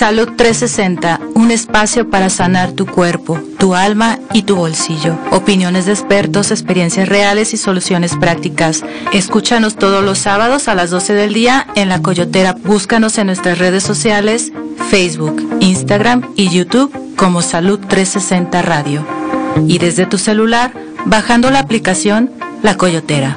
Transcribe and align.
Salud 0.00 0.30
360, 0.34 1.20
un 1.34 1.50
espacio 1.50 2.08
para 2.08 2.30
sanar 2.30 2.72
tu 2.72 2.86
cuerpo, 2.86 3.38
tu 3.58 3.74
alma 3.74 4.18
y 4.32 4.44
tu 4.44 4.56
bolsillo. 4.56 5.18
Opiniones 5.30 5.84
de 5.84 5.92
expertos, 5.92 6.50
experiencias 6.50 7.06
reales 7.06 7.52
y 7.52 7.58
soluciones 7.58 8.16
prácticas. 8.16 8.82
Escúchanos 9.12 9.76
todos 9.76 10.02
los 10.02 10.18
sábados 10.18 10.68
a 10.68 10.74
las 10.74 10.88
12 10.88 11.12
del 11.12 11.34
día 11.34 11.66
en 11.74 11.90
La 11.90 12.00
Coyotera. 12.00 12.54
Búscanos 12.64 13.18
en 13.18 13.26
nuestras 13.26 13.58
redes 13.58 13.82
sociales, 13.82 14.52
Facebook, 14.88 15.46
Instagram 15.60 16.30
y 16.34 16.48
YouTube 16.48 16.90
como 17.16 17.42
Salud 17.42 17.78
360 17.78 18.62
Radio. 18.62 19.04
Y 19.68 19.78
desde 19.78 20.06
tu 20.06 20.16
celular, 20.16 20.72
bajando 21.04 21.50
la 21.50 21.58
aplicación 21.58 22.30
La 22.62 22.78
Coyotera. 22.78 23.36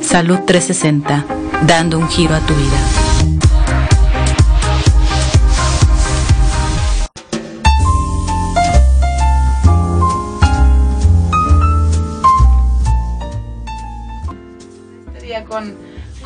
Salud 0.00 0.40
360, 0.46 1.24
dando 1.64 1.98
un 1.98 2.08
giro 2.08 2.34
a 2.34 2.40
tu 2.40 2.54
vida. 2.54 3.01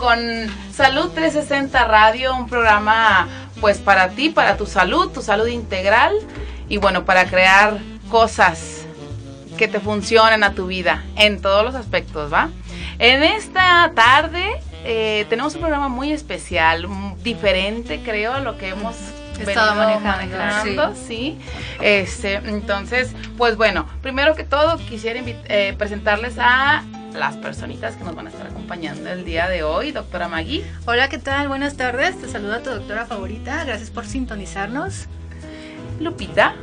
Con 0.06 0.46
Salud 0.72 1.10
360 1.12 1.84
Radio, 1.84 2.36
un 2.36 2.48
programa 2.48 3.26
pues 3.60 3.78
para 3.78 4.10
ti, 4.10 4.30
para 4.30 4.56
tu 4.56 4.64
salud, 4.64 5.10
tu 5.10 5.20
salud 5.20 5.48
integral 5.48 6.14
y 6.68 6.76
bueno, 6.76 7.04
para 7.04 7.26
crear 7.26 7.78
cosas 8.08 8.86
que 9.58 9.66
te 9.66 9.80
funcionen 9.80 10.44
a 10.44 10.54
tu 10.54 10.68
vida 10.68 11.02
en 11.16 11.42
todos 11.42 11.64
los 11.64 11.74
aspectos, 11.74 12.32
¿va? 12.32 12.50
En 13.00 13.24
esta 13.24 13.90
tarde 13.96 14.60
eh, 14.84 15.26
tenemos 15.28 15.56
un 15.56 15.62
programa 15.62 15.88
muy 15.88 16.12
especial, 16.12 16.86
diferente 17.24 18.00
creo 18.04 18.34
a 18.34 18.38
lo 18.38 18.58
que 18.58 18.68
hemos 18.68 18.94
estado 19.42 19.74
manejando, 19.74 20.94
sí. 20.94 21.38
Este, 21.80 22.34
entonces, 22.34 23.14
pues 23.36 23.56
bueno, 23.56 23.86
primero 24.02 24.34
que 24.34 24.44
todo 24.44 24.78
quisiera 24.78 25.20
eh, 25.24 25.74
presentarles 25.78 26.36
a 26.38 26.82
las 27.12 27.36
personitas 27.36 27.96
que 27.96 28.04
nos 28.04 28.14
van 28.14 28.26
a 28.26 28.30
estar 28.30 28.46
acompañando 28.46 29.10
el 29.10 29.24
día 29.24 29.48
de 29.48 29.62
hoy. 29.62 29.92
Doctora 29.92 30.28
Magui. 30.28 30.64
Hola, 30.84 31.08
¿qué 31.08 31.18
tal? 31.18 31.48
Buenas 31.48 31.76
tardes. 31.76 32.20
Te 32.20 32.28
saluda 32.28 32.62
tu 32.62 32.70
doctora 32.70 33.06
favorita. 33.06 33.64
Gracias 33.64 33.90
por 33.90 34.06
sintonizarnos. 34.06 35.06
Lupita. 36.00 36.54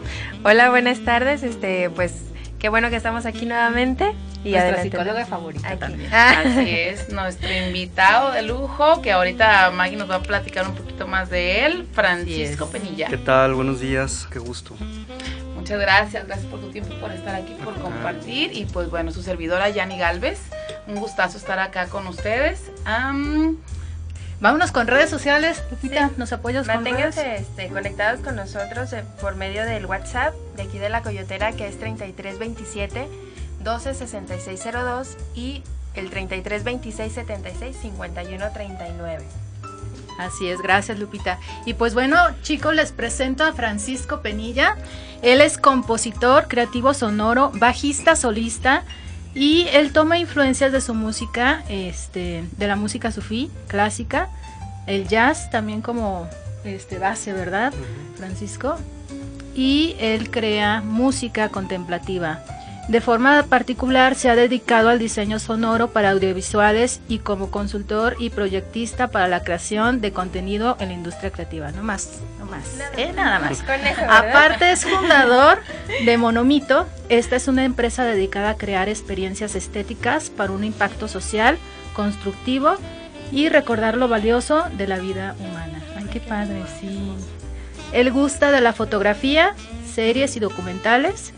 Hola, 0.44 0.70
buenas 0.70 1.00
tardes. 1.04 1.44
Este, 1.44 1.90
pues 1.90 2.33
qué 2.64 2.70
bueno 2.70 2.90
que 2.90 2.96
estamos 2.96 3.26
aquí 3.26 3.46
nuevamente. 3.46 4.14
Y 4.46 4.52
Nuestra 4.52 4.84
psicóloga 4.84 5.26
favorita 5.26 5.78
también. 5.78 6.10
Así 6.14 6.70
es, 6.70 7.10
nuestro 7.10 7.52
invitado 7.52 8.32
de 8.32 8.42
lujo, 8.42 9.02
que 9.02 9.12
ahorita 9.12 9.70
Maggie 9.72 9.98
nos 9.98 10.10
va 10.10 10.16
a 10.16 10.24
platicar 10.24 10.66
un 10.66 10.74
poquito 10.74 11.06
más 11.06 11.30
de 11.30 11.66
él, 11.66 11.86
Francisco 11.92 12.68
Penilla. 12.68 13.10
¿Qué 13.10 13.18
tal? 13.18 13.54
Buenos 13.54 13.82
días, 13.82 14.30
qué 14.32 14.40
gusto. 14.40 14.76
Muchas 15.58 15.78
gracias, 15.78 16.26
gracias 16.26 16.48
por 16.48 16.62
tu 16.62 16.70
tiempo, 16.70 16.94
por 17.02 17.12
estar 17.12 17.36
aquí, 17.36 17.54
por 17.66 17.74
compartir. 17.82 18.52
Y 18.54 18.64
pues 18.64 18.90
bueno, 18.90 19.12
su 19.12 19.24
servidora 19.24 19.68
Yani 19.68 19.98
Galvez, 19.98 20.40
un 20.88 20.96
gustazo 20.96 21.38
estar 21.38 21.60
acá 21.60 21.88
con 21.88 22.08
ustedes. 22.08 22.72
Vámonos 24.44 24.74
con 24.74 24.88
redes 24.88 25.10
sociales, 25.10 25.64
Lupita, 25.72 26.12
¿nos 26.18 26.34
apoyas 26.34 26.68
Manténganse 26.68 27.38
este, 27.38 27.70
conectados 27.70 28.20
con 28.20 28.36
nosotros 28.36 28.92
eh, 28.92 29.06
por 29.22 29.38
medio 29.38 29.64
del 29.64 29.86
WhatsApp 29.86 30.34
de 30.58 30.64
aquí 30.64 30.80
de 30.80 30.90
la 30.90 31.02
Coyotera, 31.02 31.54
que 31.54 31.66
es 31.66 31.80
3327 31.80 33.08
126602 33.64 35.16
y 35.34 35.64
el 35.96 36.10
3326 36.10 37.14
76 37.14 37.78
5139. 37.84 39.24
Así 40.20 40.50
es, 40.50 40.62
gracias 40.62 41.00
Lupita. 41.00 41.40
Y 41.66 41.76
pues 41.76 41.94
bueno, 41.94 42.18
chicos, 42.42 42.76
les 42.76 42.92
presento 42.92 43.46
a 43.46 43.54
Francisco 43.54 44.22
Penilla. 44.22 44.76
Él 45.22 45.40
es 45.40 45.58
compositor, 45.58 46.50
creativo 46.50 46.94
sonoro, 46.94 47.50
bajista, 47.54 48.18
solista 48.18 48.84
y 49.36 49.68
él 49.72 49.92
toma 49.94 50.18
influencias 50.20 50.72
de 50.72 50.82
su 50.82 50.94
música, 50.94 51.64
este, 51.70 52.44
de 52.58 52.68
la 52.68 52.76
música 52.76 53.12
sufí, 53.12 53.50
clásica, 53.68 54.30
el 54.86 55.08
jazz 55.08 55.50
también 55.50 55.82
como 55.82 56.28
este 56.64 57.00
base, 57.00 57.34
¿verdad, 57.34 57.74
Francisco? 58.18 58.76
Y 59.56 59.96
él 60.00 60.30
crea 60.30 60.82
música 60.82 61.50
contemplativa. 61.50 62.44
De 62.88 63.00
forma 63.00 63.44
particular 63.44 64.14
se 64.16 64.30
ha 64.30 64.36
dedicado 64.36 64.90
al 64.90 65.00
diseño 65.00 65.40
sonoro 65.40 65.92
para 65.92 66.10
audiovisuales 66.10 67.00
y 67.08 67.20
como 67.20 67.50
consultor 67.50 68.18
y 68.20 68.30
proyectista 68.30 69.08
para 69.10 69.30
la 69.30 69.42
creación 69.42 70.02
de 70.02 70.12
contenido 70.12 70.76
en 70.82 70.90
la 70.90 70.94
industria 70.94 71.32
creativa. 71.32 71.72
No 71.72 71.82
más, 71.82 72.20
no 72.40 72.46
más, 72.46 72.66
nada, 73.16 73.40
más. 73.40 73.62
¿eh? 73.62 73.96
Aparte 74.10 74.74
es 74.74 74.84
fundador 74.84 75.60
de 76.06 76.18
Monomito. 76.18 76.86
Esta 77.08 77.38
es 77.38 77.48
una 77.48 77.64
empresa 77.64 78.04
dedicada 78.04 78.50
a 78.50 78.58
crear 78.58 78.90
experiencias 78.90 79.56
estéticas 79.56 80.30
para 80.30 80.52
un 80.52 80.66
impacto 80.66 81.08
social, 81.08 81.58
constructivo 81.96 82.76
y 83.32 83.48
recordar 83.48 83.96
lo 83.96 84.10
valioso 84.10 84.66
de 84.78 84.88
la 84.88 85.00
vida 85.00 85.38
humana. 85.40 85.82
Ay, 85.96 86.06
qué 86.12 86.20
padre, 86.20 86.64
sí. 86.82 87.14
Él 87.94 88.12
gusta 88.12 88.52
de 88.52 88.60
la 88.60 88.74
fotografía, 88.74 89.56
series 89.86 90.36
y 90.36 90.42
documentales 90.42 91.34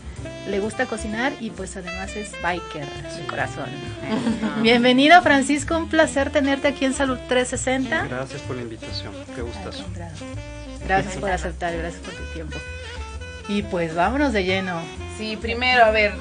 le 0.48 0.60
gusta 0.60 0.86
cocinar 0.86 1.32
y 1.40 1.50
pues 1.50 1.76
además 1.76 2.14
es 2.16 2.32
biker, 2.42 2.86
su 3.16 3.26
corazón. 3.26 3.68
Bienvenido 4.62 5.20
Francisco, 5.22 5.76
un 5.76 5.88
placer 5.88 6.30
tenerte 6.30 6.68
aquí 6.68 6.84
en 6.84 6.94
Salud 6.94 7.18
360. 7.28 8.06
Gracias 8.06 8.42
por 8.42 8.56
la 8.56 8.62
invitación, 8.62 9.12
qué 9.34 9.42
gustazo. 9.42 9.84
Gracias 10.86 11.16
por 11.16 11.30
aceptar, 11.30 11.76
gracias 11.76 12.02
por 12.02 12.14
tu 12.14 12.22
tiempo. 12.32 12.56
Y 13.48 13.62
pues 13.62 13.94
vámonos 13.94 14.32
de 14.32 14.44
lleno. 14.44 14.80
Sí, 15.18 15.36
primero, 15.36 15.84
a 15.84 15.90
ver, 15.90 16.14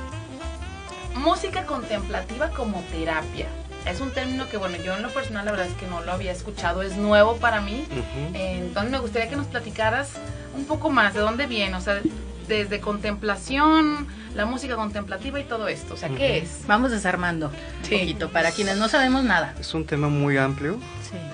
música 1.16 1.66
contemplativa 1.66 2.50
como 2.50 2.82
terapia. 2.92 3.48
Es 3.86 4.02
un 4.02 4.12
término 4.12 4.50
que, 4.50 4.58
bueno, 4.58 4.78
yo 4.78 4.96
en 4.96 5.04
lo 5.04 5.10
personal 5.10 5.46
la 5.46 5.52
verdad 5.52 5.68
es 5.68 5.74
que 5.74 5.86
no 5.86 6.02
lo 6.02 6.12
había 6.12 6.32
escuchado, 6.32 6.82
es 6.82 6.98
nuevo 6.98 7.38
para 7.38 7.62
mí. 7.62 7.86
entonces 8.34 8.92
me 8.92 9.00
gustaría 9.00 9.30
que 9.30 9.36
nos 9.36 9.48
platicaras 9.48 10.14
un 10.56 10.66
poco 10.66 10.90
más 10.90 11.14
de 11.14 11.20
dónde 11.20 11.46
viene, 11.46 11.76
o 11.76 11.82
sea, 11.82 12.02
desde 12.48 12.80
contemplación, 12.80 14.08
la 14.36 14.46
música 14.46 14.76
contemplativa 14.76 15.40
y 15.40 15.44
todo 15.44 15.68
esto. 15.68 15.94
O 15.94 15.98
sea, 15.98 16.10
¿qué 16.10 16.40
es? 16.40 16.62
Vamos 16.68 16.92
desarmando 16.92 17.48
un 17.48 18.00
poquito 18.00 18.30
para 18.30 18.52
quienes 18.52 18.78
no 18.78 18.88
sabemos 18.88 19.24
nada. 19.24 19.56
Es 19.60 19.74
un 19.74 19.86
tema 19.86 20.10
muy 20.10 20.38
amplio, 20.38 20.80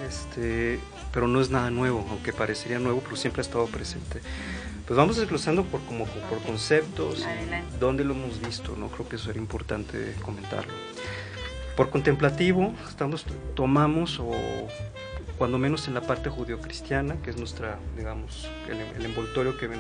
este, 0.07 0.79
pero 1.11 1.27
no 1.27 1.41
es 1.41 1.49
nada 1.49 1.69
nuevo, 1.69 2.05
aunque 2.09 2.33
parecería 2.33 2.79
nuevo, 2.79 3.01
pero 3.03 3.16
siempre 3.16 3.41
ha 3.41 3.45
estado 3.45 3.66
presente. 3.67 4.22
Pues 4.85 4.97
vamos 4.97 5.17
desglosando 5.17 5.63
por, 5.63 5.81
como, 5.81 6.05
por 6.05 6.41
conceptos, 6.41 7.25
dónde 7.79 8.03
lo 8.03 8.13
hemos 8.13 8.41
visto, 8.41 8.75
¿no? 8.78 8.89
Creo 8.89 9.07
que 9.07 9.16
eso 9.16 9.29
era 9.29 9.39
importante 9.39 10.16
comentarlo. 10.22 10.73
Por 11.75 11.89
contemplativo, 11.89 12.73
estamos, 12.89 13.25
tomamos 13.55 14.19
o 14.19 14.31
cuando 15.41 15.57
menos 15.57 15.88
en 15.88 15.96
la 15.96 16.02
parte 16.02 16.29
judio-cristiana, 16.29 17.16
que 17.24 17.31
es 17.31 17.38
nuestra, 17.38 17.79
digamos, 17.97 18.47
el, 18.69 19.03
envoltorio 19.03 19.57
que, 19.57 19.66
en, 19.66 19.74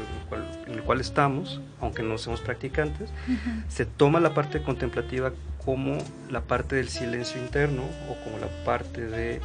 el 0.73 0.81
cual, 0.81 0.99
estamos, 0.99 1.61
aunque 1.79 2.01
no 2.01 2.17
seamos 2.17 2.41
practicantes, 2.41 3.11
se 3.69 3.85
toma 3.85 4.19
la 4.19 4.33
parte 4.33 4.63
contemplativa 4.63 5.33
como 5.63 5.99
la 6.31 6.41
parte 6.41 6.77
del 6.77 6.89
silencio 6.89 7.39
interno 7.39 7.83
o 8.09 8.15
como 8.23 8.39
la 8.39 8.47
parte 8.65 9.05
de, 9.05 9.39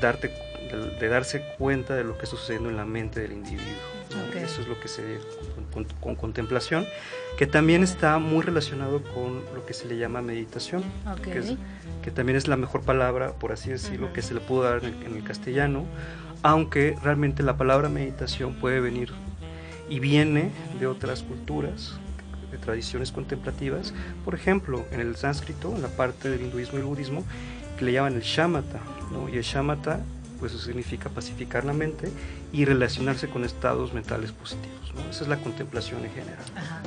darte, 0.00 0.32
de, 0.98 1.08
darse 1.08 1.44
cuenta 1.58 1.94
de 1.94 2.02
lo 2.02 2.18
que 2.18 2.24
está 2.24 2.36
sucediendo 2.36 2.68
en 2.68 2.76
la 2.76 2.84
mente 2.84 3.20
del 3.20 3.30
individuo. 3.30 3.99
Eso 4.34 4.62
es 4.62 4.68
lo 4.68 4.80
que 4.80 4.88
se 4.88 5.02
ve 5.02 5.20
con, 6.00 6.16
contemplación, 6.16 6.86
que 7.38 7.46
también 7.46 7.82
está 7.82 8.18
muy 8.18 8.42
relacionado 8.42 9.02
con 9.14 9.44
lo 9.54 9.64
que 9.66 9.74
se 9.74 9.86
le 9.86 9.96
llama 9.96 10.22
meditación, 10.22 10.82
que 11.22 11.56
que 12.02 12.10
también 12.10 12.36
es 12.36 12.48
la 12.48 12.56
mejor 12.56 12.82
palabra, 12.82 13.32
por 13.32 13.52
así 13.52 13.70
decirlo, 13.70 14.12
que 14.12 14.22
se 14.22 14.34
le 14.34 14.40
pudo 14.40 14.62
dar 14.62 14.84
en 14.84 15.16
el, 15.16 15.22
castellano, 15.22 15.84
aunque 16.42 16.96
realmente 17.02 17.42
la 17.42 17.56
palabra 17.56 17.88
meditación 17.88 18.54
puede 18.54 18.80
venir 18.80 19.12
y 19.88 20.00
viene 20.00 20.50
de 20.78 20.86
otras 20.86 21.22
culturas, 21.22 21.98
de 22.50 22.58
tradiciones 22.58 23.12
contemplativas, 23.12 23.92
por 24.24 24.34
ejemplo, 24.34 24.84
en 24.92 25.00
el 25.00 25.16
sánscrito, 25.16 25.74
en 25.74 25.82
la 25.82 25.88
parte 25.88 26.30
del 26.30 26.40
hinduismo 26.40 26.78
y 26.78 26.80
el 26.80 26.86
budismo, 26.86 27.24
que 27.78 27.84
le 27.84 27.92
llaman 27.92 28.14
el 28.14 28.22
shamatha, 28.22 28.80
¿no? 29.12 29.28
y 29.28 29.36
el 29.36 29.42
shamatha 29.42 30.00
pues 30.40 30.52
significa 30.52 31.08
pacificar 31.10 31.64
la 31.64 31.72
mente 31.72 32.10
y 32.52 32.64
relacionarse 32.64 33.28
con 33.28 33.44
estados 33.44 33.92
mentales 33.92 34.32
positivos. 34.32 34.92
¿no? 34.94 35.08
Esa 35.10 35.22
es 35.22 35.28
la 35.28 35.36
contemplación 35.36 36.04
en 36.04 36.10
general. 36.10 36.44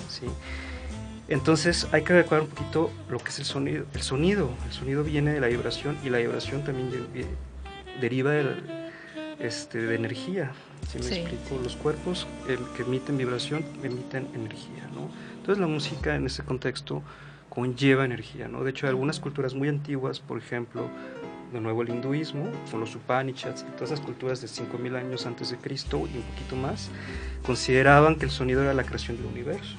¿sí? 0.09 0.25
Entonces 1.27 1.87
hay 1.91 2.03
que 2.03 2.13
recordar 2.13 2.41
un 2.41 2.49
poquito 2.49 2.91
lo 3.09 3.19
que 3.19 3.29
es 3.29 3.39
el 3.39 3.45
sonido. 3.45 3.85
El 3.93 4.01
sonido, 4.01 4.49
el 4.65 4.73
sonido 4.73 5.03
viene 5.03 5.31
de 5.33 5.39
la 5.39 5.47
vibración 5.47 5.97
y 6.03 6.09
la 6.09 6.17
vibración 6.17 6.63
también 6.63 6.89
deriva 8.01 8.31
de, 8.31 8.91
este, 9.39 9.79
de 9.79 9.95
energía. 9.95 10.51
Si 10.89 10.99
me 10.99 11.05
explico, 11.05 11.61
los 11.63 11.77
cuerpos 11.77 12.27
que 12.75 12.83
emiten 12.83 13.17
vibración 13.17 13.63
emiten 13.83 14.27
energía, 14.33 14.89
¿no? 14.93 15.09
Entonces 15.37 15.59
la 15.61 15.67
música 15.67 16.15
en 16.15 16.25
ese 16.25 16.43
contexto 16.43 17.03
conlleva 17.53 18.03
energía, 18.03 18.47
¿no? 18.47 18.63
De 18.63 18.71
hecho, 18.71 18.87
hay 18.87 18.89
algunas 18.89 19.19
culturas 19.19 19.53
muy 19.53 19.69
antiguas, 19.69 20.19
por 20.19 20.39
ejemplo, 20.39 20.89
de 21.53 21.61
nuevo 21.61 21.83
el 21.83 21.89
hinduismo, 21.89 22.49
con 22.71 22.79
los 22.79 22.95
Upanishads 22.95 23.65
y 23.67 23.71
todas 23.73 23.91
esas 23.91 24.01
culturas 24.01 24.41
de 24.41 24.47
5.000 24.47 24.97
años 24.97 25.25
antes 25.25 25.51
de 25.51 25.57
Cristo 25.57 26.07
y 26.11 26.17
un 26.17 26.23
poquito 26.23 26.55
más, 26.55 26.89
consideraban 27.45 28.15
que 28.17 28.25
el 28.25 28.31
sonido 28.31 28.63
era 28.63 28.73
la 28.73 28.83
creación 28.83 29.17
del 29.17 29.27
universo. 29.27 29.75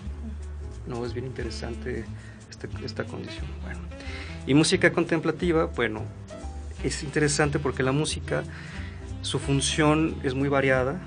No, 0.87 1.05
es 1.05 1.13
bien 1.13 1.27
interesante 1.27 2.05
este, 2.49 2.69
esta 2.85 3.05
condición. 3.05 3.47
Bueno, 3.63 3.81
y 4.47 4.55
música 4.55 4.93
contemplativa, 4.93 5.67
bueno, 5.67 6.03
es 6.83 7.03
interesante 7.03 7.59
porque 7.59 7.83
la 7.83 7.93
música, 7.93 8.45
su 9.23 9.39
función 9.39 10.17
es 10.23 10.35
muy 10.35 10.49
variada. 10.49 11.01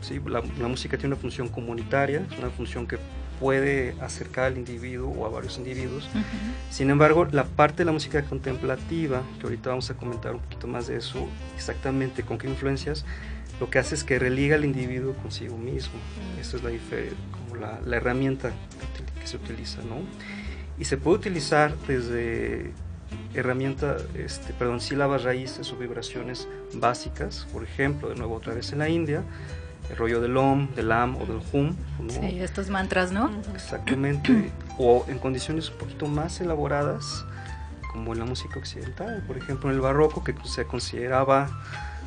¿sí? 0.00 0.20
La, 0.26 0.42
la, 0.60 0.68
música 0.68 0.96
tiene 0.96 1.14
una 1.14 1.20
función 1.20 1.48
comunitaria, 1.48 2.26
es 2.30 2.38
una 2.38 2.50
función 2.50 2.86
que 2.86 2.98
puede 3.44 3.94
acercar 4.00 4.46
al 4.46 4.56
individuo 4.56 5.10
o 5.10 5.26
a 5.26 5.28
varios 5.28 5.58
individuos. 5.58 6.08
Sin 6.70 6.88
embargo, 6.88 7.26
la 7.30 7.44
parte 7.44 7.82
de 7.82 7.84
la 7.84 7.92
música 7.92 8.22
contemplativa, 8.22 9.20
que 9.38 9.44
ahorita 9.44 9.68
vamos 9.68 9.90
a 9.90 9.94
comentar 9.98 10.34
un 10.34 10.40
poquito 10.40 10.66
más 10.66 10.86
de 10.86 10.96
eso, 10.96 11.28
exactamente 11.54 12.22
con 12.22 12.38
qué 12.38 12.48
influencias, 12.48 13.04
lo 13.60 13.68
que 13.68 13.78
hace 13.78 13.96
es 13.96 14.02
que 14.02 14.18
religa 14.18 14.56
al 14.56 14.64
individuo 14.64 15.12
consigo 15.20 15.58
mismo. 15.58 15.92
Esa 16.40 16.56
es 16.56 16.62
la, 16.62 16.70
como 17.32 17.56
la, 17.56 17.82
la 17.84 17.96
herramienta 17.98 18.50
que 19.20 19.26
se 19.26 19.36
utiliza, 19.36 19.82
¿no? 19.82 19.96
Y 20.78 20.86
se 20.86 20.96
puede 20.96 21.18
utilizar 21.18 21.76
desde 21.86 22.72
herramienta, 23.34 23.98
este, 24.14 24.54
perdón, 24.54 24.80
sílabas 24.80 25.22
raíces 25.22 25.70
o 25.70 25.76
vibraciones 25.76 26.48
básicas, 26.72 27.46
por 27.52 27.62
ejemplo, 27.62 28.08
de 28.08 28.14
nuevo 28.14 28.36
otra 28.36 28.54
vez 28.54 28.72
en 28.72 28.78
la 28.78 28.88
India, 28.88 29.22
el 29.90 29.96
rollo 29.96 30.20
del 30.20 30.36
OM, 30.36 30.68
del 30.74 30.92
AM 30.92 31.16
o 31.16 31.26
del 31.26 31.40
HUM. 31.52 31.76
Sí, 32.08 32.40
estos 32.40 32.70
mantras, 32.70 33.12
¿no? 33.12 33.30
Exactamente. 33.54 34.52
o 34.78 35.04
en 35.08 35.18
condiciones 35.18 35.70
un 35.70 35.78
poquito 35.78 36.06
más 36.06 36.40
elaboradas, 36.40 37.24
como 37.92 38.12
en 38.12 38.18
la 38.18 38.24
música 38.24 38.58
occidental, 38.58 39.22
por 39.26 39.36
ejemplo, 39.36 39.70
en 39.70 39.76
el 39.76 39.80
barroco, 39.80 40.24
que 40.24 40.34
se 40.44 40.66
consideraba 40.66 41.48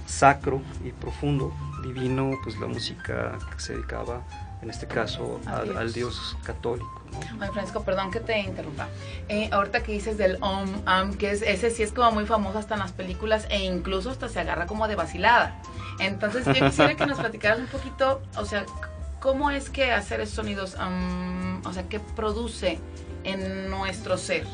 sacro 0.05 0.61
y 0.83 0.91
profundo, 0.91 1.53
divino, 1.83 2.31
pues 2.43 2.59
la 2.59 2.67
música 2.67 3.37
que 3.53 3.59
se 3.59 3.73
dedicaba 3.73 4.21
en 4.61 4.69
este 4.69 4.87
caso 4.87 5.39
al, 5.45 5.93
Dios 5.93 6.35
católico. 6.43 7.01
¿no? 7.11 7.43
Ay, 7.43 7.49
Francisco, 7.51 7.83
perdón 7.83 8.11
que 8.11 8.19
te 8.19 8.39
interrumpa. 8.39 8.87
Eh, 9.29 9.49
ahorita 9.51 9.83
que 9.83 9.91
dices 9.91 10.17
del 10.17 10.37
Om, 10.41 11.13
que 11.17 11.31
es, 11.31 11.41
ese 11.41 11.69
sí 11.69 11.83
es 11.83 11.91
como 11.91 12.11
muy 12.11 12.25
famoso 12.25 12.57
hasta 12.57 12.73
en 12.73 12.79
las 12.79 12.91
películas 12.91 13.45
e 13.49 13.65
incluso 13.65 14.09
hasta 14.09 14.29
se 14.29 14.39
agarra 14.39 14.65
como 14.65 14.87
de 14.87 14.95
vacilada. 14.95 15.55
Entonces 15.99 16.45
yo 16.45 16.53
quisiera 16.53 16.95
que 16.95 17.05
nos 17.05 17.19
platicaras 17.19 17.59
un 17.59 17.67
poquito, 17.67 18.21
o 18.35 18.45
sea, 18.45 18.65
¿cómo 19.19 19.49
es 19.51 19.69
que 19.69 19.91
hacer 19.91 20.21
esos 20.21 20.35
sonidos, 20.35 20.75
o 21.63 21.73
sea, 21.73 21.87
qué 21.89 21.99
produce 21.99 22.79
en 23.23 23.69
nuestro 23.69 24.17
ser? 24.17 24.45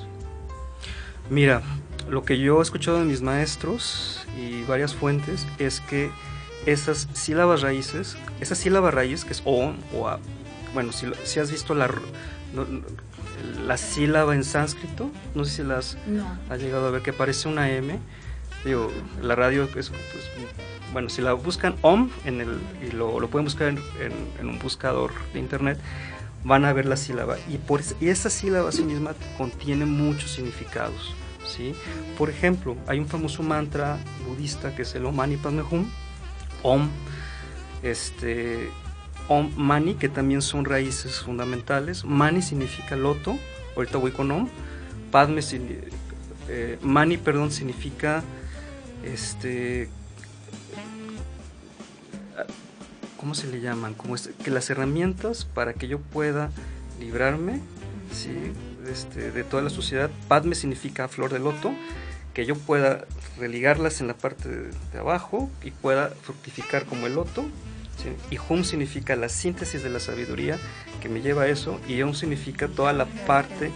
Mira, 1.30 1.62
lo 2.10 2.24
que 2.24 2.38
yo 2.40 2.60
he 2.60 2.62
escuchado 2.62 3.00
de 3.00 3.06
mis 3.06 3.22
maestros 3.22 4.26
y 4.38 4.64
varias 4.64 4.94
fuentes 4.94 5.48
es 5.58 5.80
que 5.82 6.12
esas 6.66 7.08
sílabas 7.14 7.62
raíces, 7.62 8.18
esa 8.40 8.56
sílaba 8.56 8.92
raíz 8.92 9.26
que 9.26 9.34
es 9.34 9.42
O 9.46 9.74
o 9.94 10.08
A, 10.08 10.20
bueno, 10.74 10.92
si, 10.92 11.12
si 11.24 11.40
has 11.40 11.52
visto 11.52 11.76
la, 11.76 11.90
la 13.66 13.78
sílaba 13.78 14.34
en 14.36 14.44
sánscrito, 14.44 15.12
no 15.36 15.46
sé 15.46 15.58
si 15.58 15.64
las 15.64 15.98
has 16.50 16.60
llegado 16.60 16.88
a 16.88 16.92
ver, 16.92 17.02
que 17.02 17.14
parece 17.14 17.48
una 17.48 17.70
M, 17.70 18.00
digo, 18.66 18.92
la 19.22 19.36
radio 19.36 19.64
es, 19.64 19.70
pues, 19.70 19.92
bueno, 20.94 21.10
si 21.10 21.22
la 21.22 21.34
buscan 21.34 21.76
OM 21.82 22.10
en 22.24 22.40
el, 22.40 22.60
y 22.88 22.92
lo, 22.92 23.28
pueden 23.28 23.46
buscar 23.46 23.70
en, 23.70 23.80
en, 24.40 24.48
un 24.48 24.60
buscador 24.60 25.12
de 25.34 25.40
internet, 25.40 25.80
van 26.44 26.66
a 26.66 26.74
ver 26.74 26.86
la 26.86 26.96
sílaba. 26.96 27.38
Y, 27.50 27.58
por, 27.58 27.82
y 28.00 28.10
esa 28.10 28.30
sílaba 28.30 28.72
sí 28.72 28.84
misma 28.84 29.16
contiene 29.38 29.86
muchos 29.86 30.32
significados. 30.32 31.16
¿sí? 31.46 31.74
Por 32.18 32.30
ejemplo, 32.30 32.78
hay 32.88 33.00
un 33.00 33.08
famoso 33.08 33.44
mantra 33.44 33.98
budista 34.28 34.76
que 34.76 34.84
es 34.84 34.96
el 34.96 35.06
Om 35.06 35.16
Mani 35.16 35.38
Padme 35.38 35.64
Hum, 35.64 35.90
Om, 36.62 36.90
este, 37.82 38.70
Om 39.28 39.52
Mani, 39.58 39.96
que 39.96 40.10
también 40.10 40.42
son 40.42 40.64
raíces 40.66 41.20
fundamentales. 41.20 42.06
Mani 42.06 42.42
significa 42.42 42.96
loto, 42.96 43.38
ahorita 43.76 43.98
voy 43.98 44.12
con 44.12 44.32
Om. 44.32 44.48
Padme, 45.12 45.42
eh, 46.50 46.78
Mani, 46.82 47.18
perdón, 47.18 47.52
significa, 47.52 48.24
este, 49.04 49.90
¿cómo 53.24 53.36
se 53.36 53.48
le 53.48 53.62
llaman? 53.62 53.94
Como 53.94 54.16
que 54.44 54.52
las 54.52 54.70
herramientas 54.70 55.46
para 55.46 55.72
que 55.72 55.88
yo 55.88 55.98
pueda 55.98 56.52
librarme, 57.00 57.62
¿sí? 58.12 58.36
este, 58.92 59.32
de 59.32 59.46
toda 59.46 59.64
la 59.64 59.70
sociedad. 59.70 60.12
Padme 60.28 60.56
significa 60.56 61.08
flor 61.08 61.32
de 61.32 61.40
loto, 61.40 61.74
que 62.34 62.46
yo 62.46 62.56
pueda 62.56 63.06
religarlas 63.40 64.02
en 64.02 64.08
la 64.08 64.14
parte 64.14 64.50
de, 64.50 65.00
abajo 65.00 65.50
y 65.64 65.72
pueda 65.72 66.10
fructificar 66.10 66.84
como 66.84 67.08
el 67.08 67.16
loto. 67.16 67.46
Y 68.30 68.38
Hum 68.50 68.66
significa 68.66 69.16
la 69.16 69.30
síntesis 69.30 69.82
de 69.84 69.90
la 69.90 70.02
sabiduría 70.02 70.60
que 71.02 71.08
me 71.08 71.22
lleva 71.22 71.44
a 71.44 71.48
eso. 71.48 71.80
Y 71.88 72.02
Om 72.02 72.16
significa 72.16 72.68
toda 72.68 72.92
la 72.92 73.06
parte 73.06 73.72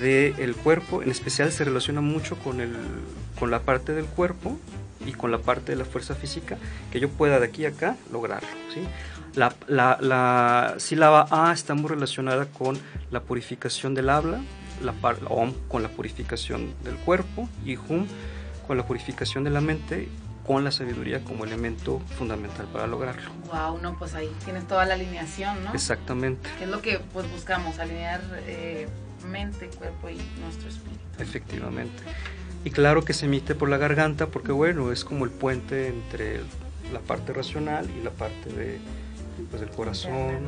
del 0.00 0.54
cuerpo. 0.54 1.02
En 1.02 1.10
especial 1.10 1.50
se 1.50 1.64
relaciona 1.64 2.02
mucho 2.02 2.36
con, 2.38 2.60
el, 2.60 2.72
con 3.36 3.50
la 3.50 3.62
parte 3.62 3.94
del 3.94 4.04
cuerpo 4.04 4.56
y 5.06 5.12
con 5.12 5.30
la 5.30 5.38
parte 5.38 5.72
de 5.72 5.78
la 5.78 5.84
fuerza 5.84 6.14
física 6.14 6.58
que 6.90 7.00
yo 7.00 7.08
pueda 7.08 7.38
de 7.38 7.46
aquí 7.46 7.64
a 7.64 7.70
acá 7.70 7.96
lograrlo. 8.12 8.48
¿sí? 8.74 8.80
La, 9.34 9.54
la, 9.66 9.98
la, 10.00 10.74
sílaba 10.78 11.26
A 11.30 11.52
está 11.52 11.74
muy 11.74 11.90
relacionada 11.90 12.46
con 12.46 12.78
la 13.10 13.20
purificación 13.20 13.94
del 13.94 14.10
habla, 14.10 14.40
la, 14.82 14.94
OM 15.28 15.52
con 15.68 15.82
la 15.82 15.88
purificación 15.88 16.74
del 16.84 16.96
cuerpo 16.96 17.48
y 17.64 17.76
HUM 17.76 18.06
con 18.66 18.76
la 18.76 18.86
purificación 18.86 19.44
de 19.44 19.50
la 19.50 19.60
mente 19.60 20.08
con 20.46 20.62
la 20.62 20.70
sabiduría 20.70 21.24
como 21.24 21.44
elemento 21.44 22.00
fundamental 22.16 22.66
para 22.66 22.86
lograrlo. 22.86 23.30
Wow, 23.52 23.80
no, 23.82 23.98
pues 23.98 24.14
ahí 24.14 24.30
tienes 24.44 24.66
toda 24.68 24.84
la 24.86 24.94
alineación, 24.94 25.64
¿no? 25.64 25.74
Exactamente. 25.74 26.48
Que 26.58 26.64
es 26.64 26.70
lo 26.70 26.80
que 26.80 27.00
pues 27.12 27.28
buscamos, 27.32 27.80
alinear 27.80 28.20
eh, 28.46 28.86
mente, 29.26 29.68
cuerpo 29.68 30.08
y 30.08 30.20
nuestro 30.40 30.68
espíritu. 30.68 31.00
Efectivamente. 31.18 32.02
Y 32.66 32.72
claro 32.72 33.04
que 33.04 33.12
se 33.12 33.26
emite 33.26 33.54
por 33.54 33.68
la 33.68 33.76
garganta 33.76 34.26
porque 34.26 34.50
bueno, 34.50 34.90
es 34.90 35.04
como 35.04 35.24
el 35.24 35.30
puente 35.30 35.86
entre 35.86 36.40
la 36.92 36.98
parte 36.98 37.32
racional 37.32 37.88
y 37.96 38.02
la 38.02 38.10
parte 38.10 38.52
de, 38.52 38.80
pues, 39.52 39.60
del 39.60 39.70
corazón, 39.70 40.40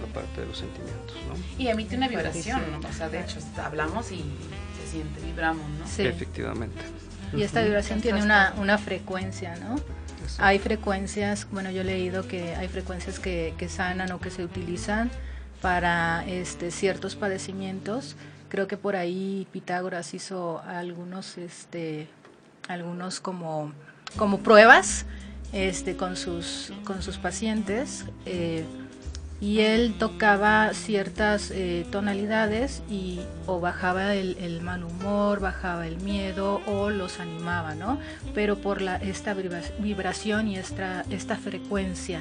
la 0.00 0.12
parte 0.12 0.40
de 0.40 0.48
los 0.48 0.58
sentimientos, 0.58 1.16
¿no? 1.28 1.62
Y 1.62 1.68
emite 1.68 1.96
una 1.96 2.08
vibración, 2.08 2.60
¿no? 2.72 2.88
O 2.88 2.92
sea, 2.92 3.08
de 3.08 3.20
hecho, 3.20 3.38
hablamos 3.62 4.10
y 4.10 4.16
se 4.16 4.90
siente, 4.90 5.20
vibramos, 5.20 5.64
¿no? 5.78 5.86
Sí. 5.86 6.02
Efectivamente. 6.02 6.80
Y 7.34 7.44
esta 7.44 7.62
vibración 7.62 8.00
tiene 8.00 8.20
una, 8.20 8.52
una 8.58 8.76
frecuencia, 8.76 9.54
¿no? 9.54 9.76
Hay 10.38 10.58
frecuencias, 10.58 11.46
bueno, 11.52 11.70
yo 11.70 11.82
he 11.82 11.84
leído 11.84 12.26
que 12.26 12.56
hay 12.56 12.66
frecuencias 12.66 13.20
que, 13.20 13.54
que 13.56 13.68
sanan 13.68 14.10
o 14.10 14.18
que 14.20 14.32
se 14.32 14.42
utilizan 14.42 15.08
para 15.62 16.24
este, 16.26 16.72
ciertos 16.72 17.14
padecimientos. 17.14 18.16
Creo 18.50 18.66
que 18.66 18.76
por 18.76 18.96
ahí 18.96 19.46
Pitágoras 19.52 20.12
hizo 20.12 20.60
algunos, 20.66 21.38
este, 21.38 22.08
algunos 22.68 23.20
como, 23.20 23.72
como 24.16 24.40
pruebas 24.40 25.06
este, 25.52 25.96
con, 25.96 26.16
sus, 26.16 26.72
con 26.84 27.02
sus 27.02 27.16
pacientes. 27.16 28.04
Eh, 28.26 28.64
y 29.40 29.60
él 29.60 29.94
tocaba 29.98 30.74
ciertas 30.74 31.50
eh, 31.50 31.86
tonalidades 31.90 32.82
y 32.90 33.20
o 33.46 33.58
bajaba 33.58 34.14
el, 34.14 34.60
mal 34.60 34.84
humor, 34.84 35.40
bajaba 35.40 35.86
el 35.86 35.96
miedo 35.98 36.60
o 36.66 36.90
los 36.90 37.20
animaba, 37.20 37.74
¿no? 37.74 37.98
Pero 38.34 38.58
por 38.58 38.82
la, 38.82 38.96
esta 38.96 39.34
vibración 39.34 40.48
y 40.48 40.56
esta, 40.56 41.06
esta 41.08 41.36
frecuencia 41.36 42.20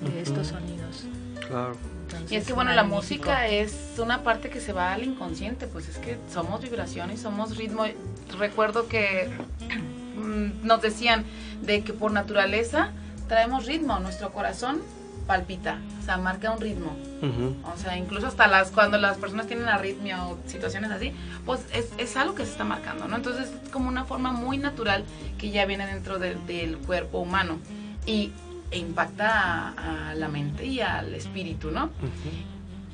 de 0.00 0.22
estos 0.22 0.48
sonidos. 0.48 1.04
Claro. 1.46 1.95
Y 2.30 2.36
es 2.36 2.46
que 2.46 2.52
bueno, 2.52 2.72
la 2.72 2.84
música 2.84 3.46
es 3.46 3.74
una 3.98 4.22
parte 4.22 4.50
que 4.50 4.60
se 4.60 4.72
va 4.72 4.92
al 4.92 5.04
inconsciente, 5.04 5.66
pues 5.66 5.88
es 5.88 5.98
que 5.98 6.18
somos 6.32 6.60
vibración 6.60 7.10
y 7.10 7.16
somos 7.16 7.56
ritmo. 7.56 7.84
Recuerdo 8.38 8.88
que 8.88 9.30
mm, 10.16 10.66
nos 10.66 10.82
decían 10.82 11.24
de 11.62 11.82
que 11.82 11.92
por 11.92 12.12
naturaleza 12.12 12.90
traemos 13.28 13.66
ritmo, 13.66 13.98
nuestro 13.98 14.32
corazón 14.32 14.80
palpita, 15.26 15.80
o 16.00 16.04
sea, 16.04 16.16
marca 16.18 16.52
un 16.52 16.60
ritmo. 16.60 16.96
O 17.64 17.76
sea, 17.78 17.96
incluso 17.96 18.28
hasta 18.28 18.46
las 18.46 18.70
cuando 18.70 18.98
las 18.98 19.16
personas 19.16 19.46
tienen 19.46 19.68
arritmia 19.68 20.24
o 20.26 20.38
situaciones 20.46 20.90
así, 20.90 21.12
pues 21.44 21.60
es, 21.72 21.88
es, 21.98 22.16
algo 22.16 22.34
que 22.34 22.44
se 22.44 22.52
está 22.52 22.62
marcando, 22.62 23.08
¿no? 23.08 23.16
Entonces 23.16 23.50
es 23.64 23.70
como 23.70 23.88
una 23.88 24.04
forma 24.04 24.30
muy 24.32 24.58
natural 24.58 25.02
que 25.38 25.50
ya 25.50 25.64
viene 25.66 25.86
dentro 25.86 26.18
del 26.18 26.78
cuerpo 26.86 27.18
humano 27.18 27.58
y 28.06 28.32
e 28.70 28.78
impacta 28.78 29.70
a, 30.10 30.14
la 30.14 30.28
mente 30.28 30.66
y 30.66 30.80
al 30.80 31.14
espíritu, 31.14 31.70
¿no? 31.70 31.90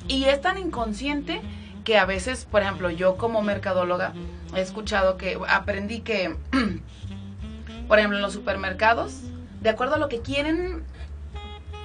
Y 0.07 0.25
es 0.25 0.41
tan 0.41 0.57
inconsciente 0.57 1.41
que 1.83 1.97
a 1.97 2.05
veces, 2.05 2.45
por 2.49 2.61
ejemplo, 2.61 2.89
yo 2.89 3.17
como 3.17 3.41
mercadóloga 3.41 4.13
he 4.55 4.61
escuchado 4.61 5.17
que 5.17 5.37
aprendí 5.47 6.01
que, 6.01 6.35
por 7.87 7.99
ejemplo, 7.99 8.17
en 8.17 8.23
los 8.23 8.33
supermercados, 8.33 9.21
de 9.61 9.69
acuerdo 9.69 9.95
a 9.95 9.97
lo 9.97 10.09
que 10.09 10.21
quieren 10.21 10.83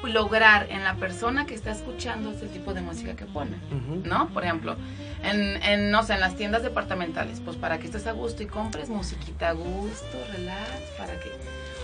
lograr 0.04 0.68
en 0.71 0.85
la 0.85 0.95
persona 0.95 1.47
que 1.47 1.54
está 1.54 1.73
escuchando 1.73 2.30
este 2.30 2.47
tipo 2.47 2.73
de 2.73 2.80
música 2.80 3.16
que 3.16 3.25
pone, 3.25 3.57
¿no? 4.04 4.28
Por 4.28 4.45
ejemplo, 4.45 4.76
en, 5.25 5.61
en, 5.62 5.90
no 5.90 6.02
sé, 6.04 6.14
en 6.14 6.21
las 6.21 6.37
tiendas 6.37 6.62
departamentales, 6.62 7.40
pues 7.45 7.57
para 7.57 7.78
que 7.78 7.87
estés 7.87 8.07
a 8.07 8.12
gusto 8.12 8.42
y 8.42 8.47
compres 8.47 8.88
musiquita 8.88 9.49
a 9.49 9.52
gusto, 9.52 10.18
relax, 10.33 10.83
para 10.97 11.18
que 11.18 11.33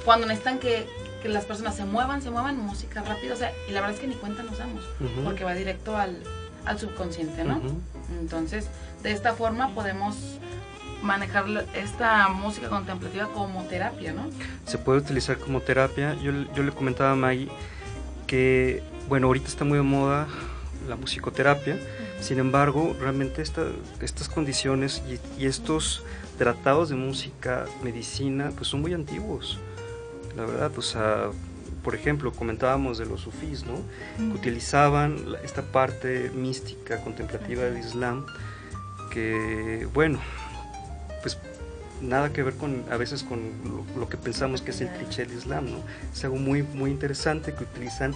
cuando 0.04 0.26
necesitan 0.26 0.58
que, 0.58 0.86
que 1.24 1.30
las 1.30 1.46
personas 1.46 1.74
se 1.74 1.86
muevan, 1.86 2.20
se 2.20 2.28
muevan, 2.28 2.58
música 2.58 3.02
rápida, 3.02 3.32
o 3.32 3.36
sea, 3.36 3.50
y 3.66 3.72
la 3.72 3.80
verdad 3.80 3.96
es 3.96 4.00
que 4.02 4.06
ni 4.06 4.14
cuenta 4.14 4.42
nos 4.42 4.58
damos, 4.58 4.84
porque 5.24 5.42
va 5.42 5.54
directo 5.54 5.96
al, 5.96 6.22
al 6.66 6.78
subconsciente, 6.78 7.44
¿no? 7.44 7.62
Entonces, 8.20 8.68
de 9.02 9.12
esta 9.12 9.32
forma 9.32 9.74
podemos 9.74 10.16
manejar 11.00 11.46
esta 11.74 12.28
música 12.28 12.68
contemplativa 12.68 13.28
como 13.28 13.62
terapia, 13.64 14.12
¿no? 14.12 14.28
Se 14.66 14.76
puede 14.76 14.98
utilizar 14.98 15.38
como 15.38 15.62
terapia. 15.62 16.14
Yo, 16.22 16.32
yo 16.54 16.62
le 16.62 16.72
comentaba 16.72 17.12
a 17.12 17.16
Maggie 17.16 17.48
que, 18.26 18.82
bueno, 19.08 19.28
ahorita 19.28 19.48
está 19.48 19.64
muy 19.64 19.78
de 19.78 19.82
moda 19.82 20.28
la 20.86 20.96
musicoterapia, 20.96 21.78
sin 22.20 22.38
embargo, 22.38 22.94
realmente 23.00 23.42
estas 23.42 24.28
condiciones 24.28 25.02
y, 25.38 25.46
estos 25.46 26.02
tratados 26.36 26.88
de 26.88 26.96
música, 26.96 27.64
medicina, 27.82 28.50
pues 28.54 28.68
son 28.68 28.80
muy 28.80 28.92
antiguos, 28.92 29.58
la 30.36 30.44
verdad, 30.44 30.72
o 30.76 30.82
sea, 30.82 31.30
por 31.82 31.94
ejemplo, 31.94 32.32
comentábamos 32.32 32.98
de 32.98 33.06
los 33.06 33.20
sufís, 33.20 33.64
¿no? 33.64 33.74
Que 34.16 34.38
utilizaban 34.38 35.16
esta 35.44 35.62
parte 35.62 36.30
mística, 36.34 37.00
contemplativa 37.02 37.64
del 37.64 37.78
Islam, 37.78 38.26
que, 39.12 39.86
bueno, 39.92 40.18
pues 41.22 41.38
nada 42.00 42.32
que 42.32 42.42
ver 42.42 42.54
con 42.54 42.84
a 42.90 42.96
veces 42.96 43.22
con 43.22 43.40
lo, 43.96 44.08
que 44.08 44.16
pensamos 44.16 44.62
que 44.62 44.70
es 44.70 44.80
el 44.80 44.88
cliché 44.88 45.26
del 45.26 45.38
Islam, 45.38 45.70
¿no? 45.70 45.78
Es 46.12 46.24
algo 46.24 46.36
muy, 46.36 46.62
muy 46.62 46.90
interesante 46.90 47.54
que 47.54 47.64
utilizan 47.64 48.14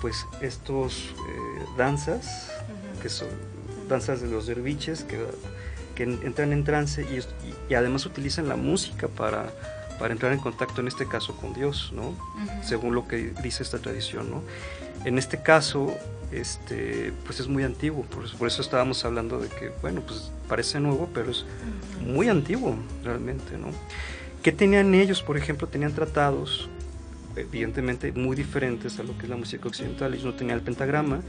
pues 0.00 0.26
estos 0.40 1.14
eh, 1.28 1.64
danzas, 1.76 2.50
que 3.02 3.08
son 3.08 3.28
danzas 3.88 4.20
de 4.20 4.28
los 4.28 4.46
derviches, 4.46 5.04
que, 5.04 5.18
que 5.94 6.04
entran 6.04 6.52
en 6.52 6.64
trance 6.64 7.02
y, 7.02 7.74
además 7.74 8.06
utilizan 8.06 8.48
la 8.48 8.56
música 8.56 9.08
para, 9.08 9.50
para 9.98 10.12
entrar 10.12 10.32
en 10.32 10.38
contacto, 10.38 10.80
en 10.80 10.88
este 10.88 11.06
caso, 11.06 11.36
con 11.36 11.52
Dios, 11.54 11.92
¿no? 11.94 12.14
Según 12.62 12.94
lo 12.94 13.08
que 13.08 13.32
dice 13.42 13.62
esta 13.62 13.78
tradición, 13.78 14.30
¿no? 14.30 14.42
En 15.04 15.18
este 15.18 15.42
caso, 15.42 15.94
este, 16.32 17.12
pues 17.24 17.40
es 17.40 17.48
muy 17.48 17.62
antiguo, 17.64 18.04
por, 18.04 18.30
por, 18.36 18.48
eso 18.48 18.62
estábamos 18.62 19.04
hablando 19.04 19.38
de 19.38 19.48
que, 19.48 19.70
bueno, 19.82 20.02
pues 20.02 20.30
parece 20.48 20.80
nuevo, 20.80 21.08
pero 21.12 21.30
es 21.30 21.44
muy 22.04 22.28
antiguo 22.28 22.76
realmente, 23.04 23.56
¿no? 23.58 23.68
¿Qué 24.42 24.52
tenían 24.52 24.94
ellos? 24.94 25.22
Por 25.22 25.36
ejemplo, 25.36 25.66
tenían 25.66 25.92
tratados 25.92 26.68
evidentemente 27.36 28.12
muy 28.12 28.36
diferentes 28.36 28.98
a 28.98 29.02
lo 29.02 29.16
que 29.16 29.24
es 29.24 29.28
la 29.28 29.36
música 29.36 29.68
occidental, 29.68 30.12
ellos 30.12 30.26
no 30.26 30.34
tenían 30.34 30.58
el 30.58 30.64
pentagrama, 30.64 31.20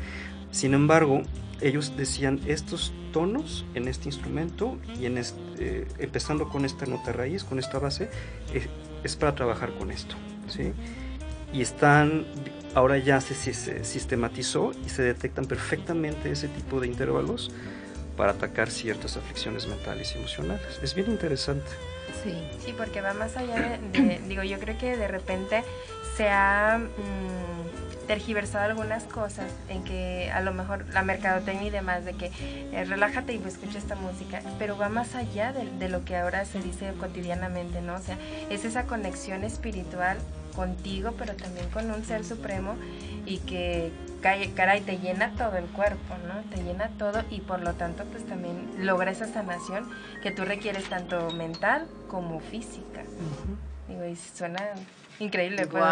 sin 0.51 0.73
embargo, 0.73 1.21
ellos 1.61 1.95
decían 1.97 2.39
estos 2.47 2.93
tonos 3.11 3.65
en 3.73 3.87
este 3.87 4.07
instrumento 4.07 4.77
y 4.99 5.05
en 5.05 5.17
eh, 5.17 5.87
empezando 5.97 6.49
con 6.49 6.65
esta 6.65 6.85
nota 6.85 7.11
raíz, 7.11 7.43
con 7.43 7.59
esta 7.59 7.79
base, 7.79 8.09
es, 9.03 9.15
para 9.15 9.35
trabajar 9.35 9.71
con 9.73 9.91
esto, 9.91 10.15
¿sí? 10.47 10.73
Y 11.51 11.61
están 11.61 12.25
ahora 12.75 12.97
ya 12.97 13.19
se, 13.21 13.35
sistematizó 13.83 14.71
y 14.85 14.89
se 14.89 15.01
detectan 15.01 15.45
perfectamente 15.45 16.31
ese 16.31 16.47
tipo 16.47 16.79
de 16.79 16.87
intervalos 16.87 17.51
para 18.15 18.33
atacar 18.33 18.69
ciertas 18.69 19.17
aflicciones 19.17 19.67
mentales 19.67 20.13
y 20.13 20.19
emocionales. 20.19 20.79
Es 20.83 20.93
bien 20.93 21.09
interesante. 21.09 21.69
Sí, 22.23 22.33
sí, 22.63 22.73
porque 22.77 23.01
va 23.01 23.13
más 23.13 23.37
allá 23.37 23.79
de, 23.93 24.19
digo, 24.27 24.43
yo 24.43 24.59
creo 24.59 24.77
que 24.77 24.97
de 24.97 25.07
repente 25.07 25.63
se 26.15 26.27
ha 26.27 26.77
mm, 26.79 27.88
tergiversado 28.09 28.65
algunas 28.65 29.03
cosas 29.03 29.51
en 29.69 29.83
que 29.83 30.31
a 30.31 30.41
lo 30.41 30.51
mejor 30.51 30.83
la 30.95 31.03
mercadotecnia 31.03 31.67
y 31.67 31.69
demás, 31.69 32.05
de 32.05 32.13
que 32.13 32.31
eh, 32.71 32.83
relájate 32.83 33.35
y 33.35 33.43
escucha 33.45 33.77
esta 33.77 33.93
música, 33.93 34.41
pero 34.57 34.75
va 34.75 34.89
más 34.89 35.13
allá 35.13 35.53
de, 35.53 35.89
lo 35.89 36.03
que 36.05 36.17
ahora 36.17 36.43
se 36.45 36.59
dice 36.59 36.91
cotidianamente, 36.99 37.81
¿no? 37.81 37.93
O 37.93 37.99
sea, 37.99 38.17
es 38.49 38.65
esa 38.65 38.85
conexión 38.85 39.43
espiritual 39.43 40.17
contigo, 40.55 41.13
pero 41.19 41.35
también 41.35 41.69
con 41.69 41.91
un 41.91 42.03
ser 42.03 42.25
supremo 42.25 42.73
y 43.27 43.37
que 43.37 43.91
caray, 44.23 44.81
te 44.81 44.97
llena 44.97 45.35
todo 45.37 45.57
el 45.57 45.65
cuerpo, 45.65 46.15
¿no? 46.27 46.41
Te 46.49 46.63
llena 46.63 46.89
todo 46.97 47.21
y 47.29 47.41
por 47.41 47.61
lo 47.61 47.75
tanto 47.75 48.05
pues 48.05 48.25
también 48.25 48.71
logra 48.79 49.11
esa 49.11 49.27
sanación 49.27 49.87
que 50.23 50.31
tú 50.31 50.45
requieres 50.45 50.89
tanto 50.89 51.29
mental 51.29 51.85
como 52.07 52.39
física. 52.39 53.03
Y 53.89 54.15
suena 54.37 54.63
increíble, 55.19 55.67
pues, 55.67 55.83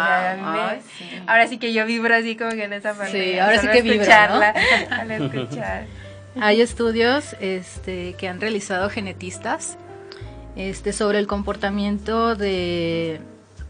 ahora 1.26 1.46
sí 1.48 1.58
que 1.58 1.72
yo 1.72 1.84
vibro 1.86 2.14
así 2.14 2.36
como 2.36 2.50
que 2.52 2.64
en 2.64 2.72
esa 2.72 2.94
parte. 2.94 3.32
Sí, 3.32 3.38
ahora 3.38 3.58
sí 3.58 3.68
que 3.68 3.82
vibra, 3.82 4.54
al 4.90 5.10
escuchar. 5.10 5.86
Hay 6.40 6.60
estudios 6.60 7.36
este, 7.40 8.14
que 8.14 8.28
han 8.28 8.40
realizado 8.40 8.88
genetistas 8.90 9.76
este, 10.56 10.92
sobre 10.92 11.18
el 11.18 11.26
comportamiento 11.26 12.36
de 12.36 13.20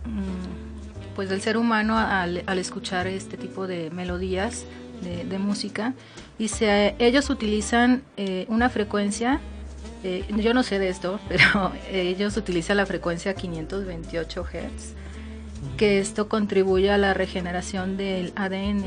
mm, 0.04 1.14
pues 1.14 1.28
del 1.28 1.40
ser 1.40 1.56
humano 1.56 1.98
al, 1.98 2.42
escuchar 2.58 3.06
este 3.06 3.36
tipo 3.36 3.66
de 3.66 3.90
melodías 3.90 4.64
de, 5.02 5.38
música 5.38 5.94
y 6.38 6.48
se, 6.48 6.94
ellos 6.98 7.30
utilizan 7.30 8.02
eh, 8.16 8.46
una 8.48 8.68
frecuencia 8.68 9.40
eh, 10.04 10.24
yo 10.36 10.54
no 10.54 10.62
sé 10.62 10.78
de 10.78 10.88
esto 10.88 11.20
pero 11.28 11.72
ellos 11.90 12.36
utilizan 12.36 12.76
la 12.76 12.86
frecuencia 12.86 13.34
528 13.34 14.44
Hz 14.44 14.94
que 15.76 15.98
esto 15.98 16.28
contribuye 16.28 16.90
a 16.90 16.98
la 16.98 17.14
regeneración 17.14 17.96
del 17.96 18.32
ADN 18.36 18.84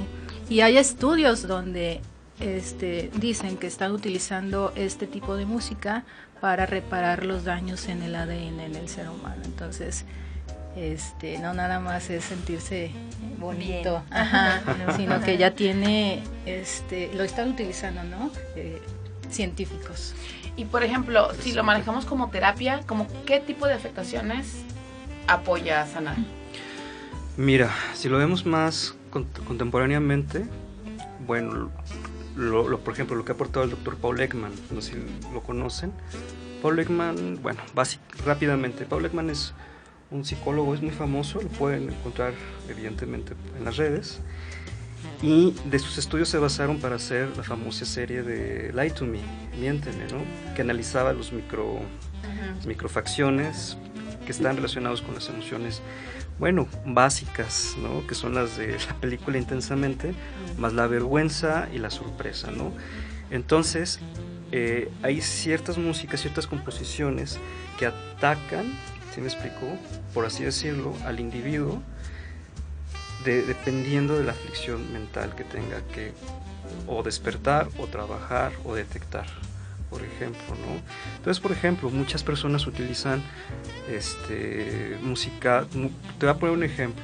y 0.50 0.62
hay 0.62 0.77
estudios 0.77 1.48
donde 1.48 2.01
este, 2.39 3.12
dicen 3.15 3.58
que 3.58 3.68
están 3.68 3.91
utilizando 3.91 4.74
este 4.75 5.08
tipo 5.08 5.36
de 5.36 5.46
música 5.46 6.03
para 6.39 6.65
reparar 6.65 7.25
los 7.25 7.44
daños 7.44 7.88
en 7.88 8.01
el 8.01 8.15
ADN 8.15 8.60
en 8.60 8.75
el 8.75 8.89
ser 8.89 9.10
humano. 9.10 9.41
Entonces 9.46 10.06
este, 10.75 11.38
no 11.38 11.53
nada 11.53 11.80
más 11.80 12.10
es 12.10 12.24
sentirse 12.24 12.91
bonito, 13.38 14.03
sino 14.96 15.22
que 15.22 15.38
ya 15.38 15.51
tiene, 15.51 16.24
este, 16.46 17.12
lo 17.13 17.24
están 17.24 17.50
utilizando, 17.50 18.03
¿no? 18.03 18.32
Eh, 18.56 18.82
científicos. 19.30 20.13
Y 20.62 20.65
por 20.65 20.84
ejemplo, 20.84 21.30
si 21.39 21.53
lo 21.53 21.63
manejamos 21.63 22.06
como 22.06 22.30
terapia, 22.30 22.82
como 22.86 23.08
qué 23.25 23.39
tipo 23.39 23.65
de 23.65 23.74
afectaciones 23.74 24.62
apoya 25.25 25.82
a 25.82 25.88
sanar? 25.88 26.18
Mira, 27.36 27.72
si 27.96 28.10
lo 28.10 28.20
vemos 28.20 28.46
más 28.46 28.94
contemporáneamente, 29.10 30.46
bueno, 31.25 31.72
por 32.86 32.94
ejemplo, 32.94 33.15
lo 33.15 33.25
que 33.25 33.32
ha 33.32 33.34
aportado 33.34 33.63
el 33.63 33.72
doctor 33.72 33.98
Paul 33.98 34.22
Ekman, 34.22 34.51
no 34.70 34.82
sé 34.82 34.91
si 34.91 35.34
lo 35.34 35.41
conocen. 35.41 35.94
Paul 36.62 36.77
Ekman, 36.77 37.41
bueno, 37.41 37.62
rápidamente, 38.24 38.86
Paul 38.86 39.08
Ekman 39.08 39.32
es 39.32 39.56
un 40.12 40.24
psicólogo, 40.25 40.75
es 40.75 40.84
muy 40.84 40.91
famoso, 40.91 41.41
lo 41.41 41.48
pueden 41.48 41.89
encontrar 41.89 42.34
evidentemente 42.70 43.34
en 43.58 43.65
las 43.65 43.77
redes. 43.77 44.20
Y 45.22 45.53
de 45.65 45.79
sus 45.79 45.98
estudios 45.98 46.29
se 46.29 46.38
basaron 46.38 46.79
para 46.79 46.96
hacer 46.96 47.36
la 47.38 47.43
famosa 47.43 47.86
serie 47.86 48.24
de 48.24 48.72
Lie 48.74 48.91
to 48.91 49.05
Me, 49.05 49.20
Miénteme, 49.60 50.05
¿no? 50.12 50.24
que 50.55 50.62
analizaba 50.62 51.13
los 51.13 51.31
micro, 51.31 51.79
microfacciones 52.65 53.77
que 54.25 54.31
están 54.31 54.55
relacionados 54.55 55.01
con 55.01 55.15
las 55.15 55.29
emociones, 55.29 55.81
bueno, 56.39 56.67
básicas, 56.86 57.75
¿no? 57.81 58.05
que 58.08 58.15
son 58.15 58.34
las 58.34 58.58
de 58.58 58.77
la 58.88 59.00
película 59.00 59.38
intensamente, 59.38 60.13
más 60.58 60.74
la 60.74 60.88
vergüenza 60.88 61.70
y 61.74 61.77
la 61.77 61.91
sorpresa. 61.91 62.51
¿no? 62.51 62.72
Entonces, 63.29 64.00
eh, 64.51 64.91
hay 65.03 65.22
ciertas 65.22 65.77
músicas, 65.77 66.22
ciertas 66.22 66.48
composiciones 66.48 67.39
que 67.77 67.86
atacan 67.86 68.74
¿sí 69.13 69.22
me 69.22 69.27
explicó? 69.27 69.77
Por 70.13 70.25
así 70.25 70.43
decirlo, 70.43 70.93
al 71.05 71.20
individuo, 71.20 71.81
dependiendo 73.24 74.18
de 74.18 74.24
la 74.24 74.32
aflicción 74.32 74.92
mental 74.94 75.36
que 75.36 75.44
tenga 75.44 75.82
que 75.94 76.13
o 76.88 77.04
despertar 77.04 77.68
o 77.78 77.88
trabajar 77.88 78.54
o 78.63 78.75
detectar, 78.75 79.28
por 79.90 80.04
ejemplo, 80.04 80.56
¿no? 80.66 80.82
Entonces, 81.18 81.40
por 81.40 81.51
ejemplo, 81.51 81.90
muchas 81.90 82.24
personas 82.24 82.66
utilizan 82.68 83.22
este, 83.90 84.98
música, 85.01 85.66
te 85.72 86.25
voy 86.25 86.30
a 86.30 86.36
poner 86.36 86.56
un 86.56 86.63
ejemplo, 86.63 87.04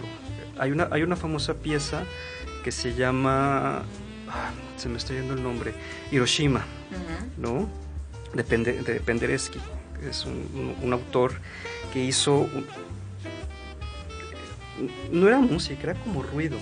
hay 0.58 0.72
una, 0.72 0.88
hay 0.92 1.04
una 1.04 1.16
famosa 1.16 1.54
pieza 1.56 2.04
que 2.64 2.72
se 2.72 2.96
llama, 2.96 3.84
ah, 4.30 4.52
se 4.78 4.90
me 4.90 4.98
está 4.98 5.14
yendo 5.14 5.34
el 5.34 5.44
nombre, 5.44 5.74
Hiroshima, 6.12 6.66
¿no? 7.38 7.70
De, 8.34 8.44
de 8.44 9.00
Penderecki, 9.00 9.60
es 10.10 10.26
un, 10.26 10.76
un 10.82 10.94
autor 10.94 11.34
que 11.94 12.04
hizo... 12.04 12.48
no 15.12 15.28
era 15.28 15.40
música, 15.40 15.92
era 15.92 16.00
como 16.02 16.24
ruido. 16.24 16.58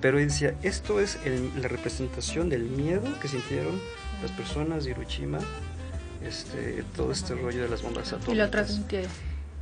Pero 0.00 0.18
decía, 0.18 0.54
esto 0.62 1.00
es 1.00 1.18
la 1.56 1.68
representación 1.68 2.50
del 2.50 2.64
miedo 2.64 3.04
que 3.22 3.28
sintieron 3.28 3.80
las 4.20 4.30
personas 4.32 4.84
de 4.84 4.90
Hiroshima, 4.90 5.38
este, 6.22 6.84
todo 6.94 7.12
este 7.12 7.34
rollo 7.34 7.62
de 7.62 7.68
las 7.68 7.82
bombas 7.82 8.08
atómicas. 8.08 8.34
Y 8.34 8.36
lo 8.36 8.50
transmitió. 8.50 9.00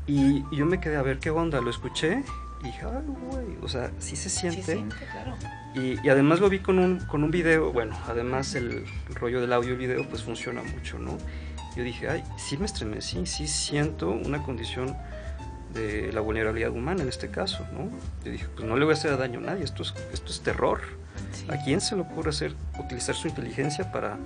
Y, 0.06 0.42
yo 0.52 0.66
me 0.66 0.80
quedé 0.80 0.96
a 0.96 1.02
ver 1.02 1.18
qué 1.18 1.30
onda, 1.30 1.60
lo 1.60 1.70
escuché 1.70 2.24
Y 2.60 2.64
dije, 2.64 2.84
ay, 2.84 3.04
güey, 3.30 3.46
o 3.62 3.68
sea, 3.68 3.92
sí 3.98 4.16
se 4.16 4.28
siente. 4.28 4.84
claro. 5.12 5.36
y, 5.76 6.04
y, 6.04 6.08
además 6.08 6.40
lo 6.40 6.48
vi 6.48 6.58
con 6.58 6.78
un, 6.78 6.98
con 7.06 7.22
un 7.22 7.30
video, 7.30 7.72
bueno, 7.72 7.96
además 8.08 8.54
el, 8.56 8.84
rollo 9.14 9.40
del 9.40 9.52
audio 9.52 9.74
y 9.74 9.76
video 9.76 10.08
pues 10.08 10.22
funciona 10.22 10.62
mucho, 10.62 10.98
¿no? 10.98 11.18
Yo 11.76 11.84
dije, 11.84 12.08
ay, 12.08 12.24
sí 12.36 12.56
me 12.56 12.66
estremecí, 12.66 13.26
sí 13.26 13.46
siento 13.46 14.10
una 14.10 14.42
condición 14.42 14.96
de 15.72 16.12
la 16.12 16.20
vulnerabilidad 16.20 16.70
humana 16.70 17.02
en 17.02 17.08
este 17.08 17.28
caso, 17.28 17.66
¿no? 17.72 17.90
Yo 18.24 18.30
dije, 18.30 18.46
pues 18.54 18.66
no 18.66 18.76
le 18.76 18.84
voy 18.84 18.92
a 18.92 18.96
hacer 18.96 19.16
daño 19.16 19.38
a 19.38 19.42
nadie, 19.42 19.64
esto 19.64 19.82
es, 19.82 19.94
esto 20.12 20.30
es 20.30 20.40
terror. 20.40 20.80
¿A 21.48 21.56
quién 21.64 21.80
se 21.80 21.96
le 21.96 22.02
ocurre 22.02 22.30
hacer, 22.30 22.54
utilizar 22.78 23.14
su 23.14 23.28
inteligencia 23.28 23.90
para, 23.90 24.16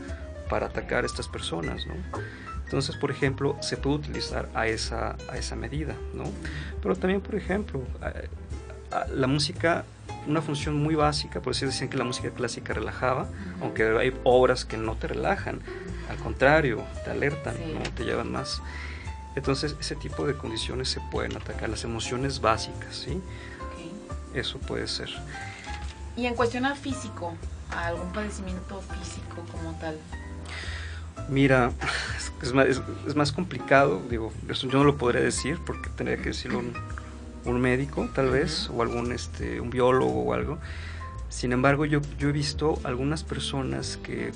para 0.49 0.67
atacar 0.67 1.05
a 1.05 1.07
estas 1.07 1.29
personas, 1.29 1.87
¿no? 1.87 1.95
Entonces, 2.65 2.97
por 2.97 3.13
ejemplo, 3.13 3.57
se 3.61 3.77
puede 3.77 3.97
utilizar 3.97 4.49
a 4.55 4.67
esa, 4.67 5.17
a 5.31 5.39
esa 5.39 5.55
medida, 5.55 5.95
¿no? 6.15 6.25
Pero 6.83 6.97
también, 6.97 7.21
por 7.21 7.37
ejemplo, 7.37 7.83
la 9.15 9.27
música, 9.29 9.85
una 10.27 10.43
función 10.43 10.77
muy 10.77 10.97
básica, 10.97 11.41
por 11.41 11.53
eso 11.53 11.67
decían 11.67 11.89
que 11.89 11.97
la 11.97 12.05
música 12.05 12.31
clásica 12.31 12.75
relajaba, 12.75 13.29
aunque 13.61 13.85
hay 13.85 14.13
obras 14.25 14.65
que 14.65 14.77
no 14.77 14.97
te 14.97 15.07
relajan, 15.07 15.61
al 16.11 16.17
contrario, 16.17 16.83
te 17.05 17.11
alertan, 17.11 17.55
¿no? 17.73 17.81
te 17.95 18.05
llevan 18.05 18.33
más. 18.33 18.61
Entonces, 19.37 19.77
ese 19.79 19.95
tipo 19.95 20.27
de 20.27 20.35
condiciones 20.37 20.89
se 20.89 21.01
pueden 21.13 21.37
atacar, 21.37 21.69
las 21.69 21.85
emociones 21.85 22.41
básicas, 22.41 22.97
¿sí? 22.97 23.21
Eso 24.35 24.59
puede 24.59 24.89
ser. 24.89 25.11
Y 26.17 26.27
en 26.27 26.35
cuestión 26.35 26.65
a 26.65 26.75
físico, 26.75 27.35
algún 27.71 28.13
padecimiento 28.13 28.81
físico 28.81 29.45
como 29.53 29.79
tal. 29.79 29.99
Mira, 31.29 31.73
es 32.43 32.53
más, 32.53 32.67
es, 32.67 33.15
más, 33.15 33.33
complicado, 33.33 34.03
digo, 34.09 34.33
eso 34.49 34.69
yo 34.69 34.79
no 34.79 34.85
lo 34.85 34.97
podría 34.97 35.23
decir 35.23 35.59
porque 35.65 35.91
tendría 35.91 36.19
que 36.19 36.31
decirlo 36.31 36.61
un, 36.61 36.73
un 37.45 37.61
médico 37.61 38.09
tal 38.15 38.31
vez, 38.31 38.71
o 38.71 38.83
algún 38.83 39.13
este, 39.13 39.61
un 39.61 39.69
biólogo 39.71 40.23
o 40.23 40.33
algo. 40.33 40.59
Sin 41.29 41.53
embargo, 41.53 41.85
yo, 41.85 42.01
yo 42.19 42.31
he 42.31 42.33
visto 42.33 42.79
algunas 42.85 43.23
personas 43.23 43.99
que 44.03 44.33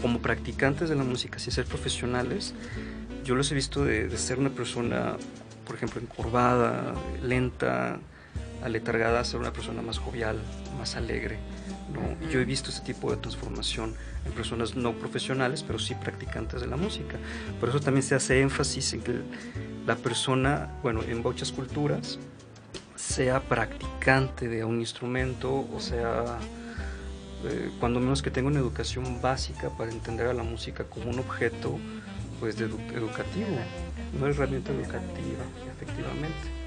como 0.00 0.20
practicantes 0.20 0.88
de 0.88 0.94
la 0.94 1.04
música, 1.04 1.38
sin 1.38 1.52
ser 1.52 1.64
profesionales, 1.66 2.54
yo 3.28 3.34
los 3.34 3.52
he 3.52 3.54
visto 3.54 3.84
de, 3.84 4.08
de 4.08 4.16
ser 4.16 4.38
una 4.38 4.48
persona, 4.48 5.18
por 5.66 5.76
ejemplo, 5.76 6.00
encorvada, 6.00 6.94
lenta, 7.22 7.98
aletargada, 8.64 9.20
a 9.20 9.24
ser 9.24 9.38
una 9.38 9.52
persona 9.52 9.82
más 9.82 9.98
jovial, 9.98 10.38
más 10.78 10.96
alegre. 10.96 11.36
¿no? 11.92 12.30
Yo 12.30 12.40
he 12.40 12.46
visto 12.46 12.70
ese 12.70 12.80
tipo 12.80 13.10
de 13.10 13.18
transformación 13.18 13.94
en 14.24 14.32
personas 14.32 14.76
no 14.76 14.94
profesionales, 14.94 15.62
pero 15.62 15.78
sí 15.78 15.94
practicantes 15.94 16.62
de 16.62 16.68
la 16.68 16.78
música. 16.78 17.18
Por 17.60 17.68
eso 17.68 17.80
también 17.80 18.02
se 18.02 18.14
hace 18.14 18.40
énfasis 18.40 18.94
en 18.94 19.02
que 19.02 19.20
la 19.86 19.96
persona, 19.96 20.70
bueno, 20.82 21.02
en 21.02 21.20
muchas 21.20 21.52
culturas, 21.52 22.18
sea 22.96 23.40
practicante 23.40 24.48
de 24.48 24.64
un 24.64 24.80
instrumento, 24.80 25.68
o 25.70 25.80
sea, 25.80 26.38
eh, 27.44 27.70
cuando 27.78 28.00
menos 28.00 28.22
que 28.22 28.30
tenga 28.30 28.48
una 28.48 28.60
educación 28.60 29.20
básica 29.20 29.68
para 29.68 29.92
entender 29.92 30.28
a 30.28 30.32
la 30.32 30.44
música 30.44 30.84
como 30.84 31.10
un 31.10 31.18
objeto 31.18 31.78
pues 32.40 32.56
de 32.56 32.66
educativo, 32.66 33.48
una 34.18 34.28
herramienta 34.28 34.72
educativa, 34.72 35.44
efectivamente. 35.72 36.58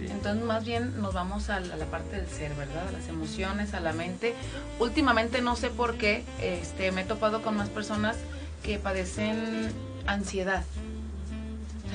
Entonces 0.00 0.44
más 0.44 0.64
bien 0.64 1.00
nos 1.00 1.14
vamos 1.14 1.48
a 1.48 1.60
la, 1.60 1.84
parte 1.86 2.16
del 2.16 2.28
ser, 2.28 2.54
¿verdad? 2.54 2.88
A 2.88 2.92
las 2.92 3.08
emociones, 3.08 3.72
a 3.72 3.80
la 3.80 3.92
mente. 3.92 4.34
Últimamente 4.78 5.40
no 5.40 5.56
sé 5.56 5.70
por 5.70 5.96
qué, 5.96 6.22
este, 6.40 6.92
me 6.92 7.02
he 7.02 7.04
topado 7.04 7.42
con 7.42 7.56
más 7.56 7.68
personas 7.68 8.16
que 8.62 8.78
padecen 8.78 9.72
ansiedad. 10.06 10.64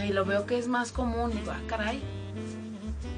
y 0.04 0.12
lo 0.14 0.26
veo 0.26 0.46
que 0.46 0.58
es 0.58 0.68
más 0.68 0.92
común. 0.92 1.32
Digo, 1.32 1.52
ah, 1.52 1.60
caray. 1.68 2.02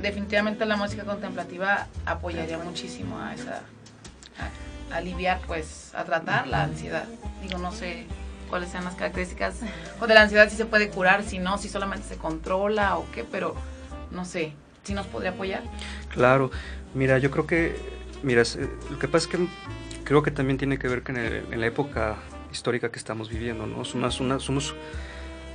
Definitivamente 0.02 0.66
la 0.66 0.76
música 0.76 1.06
contemplativa 1.06 1.88
apoyaría 2.06 2.58
muchísimo 2.58 3.20
a 3.20 3.34
esa, 3.34 3.62
a, 4.92 4.96
aliviar, 4.98 5.40
pues, 5.48 5.94
a 5.96 6.04
tratar 6.04 6.48
la 6.48 6.64
ansiedad. 6.64 7.06
Digo, 7.42 7.58
no 7.58 7.72
sé 7.72 8.06
cuáles 8.54 8.70
sean 8.70 8.84
las 8.84 8.94
características 8.94 9.56
o 10.00 10.06
de 10.06 10.14
la 10.14 10.22
ansiedad, 10.22 10.48
si 10.48 10.56
se 10.56 10.66
puede 10.66 10.90
curar, 10.90 11.24
si 11.24 11.40
no, 11.40 11.58
si 11.58 11.70
solamente 11.70 12.08
se 12.08 12.18
controla 12.18 13.00
o 13.00 13.06
qué, 13.12 13.24
pero 13.24 13.56
no 14.12 14.26
sé 14.26 14.54
si 14.84 14.94
nos 14.94 15.08
podría 15.08 15.32
apoyar. 15.32 15.64
Claro, 16.10 16.52
mira, 16.94 17.18
yo 17.18 17.32
creo 17.32 17.48
que, 17.48 17.76
mira, 18.22 18.44
lo 18.92 19.00
que 19.00 19.08
pasa 19.08 19.26
es 19.26 19.28
que 19.28 19.48
creo 20.04 20.22
que 20.22 20.30
también 20.30 20.60
tiene 20.60 20.78
que 20.78 20.88
ver 20.88 21.02
con 21.02 21.18
en 21.18 21.60
la 21.60 21.66
época 21.66 22.18
histórica 22.52 22.92
que 22.92 23.00
estamos 23.00 23.28
viviendo, 23.28 23.66
¿no? 23.66 23.84
Somos, 23.86 24.20
una, 24.20 24.40
somos 24.40 24.76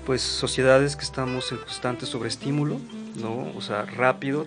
pues 0.04 0.20
sociedades 0.20 0.96
que 0.96 1.04
estamos 1.04 1.52
en 1.52 1.58
constante 1.58 2.04
sobreestímulo, 2.04 2.80
¿no? 3.22 3.52
O 3.54 3.60
sea, 3.60 3.84
rápido, 3.84 4.44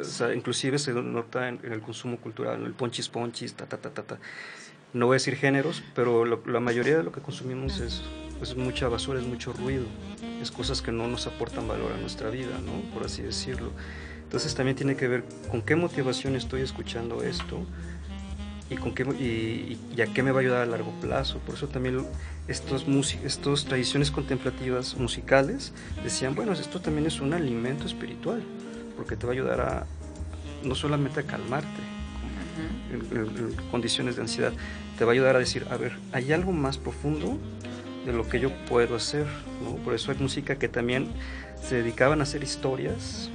o 0.00 0.02
sea, 0.02 0.34
inclusive 0.34 0.80
se 0.80 0.92
nota 0.94 1.48
en, 1.48 1.60
el 1.62 1.80
consumo 1.80 2.16
cultural, 2.16 2.60
el 2.66 2.72
ponchis 2.72 3.08
ponchis, 3.08 3.54
ta, 3.54 3.66
ta, 3.66 3.76
ta, 3.76 3.90
ta, 3.90 4.02
ta. 4.02 4.18
No 4.94 5.06
voy 5.06 5.14
a 5.14 5.16
decir 5.16 5.34
géneros, 5.34 5.82
pero 5.92 6.24
la 6.24 6.60
mayoría 6.60 6.96
de 6.96 7.02
lo 7.02 7.10
que 7.10 7.20
consumimos 7.20 7.80
es 7.80 8.56
mucha 8.56 8.86
basura, 8.86 9.18
es 9.18 9.26
mucho 9.26 9.52
ruido, 9.52 9.86
es 10.40 10.52
cosas 10.52 10.82
que 10.82 10.92
no 10.92 11.08
nos 11.08 11.26
aportan 11.26 11.66
valor 11.66 11.90
a 11.90 11.96
nuestra 11.96 12.30
vida, 12.30 12.60
¿no? 12.64 12.94
Por 12.94 13.04
así 13.04 13.20
decirlo. 13.20 13.72
Entonces 14.22 14.54
también 14.54 14.76
tiene 14.76 14.94
que 14.94 15.08
ver 15.08 15.24
con 15.50 15.62
qué 15.62 15.74
motivación 15.74 16.36
estoy 16.36 16.62
escuchando 16.62 17.24
esto 17.24 17.66
y, 18.70 18.76
con 18.76 18.94
qué, 18.94 19.02
y, 19.02 20.00
a 20.00 20.06
qué 20.06 20.22
me 20.22 20.30
va 20.30 20.38
a 20.38 20.42
ayudar 20.42 20.62
a 20.62 20.66
largo 20.66 20.92
plazo. 21.00 21.38
Por 21.40 21.56
eso 21.56 21.66
también 21.66 22.06
estos, 22.46 22.86
estos 23.24 23.64
tradiciones 23.64 24.12
contemplativas 24.12 24.96
musicales 24.96 25.72
decían, 26.04 26.36
bueno, 26.36 26.52
esto 26.52 26.80
también 26.80 27.08
es 27.08 27.20
un 27.20 27.34
alimento 27.34 27.84
espiritual, 27.84 28.44
porque 28.96 29.16
te 29.16 29.26
va 29.26 29.32
a 29.32 29.34
ayudar 29.34 29.60
a 29.60 29.86
no 30.62 30.76
solamente 30.76 31.18
a 31.18 31.24
calmarte 31.24 31.93
en, 32.94 33.54
condiciones 33.70 34.16
de 34.16 34.22
ansiedad, 34.22 34.52
te 34.98 35.04
va 35.04 35.12
a 35.12 35.14
ayudar 35.14 35.36
a 35.36 35.38
decir, 35.38 35.66
a 35.70 35.76
ver, 35.76 35.92
hay 36.12 36.32
algo 36.32 36.52
más 36.52 36.78
profundo 36.78 37.38
de 38.06 38.12
lo 38.12 38.28
que 38.28 38.40
yo 38.40 38.50
puedo 38.68 38.96
hacer. 38.96 39.26
Por 39.84 39.94
eso 39.94 40.12
hay 40.12 40.18
música 40.18 40.56
que 40.56 40.68
también 40.68 41.08
se 41.62 41.76
dedicaban 41.76 42.20
a 42.20 42.24
hacer 42.24 42.42
historias 42.42 43.30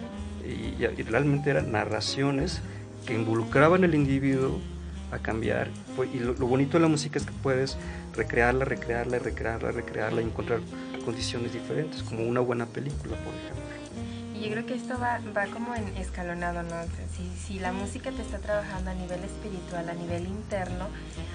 y, 0.45 0.86
realmente 1.04 1.50
eran 1.50 1.72
narraciones 1.72 2.62
que 3.06 3.13
involucraban 3.13 3.84
al 3.84 3.95
individuo 3.95 4.60
a 5.12 5.19
cambiar. 5.19 5.69
Y 6.13 6.19
lo, 6.19 6.34
bonito 6.36 6.78
de 6.78 6.82
la 6.82 6.88
música 6.88 7.19
es 7.19 7.26
que 7.26 7.32
puedes 7.43 7.78
recrearla, 8.15 8.65
recrearla, 8.65 9.19
recrearla, 9.19 9.72
recrearla 9.72 10.22
y 10.22 10.26
encontrar 10.26 10.60
condiciones 11.06 11.54
diferentes, 11.54 12.04
como 12.04 12.24
una 12.24 12.39
buena 12.39 12.65
película, 12.65 13.15
por 13.17 13.34
ejemplo. 13.34 13.69
Y 14.39 14.43
yo 14.43 14.52
creo 14.52 14.65
que 14.65 14.75
esto 14.75 14.97
va, 14.97 15.19
va 15.36 15.47
como 15.47 15.75
en 15.75 15.86
escalonado, 15.97 16.63
¿no? 16.63 16.75
si, 17.15 17.30
si 17.38 17.60
la 17.60 17.73
música 17.73 18.10
te 18.12 18.21
está 18.21 18.38
trabajando 18.39 18.91
a 18.91 18.93
nivel 18.93 19.21
espiritual, 19.23 19.89
a 19.89 19.93
nivel 19.93 20.28
interno, 20.28 20.88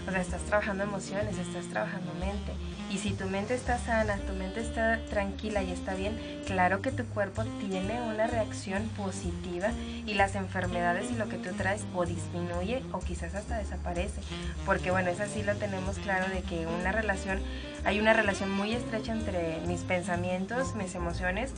o 0.09 0.11
sea, 0.11 0.23
estás 0.23 0.41
trabajando 0.43 0.85
emociones, 0.85 1.37
estás 1.37 1.67
trabajando 1.67 2.15
mente 2.15 2.53
y 2.95 2.99
si 2.99 3.13
tu 3.13 3.27
mente 3.27 3.55
está 3.55 3.77
sana, 3.79 4.19
tu 4.19 4.35
mente 4.35 4.61
está 4.61 5.01
tranquila 5.11 5.65
y 5.65 5.73
está 5.73 5.95
bien, 5.95 6.17
claro 6.47 6.81
que 6.81 6.93
tu 6.93 7.05
cuerpo 7.07 7.43
tiene 7.59 8.01
una 8.03 8.29
reacción 8.29 8.89
positiva 8.97 9.71
y 10.07 10.15
las 10.15 10.37
enfermedades 10.37 11.11
y 11.11 11.17
lo 11.17 11.29
que 11.29 11.37
tú 11.37 11.53
traes 11.55 11.85
o 11.95 12.07
disminuye 12.07 12.85
o 12.93 13.01
quizás 13.01 13.35
hasta 13.35 13.59
desaparece. 13.59 14.21
Porque 14.65 14.93
bueno, 14.93 15.11
es 15.11 15.19
así 15.19 15.43
lo 15.43 15.57
tenemos 15.57 15.99
claro 15.99 16.33
de 16.33 16.43
que 16.43 16.67
una 16.67 16.93
relación, 16.93 17.41
hay 17.85 17.99
una 17.99 18.13
relación 18.13 18.51
muy 18.51 18.73
estrecha 18.73 19.13
entre 19.13 19.61
mis 19.67 19.81
pensamientos, 19.81 20.77
mis 20.77 20.95
emociones 20.95 21.53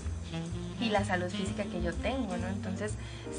y 0.81 0.91
la 0.91 1.05
salud 1.05 1.31
física 1.31 1.65
que 1.65 1.83
yo 1.83 1.93
tengo, 1.95 2.37
¿no? 2.37 2.49
Entonces, 2.49 2.93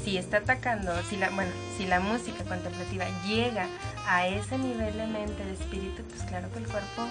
si 0.04 0.18
está 0.18 0.38
atacando, 0.38 0.92
si 1.10 1.18
la, 1.18 1.30
bueno, 1.30 1.52
si 1.78 1.86
la 1.86 2.00
música 2.00 2.44
contemplativa 2.44 3.06
llega 3.28 3.68
a 4.08 4.28
ese 4.28 4.58
nivel 4.58 4.98
de 4.98 5.08
mente, 5.08 5.46
de 5.46 5.54
espíritu, 5.54 6.04
pues 6.04 6.24
claro 6.24 6.52
que 6.52 6.60
el 6.60 6.68
cuerpo 6.68 7.08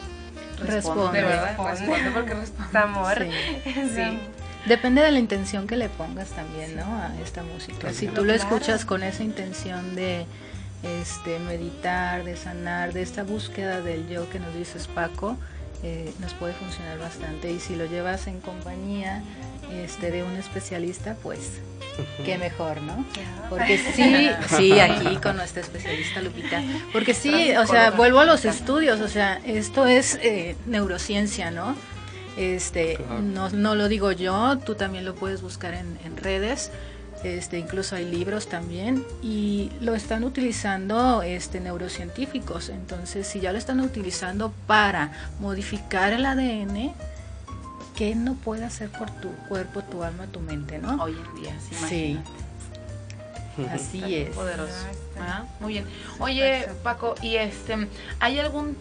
responde, 0.64 1.22
¿verdad? 1.22 1.56
Responde 1.70 2.10
porque 2.12 2.34
responde. 2.34 2.78
Amor. 2.78 3.26
Sí. 3.64 4.18
Depende 4.66 5.00
de 5.00 5.12
la 5.12 5.20
intención 5.20 5.68
que 5.68 5.76
le 5.76 5.88
pongas 5.88 6.30
también, 6.30 6.74
¿no? 6.74 6.82
A 6.82 7.12
esta 7.22 7.44
música. 7.44 7.92
Si 7.92 8.08
tú 8.08 8.24
lo 8.24 8.32
escuchas 8.32 8.84
con 8.84 9.04
esa 9.04 9.22
intención 9.22 9.94
de 9.94 10.26
este 10.82 11.38
meditar, 11.38 12.24
de 12.24 12.36
sanar, 12.36 12.92
de 12.92 13.02
esta 13.02 13.22
búsqueda 13.22 13.80
del 13.80 14.08
yo 14.08 14.28
que 14.28 14.40
nos 14.40 14.52
dices 14.54 14.88
Paco, 14.88 15.36
eh, 15.84 16.12
nos 16.18 16.34
puede 16.34 16.52
funcionar 16.54 16.98
bastante. 16.98 17.52
Y 17.52 17.60
si 17.60 17.76
lo 17.76 17.86
llevas 17.86 18.26
en 18.26 18.40
compañía 18.40 19.22
este, 19.72 20.10
de 20.10 20.22
un 20.22 20.36
especialista, 20.36 21.16
pues 21.22 21.60
qué 22.24 22.38
mejor, 22.38 22.82
¿no? 22.82 23.04
Porque 23.48 23.78
sí, 23.78 24.30
sí, 24.56 24.78
aquí 24.78 25.16
con 25.16 25.36
nuestra 25.36 25.62
especialista 25.62 26.20
Lupita. 26.20 26.62
Porque 26.92 27.14
sí, 27.14 27.52
o 27.56 27.66
sea, 27.66 27.90
vuelvo 27.90 28.20
a 28.20 28.24
los 28.24 28.44
estudios, 28.44 29.00
o 29.00 29.08
sea, 29.08 29.40
esto 29.44 29.86
es 29.86 30.18
eh, 30.22 30.56
neurociencia, 30.66 31.50
¿no? 31.50 31.74
Este, 32.36 32.98
no, 33.22 33.48
no 33.48 33.74
lo 33.74 33.88
digo 33.88 34.12
yo, 34.12 34.58
tú 34.58 34.74
también 34.74 35.06
lo 35.06 35.14
puedes 35.14 35.40
buscar 35.40 35.74
en, 35.74 35.98
en 36.04 36.16
redes. 36.16 36.70
Este, 37.24 37.58
incluso 37.58 37.96
hay 37.96 38.04
libros 38.04 38.46
también 38.46 39.04
y 39.22 39.70
lo 39.80 39.94
están 39.94 40.22
utilizando 40.22 41.22
este, 41.22 41.60
neurocientíficos. 41.60 42.68
Entonces, 42.68 43.26
si 43.26 43.40
ya 43.40 43.52
lo 43.52 43.58
están 43.58 43.80
utilizando 43.80 44.52
para 44.66 45.12
modificar 45.40 46.12
el 46.12 46.26
ADN, 46.26 46.92
¿qué 47.96 48.14
no 48.14 48.34
puede 48.34 48.64
hacer 48.64 48.90
por 48.90 49.10
tu 49.10 49.30
cuerpo, 49.48 49.82
tu 49.82 50.04
alma, 50.04 50.26
tu 50.26 50.40
mente, 50.40 50.78
no? 50.78 51.02
Hoy 51.02 51.12
en 51.12 51.42
día, 51.42 51.58
sí. 51.60 52.20
Así 53.72 54.14
es. 54.14 54.36
Poderoso. 54.36 54.74
Ah, 55.18 55.44
muy 55.60 55.72
bien. 55.74 55.86
Oye, 56.18 56.68
Paco, 56.82 57.14
¿y 57.22 57.36
este 57.36 57.88
hay 58.20 58.38
algún 58.38 58.76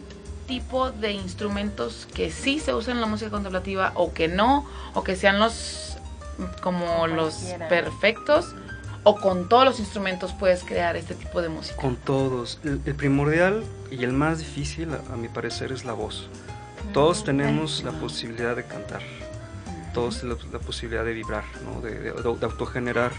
tipo 0.48 0.92
de 0.92 1.14
instrumentos 1.14 2.08
que 2.14 2.30
sí 2.30 2.60
se 2.60 2.74
usan 2.74 2.96
en 2.96 3.02
la 3.02 3.08
música 3.08 3.32
contemplativa 3.32 3.94
o 3.96 4.14
que 4.14 4.28
no, 4.28 4.68
o 4.94 5.04
que 5.04 5.16
sean 5.16 5.40
los 5.40 5.98
como 6.62 7.08
los 7.08 7.36
perfectos? 7.70 8.54
¿O 9.08 9.18
con 9.18 9.48
todos 9.48 9.66
los 9.66 9.80
instrumentos 9.80 10.34
puedes 10.34 10.64
crear 10.64 10.96
este 10.98 11.14
tipo 11.14 11.42
de 11.42 11.48
música? 11.48 11.80
Con 11.80 11.96
todos. 11.96 12.60
El, 12.64 12.80
primordial 12.96 13.64
y 13.92 14.04
el 14.04 14.14
más 14.14 14.40
difícil, 14.40 14.90
a, 14.94 15.16
mi 15.16 15.28
parecer, 15.28 15.72
es 15.72 15.86
la 15.86 15.94
voz. 15.94 16.28
Todos 16.96 17.24
tenemos 17.24 17.84
la 17.84 17.92
posibilidad 17.92 18.56
de 18.56 18.64
cantar, 18.64 19.02
todos 19.94 20.24
la, 20.24 20.36
la 20.52 20.60
posibilidad 20.60 21.06
de 21.06 21.14
vibrar, 21.14 21.44
¿no? 21.64 21.82
de, 21.82 22.00
de, 22.00 22.12
de 22.14 22.46
autogenerar 22.46 23.12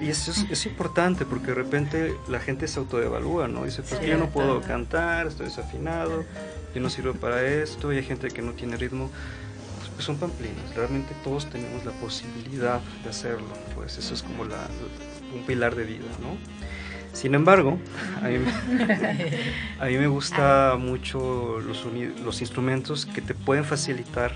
y 0.00 0.08
eso 0.08 0.32
es, 0.50 0.66
importante 0.66 1.26
porque 1.26 1.48
de 1.48 1.54
repente 1.54 2.16
la 2.28 2.40
gente 2.40 2.68
se 2.68 2.78
autodevalúa, 2.78 3.48
¿no? 3.48 3.64
Dice, 3.64 3.82
pues 3.82 4.00
yo 4.00 4.16
no 4.16 4.30
puedo 4.30 4.60
cantar, 4.62 5.26
estoy 5.26 5.46
desafinado, 5.46 6.24
yo 6.74 6.80
no 6.80 6.88
sirvo 6.88 7.12
para 7.14 7.42
esto, 7.44 7.92
y 7.92 7.98
hay 7.98 8.04
gente 8.04 8.28
que 8.28 8.40
no 8.40 8.52
tiene 8.52 8.76
ritmo. 8.76 9.10
Pues 9.94 10.06
son 10.06 10.16
pamplinas, 10.16 10.74
realmente 10.74 11.14
todos 11.22 11.48
tenemos 11.50 11.84
la 11.84 11.92
posibilidad 11.92 12.80
de 13.02 13.10
hacerlo, 13.10 13.46
pues 13.76 13.96
eso 13.98 14.14
es 14.14 14.22
como 14.22 14.42
un 14.42 15.44
pilar 15.46 15.76
de 15.76 15.84
vida, 15.84 16.06
¿no? 16.20 16.36
Sin 17.14 17.34
embargo, 17.34 17.78
a 18.22 18.28
mí, 18.28 18.36
a 19.80 19.86
mí 19.86 19.96
me 19.96 20.08
gusta 20.08 20.76
mucho 20.78 21.60
los, 21.60 21.86
los 22.22 22.40
instrumentos 22.40 23.06
que 23.06 23.22
te 23.22 23.34
pueden 23.34 23.64
facilitar 23.64 24.32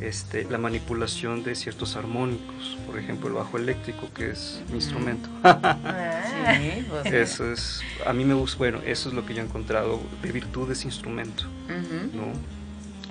este, 0.00 0.44
la 0.44 0.58
manipulación 0.58 1.42
de 1.42 1.56
ciertos 1.56 1.96
armónicos, 1.96 2.78
por 2.86 2.98
ejemplo 2.98 3.28
el 3.28 3.34
bajo 3.34 3.56
eléctrico 3.58 4.08
que 4.14 4.30
es 4.30 4.62
mi 4.68 4.76
instrumento. 4.76 5.28
sí, 5.42 6.86
pues. 6.88 7.06
Eso 7.06 7.52
es, 7.52 7.80
a 8.06 8.12
mí 8.12 8.24
me 8.24 8.34
gusta, 8.34 8.58
bueno, 8.58 8.80
eso 8.86 9.08
es 9.08 9.14
lo 9.14 9.26
que 9.26 9.34
yo 9.34 9.42
he 9.42 9.44
encontrado 9.44 10.00
de 10.22 10.32
virtud 10.32 10.68
de 10.68 10.74
ese 10.74 10.86
instrumento, 10.86 11.44
¿no? 12.14 12.32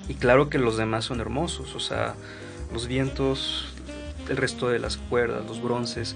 Y 0.07 0.13
claro 0.13 0.49
que 0.49 0.57
los 0.57 0.77
demás 0.77 1.03
son 1.03 1.19
hermosos, 1.19 1.75
o 1.75 1.81
sea, 1.81 2.15
los 2.71 2.87
vientos, 2.87 3.73
el 4.29 4.37
resto 4.37 4.69
de 4.69 4.79
las 4.79 4.95
cuerdas, 4.95 5.45
los 5.45 5.61
bronces, 5.61 6.15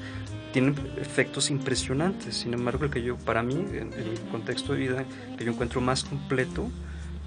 tienen 0.51 0.75
efectos 0.99 1.49
impresionantes. 1.49 2.35
Sin 2.35 2.53
embargo, 2.53 2.85
el 2.85 2.91
que 2.91 3.01
yo, 3.01 3.17
para 3.17 3.43
mí, 3.43 3.53
en, 3.53 3.93
en 3.93 4.07
el 4.07 4.19
contexto 4.31 4.73
de 4.73 4.79
vida, 4.79 5.05
que 5.37 5.45
yo 5.45 5.51
encuentro 5.51 5.81
más 5.81 6.03
completo, 6.03 6.69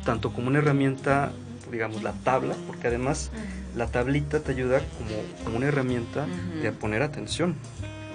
tanto 0.05 0.33
como 0.33 0.49
una 0.49 0.59
herramienta 0.59 1.33
digamos, 1.71 2.03
la 2.03 2.13
tabla, 2.13 2.55
porque 2.67 2.89
además 2.89 3.31
la 3.77 3.87
tablita 3.87 4.41
te 4.41 4.53
ayuda 4.53 4.81
como, 5.45 5.57
una 5.57 5.67
herramienta 5.67 6.27
de 6.63 6.73
poner 6.73 7.03
atención. 7.03 7.57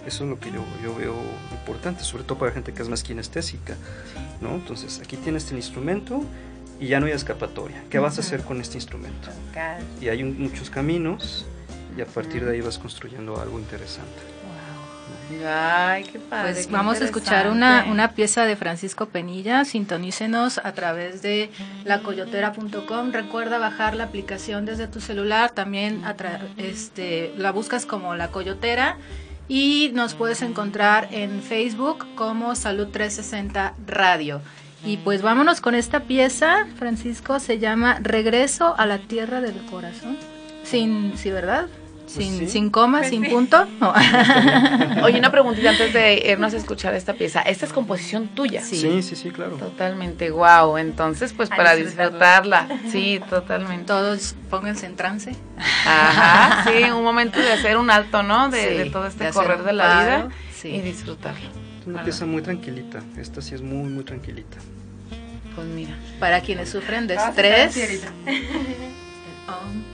Eso 0.06 0.24
es 0.24 0.30
lo 0.30 0.40
que 0.40 0.52
yo, 0.52 0.64
yo 0.82 0.96
veo 0.96 1.14
importante, 1.52 2.04
sobre 2.04 2.24
todo 2.24 2.38
para 2.40 2.52
gente 2.52 2.74
que 2.74 2.82
es 2.82 2.90
más 2.90 3.04
kinestésica, 3.04 3.76
¿no? 4.42 4.56
Entonces, 4.56 5.02
aquí 5.04 5.18
tienes 5.18 5.52
el 5.52 5.58
instrumento 5.58 6.24
y 6.80 6.88
ya 6.88 7.00
no 7.00 7.06
hay 7.06 7.12
escapatoria. 7.12 7.84
¿Qué 7.90 8.00
vas 8.00 8.18
a 8.18 8.22
hacer 8.22 8.42
con 8.42 8.62
este 8.62 8.78
instrumento? 8.78 9.30
Y 10.02 10.08
hay 10.08 10.24
muchos 10.24 10.70
caminos 10.70 11.46
y 11.98 12.02
a 12.02 12.06
partir 12.06 12.46
de 12.46 12.54
ahí 12.54 12.62
vas 12.62 12.78
construyendo 12.78 13.40
algo 13.40 13.60
interesante. 13.60 14.39
Ay, 15.48 16.04
qué 16.04 16.20
padre. 16.20 16.54
Pues 16.54 16.72
vamos 16.72 17.02
a 17.02 17.06
escuchar 17.06 17.50
una, 17.50 17.86
una 17.90 18.12
pieza 18.12 18.46
de 18.46 18.56
Francisco 18.56 19.08
Penilla. 19.08 19.66
Sintonícenos 19.66 20.60
a 20.60 20.74
través 20.74 21.22
de 21.22 21.52
lacoyotera.com. 21.86 23.12
Recuerda 23.12 23.58
bajar 23.58 23.96
la 23.96 24.06
aplicación 24.06 24.66
desde 24.66 24.88
tu 24.88 25.02
celular. 25.02 25.52
También 25.52 26.04
este, 26.58 27.34
la 27.38 27.52
buscas 27.52 27.86
como 27.86 28.16
La 28.16 28.30
Coyotera. 28.30 28.98
Y 29.48 29.92
nos 29.94 30.14
puedes 30.14 30.42
encontrar 30.42 31.08
en 31.12 31.42
Facebook 31.42 32.06
como 32.16 32.56
Salud 32.56 32.88
360 32.90 33.74
Radio. 33.88 34.42
Y 34.86 34.98
pues 34.98 35.22
vámonos 35.22 35.60
con 35.60 35.76
esta 35.76 36.02
pieza, 36.02 36.68
Francisco, 36.78 37.40
se 37.40 37.60
llama 37.60 37.98
Regreso 38.02 38.76
a 38.78 38.86
la 38.86 39.00
Tierra 39.00 39.42
del 39.42 39.66
Corazón. 39.66 40.18
Sin, 40.64 41.18
sí, 41.18 41.32
¿verdad? 41.32 41.68
Pues 42.16 42.26
sin, 42.26 42.50
sin 42.50 42.70
coma, 42.72 43.00
pues 43.00 43.12
sin 43.12 43.24
punto. 43.26 43.68
Oye, 45.04 45.20
una 45.20 45.32
preguntita 45.32 45.70
antes 45.70 45.94
de 45.94 46.32
irnos 46.32 46.54
a 46.56 46.58
escuchar 46.58 46.96
esta 46.96 47.14
pieza. 47.14 47.42
Esta 47.42 47.68
es 47.68 47.74
composición 47.74 48.30
tuya. 48.30 48.64
Sí, 48.64 49.04
sí, 49.04 49.16
sí, 49.16 49.30
claro. 49.30 49.58
Totalmente, 49.58 50.32
wow. 50.32 50.78
Entonces, 50.78 51.34
pues 51.34 51.50
para 51.50 51.76
disfrutarla. 51.76 52.68
Sí, 52.92 53.22
totalmente. 53.30 53.86
Todos 53.86 54.36
pónganse 54.50 54.88
en 54.88 54.96
trance. 54.96 55.36
Ajá, 55.86 56.72
sí, 56.72 56.90
un 56.90 57.04
momento 57.04 57.40
de 57.40 57.52
hacer 57.52 57.78
un 57.78 57.92
alto, 57.92 58.24
¿no? 58.24 58.50
De, 58.50 58.90
todo 58.92 59.06
este 59.06 59.30
correr 59.30 59.64
de 59.64 59.74
la 59.74 60.02
vida 60.02 60.30
y 60.64 60.82
disfrutarlo. 60.82 61.48
Es 61.82 61.88
una 61.88 62.04
pieza 62.04 62.26
muy 62.26 62.42
tranquilita. 62.42 63.04
Esta 63.18 63.42
sí 63.42 63.54
es 63.54 63.62
muy, 63.62 63.88
muy 63.88 64.04
tranquilita. 64.04 64.58
Pues 65.54 65.68
mira. 65.68 65.96
Para 66.20 66.42
quienes 66.42 66.70
sufren 66.70 67.06
de 67.06 67.16
estrés. 67.16 68.02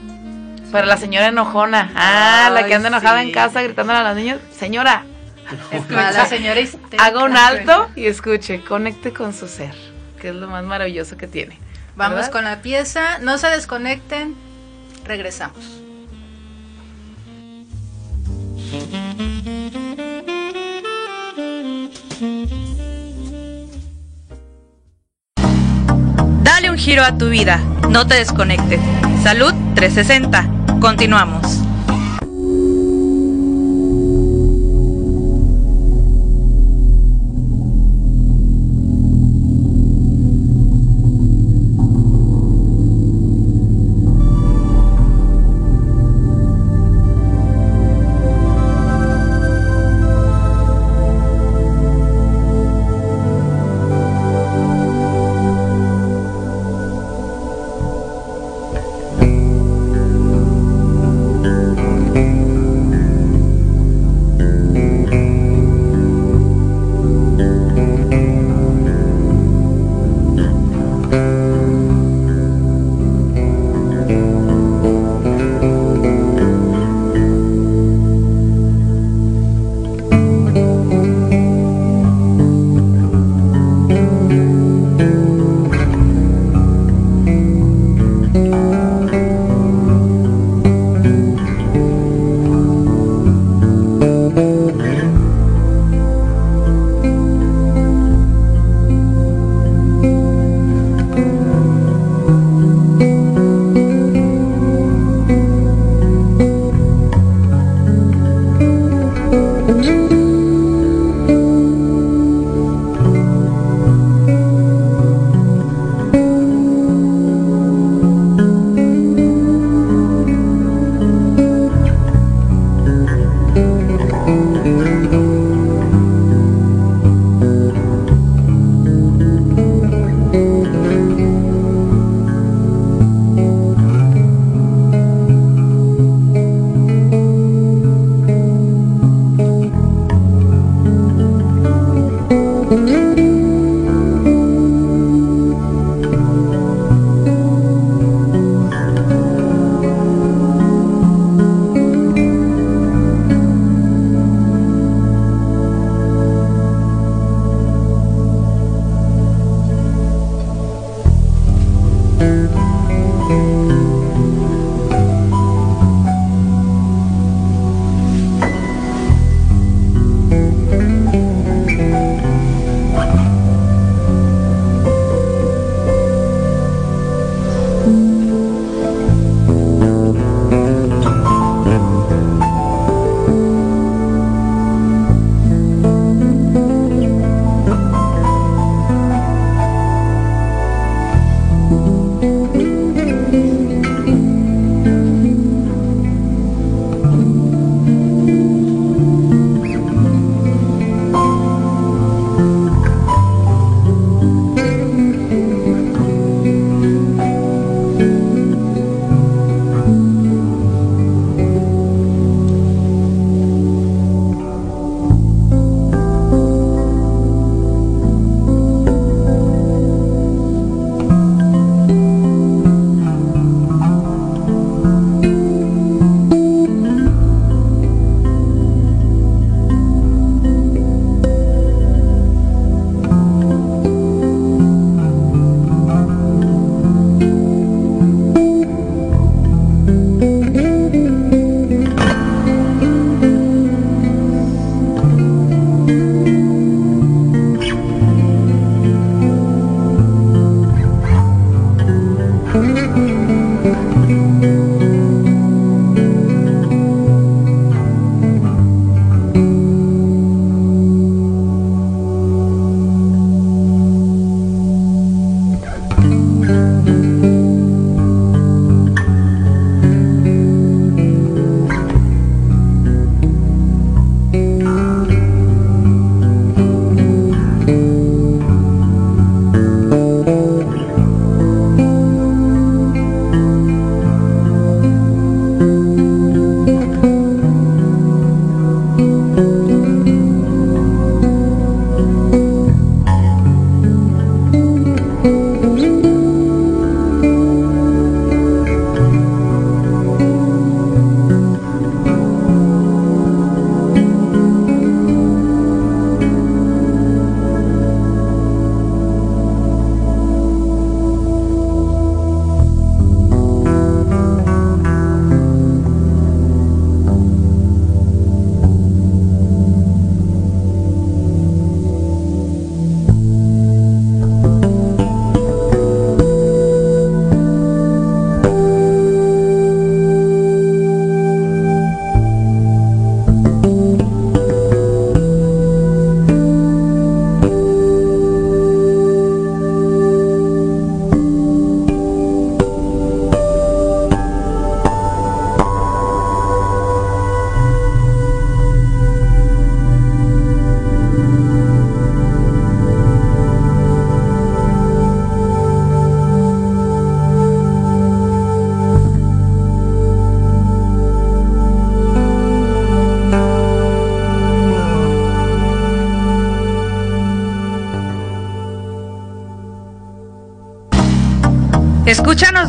Para 0.72 0.86
la 0.86 0.96
señora 0.96 1.28
enojona. 1.28 1.90
Ah, 1.94 2.50
la 2.52 2.66
que 2.66 2.74
anda 2.74 2.88
enojada 2.88 3.22
en 3.22 3.32
casa 3.32 3.62
gritándole 3.62 3.98
a 3.98 4.02
los 4.02 4.16
niños. 4.16 4.40
Señora, 4.56 5.04
la 5.90 6.26
señora 6.26 6.60
haga 6.98 7.24
un 7.24 7.36
alto 7.36 7.88
y 7.94 8.06
escuche, 8.06 8.62
conecte 8.62 9.12
con 9.12 9.32
su 9.32 9.48
ser, 9.48 9.74
que 10.20 10.30
es 10.30 10.34
lo 10.34 10.48
más 10.48 10.64
maravilloso 10.64 11.16
que 11.16 11.26
tiene. 11.26 11.58
Vamos 11.94 12.28
con 12.28 12.44
la 12.44 12.60
pieza, 12.62 13.18
no 13.20 13.38
se 13.38 13.48
desconecten, 13.48 14.34
regresamos. 15.04 15.82
Dale 26.42 26.70
un 26.70 26.76
giro 26.76 27.02
a 27.02 27.16
tu 27.16 27.28
vida, 27.28 27.58
no 27.88 28.06
te 28.06 28.16
desconectes. 28.16 28.80
Salud 29.22 29.54
360. 29.74 30.55
Continuamos. 30.86 31.65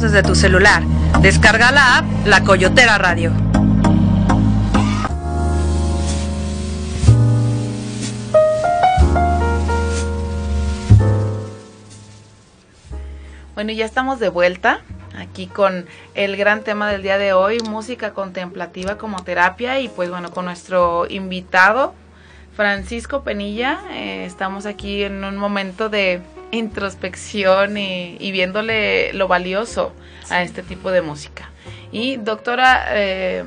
Desde 0.08 0.24
tu 0.24 0.36
celular. 0.36 0.84
Descarga 1.22 1.70
la 1.72 1.98
app 1.98 2.06
La 2.26 2.42
Coyotera 2.42 2.98
Radio. 2.98 3.34
Bueno, 13.54 13.74
ya 13.74 13.84
estamos 13.84 14.20
de 14.22 14.30
vuelta 14.30 14.80
aquí 15.18 15.48
con 15.48 15.88
el 16.14 16.38
gran 16.38 16.64
tema 16.64 16.90
del 16.90 17.02
día 17.04 17.18
de 17.18 17.34
hoy, 17.34 17.60
música 17.68 18.14
contemplativa 18.14 18.98
como 18.98 19.24
terapia 19.26 19.82
y 19.82 19.90
pues 19.90 20.10
bueno, 20.10 20.32
con 20.32 20.46
nuestro 20.46 21.06
invitado 21.10 21.94
Francisco 22.56 23.24
Penilla, 23.24 23.82
eh, 23.92 24.24
estamos 24.24 24.66
aquí 24.66 25.04
en 25.04 25.26
un 25.26 25.36
momento 25.36 25.90
de 25.90 26.22
introspección 26.52 27.78
y, 27.78 28.32
viéndole 28.32 29.14
lo 29.14 29.28
valioso 29.28 29.94
a 30.30 30.44
este 30.44 30.64
tipo 30.64 30.92
de 30.92 31.02
música. 31.02 31.50
Y 31.92 32.18
doctora 32.18 32.86
eh, 32.92 33.46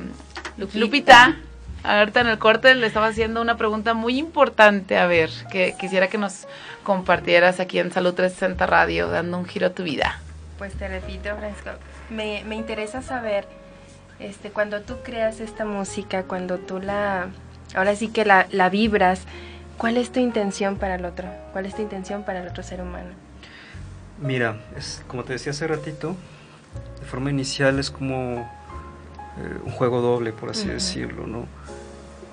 Lupita. 0.73 1.37
ahorita 1.83 2.21
en 2.21 2.27
el 2.27 2.37
corte 2.37 2.75
le 2.75 2.87
estaba 2.87 3.07
haciendo 3.07 3.41
una 3.41 3.57
pregunta 3.57 3.93
muy 3.93 4.17
importante, 4.17 4.97
a 4.97 5.07
ver, 5.07 5.29
que 5.51 5.75
quisiera 5.79 6.07
que 6.07 6.17
nos 6.17 6.47
compartieras 6.83 7.59
aquí 7.59 7.79
en 7.79 7.91
Salud 7.91 8.13
360 8.13 8.65
Radio, 8.65 9.09
dando 9.09 9.37
un 9.37 9.45
giro 9.45 9.67
a 9.67 9.69
tu 9.71 9.83
vida. 9.83 10.19
Pues 10.57 10.73
te 10.73 10.87
repito, 10.87 11.35
Francisco, 11.37 11.71
me, 12.09 12.43
me 12.45 12.55
interesa 12.55 13.01
saber, 13.01 13.47
este, 14.19 14.51
cuando 14.51 14.81
tú 14.81 14.97
creas 15.03 15.39
esta 15.39 15.65
música, 15.65 16.23
cuando 16.23 16.59
tú 16.59 16.79
la, 16.79 17.29
ahora 17.73 17.95
sí 17.95 18.09
que 18.09 18.25
la, 18.25 18.47
la 18.51 18.69
vibras, 18.69 19.25
¿cuál 19.81 19.97
es 19.97 20.11
tu 20.11 20.19
intención 20.19 20.77
para 20.77 20.93
el 20.93 21.05
otro? 21.05 21.27
¿Cuál 21.53 21.65
es 21.65 21.75
tu 21.75 21.81
intención 21.81 22.21
para 22.21 22.41
el 22.41 22.47
otro 22.47 22.61
ser 22.61 22.81
humano? 22.81 23.09
Mira, 24.21 24.57
es, 24.77 25.03
como 25.07 25.23
te 25.23 25.33
decía 25.33 25.53
hace 25.53 25.65
ratito, 25.65 26.15
de 26.99 27.05
forma 27.07 27.31
inicial 27.31 27.79
es 27.79 27.89
como 27.89 28.41
eh, 29.37 29.57
un 29.65 29.71
juego 29.71 30.01
doble, 30.01 30.33
por 30.33 30.51
así 30.51 30.67
decirlo, 30.67 31.25
¿no? 31.25 31.47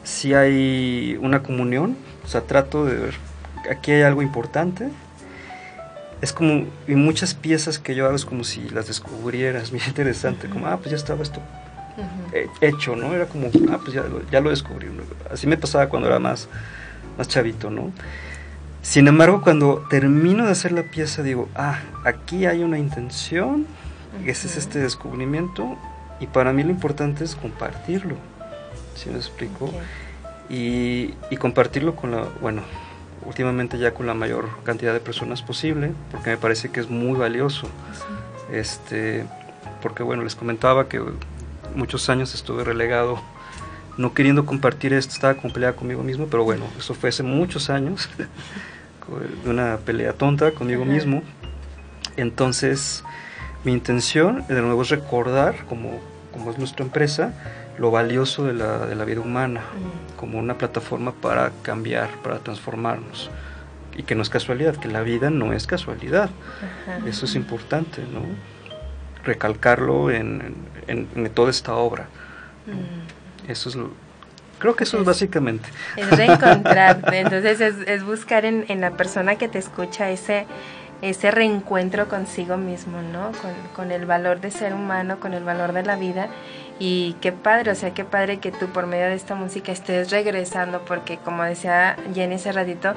Si 0.05 0.35
hay 0.35 1.19
una 1.23 1.43
comunión, 1.43 1.97
o 2.23 2.29
sea, 2.29 2.43
trato 2.43 2.85
de 2.85 2.97
ver 2.97 3.15
aquí 3.71 3.93
hay 3.93 4.03
algo 4.03 4.21
importante. 4.21 4.91
Es 6.21 6.35
como, 6.35 6.67
y 6.87 6.95
muchas 6.97 7.33
piezas 7.33 7.79
que 7.79 7.95
yo 7.95 8.05
hago 8.05 8.17
es 8.17 8.27
como 8.27 8.45
si 8.45 8.69
las 8.69 8.89
descubrieras, 8.89 9.73
muy 9.73 9.81
interesante, 9.87 10.51
como, 10.51 10.67
ah, 10.67 10.77
pues 10.77 10.91
ya 10.91 10.97
estaba 10.97 11.23
esto 11.23 11.41
hecho, 12.61 12.95
¿no? 12.95 13.13
Era 13.15 13.27
como, 13.27 13.49
ah, 13.73 13.79
pues 13.83 13.95
ya, 13.95 14.05
ya 14.31 14.41
lo 14.41 14.51
descubrí. 14.51 14.89
Así 15.33 15.47
me 15.47 15.57
pasaba 15.57 15.89
cuando 15.89 16.09
era 16.09 16.19
más, 16.19 16.49
más 17.19 17.29
chavito, 17.29 17.71
¿no? 17.71 17.93
Sin 18.83 19.09
embargo, 19.09 19.43
cuando 19.43 19.85
termino 19.91 20.47
de 20.47 20.53
hacer 20.53 20.73
la 20.73 20.85
pieza, 20.85 21.23
digo, 21.23 21.49
ah, 21.55 21.81
aquí 22.05 22.47
hay 22.47 22.63
una 22.63 22.79
intención, 22.79 23.67
ese 24.25 24.47
es 24.47 24.57
este 24.57 24.79
descubrimiento, 24.79 25.77
y 26.21 26.27
para 26.27 26.53
mí 26.53 26.63
lo 26.63 26.71
importante 26.71 27.25
es 27.25 27.35
compartirlo, 27.35 28.15
¿sí 28.95 29.11
me 29.11 29.17
explico? 29.17 29.71
Y, 30.49 31.15
y 31.31 31.37
compartirlo 31.37 31.95
con 31.97 32.13
la, 32.13 32.23
bueno, 32.41 32.63
últimamente 33.27 33.79
ya 33.79 33.93
con 33.93 34.07
la 34.07 34.15
mayor 34.15 34.49
cantidad 34.65 34.93
de 34.93 35.01
personas 35.01 35.43
posible, 35.43 35.93
porque 36.11 36.31
me 36.31 36.37
parece 36.39 36.71
que 36.71 36.81
es 36.81 36.89
muy 36.89 37.19
valioso. 37.19 37.69
Este, 38.51 39.27
porque 39.83 40.03
bueno, 40.03 40.25
les 40.25 40.35
comentaba 40.35 40.89
que 40.89 41.03
muchos 41.75 42.09
años 42.09 42.35
estuve 42.35 42.65
relegado, 42.65 43.21
no 43.99 44.15
queriendo 44.15 44.47
compartir 44.47 44.95
esto, 44.95 45.13
estaba 45.13 45.35
con 45.35 45.51
pelea 45.51 45.75
conmigo 45.75 46.03
mismo, 46.03 46.27
pero 46.31 46.45
bueno, 46.45 46.65
eso 46.79 46.95
fue 46.95 47.11
hace 47.11 47.23
muchos 47.23 47.69
años, 47.69 48.09
de 49.45 49.51
una 49.51 49.77
pelea 49.79 50.13
tonta 50.13 50.53
conmigo 50.53 50.85
mismo. 50.85 51.23
Entonces, 52.17 53.05
mi 53.65 53.73
intención 53.73 54.45
de 54.49 54.63
nuevo 54.63 54.83
es 54.83 54.89
recordar, 54.89 55.65
como, 55.67 56.01
como 56.33 56.51
es 56.51 56.59
nuestra 56.59 56.85
empresa, 56.85 57.35
lo 57.79 57.91
valioso 57.91 58.45
de 58.45 58.55
la, 58.55 58.87
de 58.87 58.95
la 58.95 59.05
vida 59.05 59.21
humana 59.21 59.63
como 60.17 60.39
una 60.39 60.59
plataforma 60.59 61.13
para 61.13 61.53
cambiar, 61.63 62.11
para 62.23 62.39
transformarnos. 62.39 63.31
Y 63.97 64.03
que 64.03 64.15
no 64.15 64.23
es 64.23 64.31
casualidad, 64.31 64.77
que 64.77 64.89
la 64.89 65.03
vida 65.03 65.31
no 65.31 65.53
es 65.53 65.67
casualidad. 65.67 66.31
Eso 67.07 67.25
es 67.25 67.35
importante, 67.35 68.03
¿no? 68.03 68.23
Recalcarlo 69.25 70.11
en, 70.11 70.55
en, 70.87 71.31
toda 71.31 71.51
esta 71.51 71.75
obra. 71.75 72.09
Eso 73.49 73.69
es 73.71 73.75
lo, 73.75 73.91
Creo 74.59 74.75
que 74.75 74.85
eso 74.85 74.99
es, 74.99 75.05
básicamente. 75.05 75.69
Es 75.97 76.11
reencontrarte, 76.11 77.19
entonces 77.21 77.61
es, 77.61 77.77
es 77.87 78.05
buscar 78.05 78.45
en, 78.45 78.65
en, 78.69 78.81
la 78.81 78.91
persona 78.93 79.37
que 79.37 79.49
te 79.49 79.59
escucha 79.59 80.11
ese, 80.11 80.47
ese 81.01 81.31
reencuentro 81.31 82.09
consigo 82.09 82.57
mismo, 82.57 83.01
¿no? 83.01 83.31
Con, 83.41 83.53
con, 83.75 83.93
el 83.93 84.05
valor 84.05 84.41
de 84.41 84.51
ser 84.51 84.75
humano, 84.75 85.21
con 85.21 85.33
el 85.33 85.45
valor 85.45 85.73
de 85.73 85.85
la 85.85 85.97
vida 85.97 86.29
y 86.81 87.17
qué 87.21 87.31
padre, 87.31 87.71
o 87.71 87.75
sea, 87.75 87.95
qué 87.95 88.05
padre 88.05 88.39
que 88.39 88.51
tú 88.51 88.67
por 88.67 88.87
medio 88.87 89.07
de 89.07 89.15
esta 89.15 89.37
música 89.37 89.71
estés 89.71 90.11
regresando, 90.11 90.81
porque 90.85 91.19
como 91.19 91.45
decía 91.45 91.97
Jenny 92.15 92.35
hace 92.35 92.51
ratito, 92.51 92.95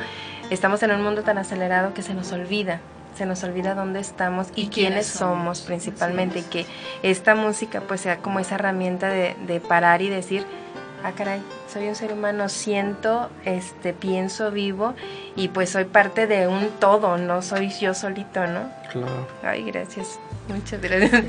estamos 0.50 0.82
en 0.84 0.92
un 0.92 1.04
mundo 1.04 1.22
tan 1.22 1.38
acelerado 1.38 1.94
que 1.94 2.02
se 2.02 2.16
nos 2.16 2.32
olvida, 2.32 2.82
se 3.16 3.26
nos 3.26 3.44
olvida 3.44 3.76
dónde 3.76 4.00
estamos 4.00 4.48
y, 4.56 4.68
quiénes 4.68 5.08
somos, 5.08 5.62
principalmente, 5.62 6.40
y 6.40 6.44
que 6.44 6.66
esta 7.04 7.36
música 7.36 7.82
pues 7.88 8.02
sea 8.02 8.18
como 8.18 8.40
esa 8.40 8.56
herramienta 8.56 9.10
de, 9.10 9.36
de 9.48 9.60
parar 9.60 10.02
y 10.02 10.10
decir, 10.10 10.46
ah 11.04 11.12
caray, 11.12 11.42
soy 11.72 11.88
un 11.88 11.96
ser 11.96 12.14
humano, 12.14 12.50
siento, 12.50 13.30
este, 13.46 13.94
pienso, 13.94 14.52
vivo 14.52 14.94
y 15.36 15.48
pues 15.50 15.70
soy 15.70 15.86
parte 15.86 16.28
de 16.28 16.48
un 16.48 16.70
todo, 16.80 17.18
no 17.18 17.42
soy 17.42 17.70
yo 17.70 17.94
solito, 17.94 18.46
¿no? 18.48 18.70
Claro. 18.92 19.28
Ay, 19.44 19.64
gracias. 19.64 20.20
Muchas 20.48 20.82
gracias. 20.82 21.24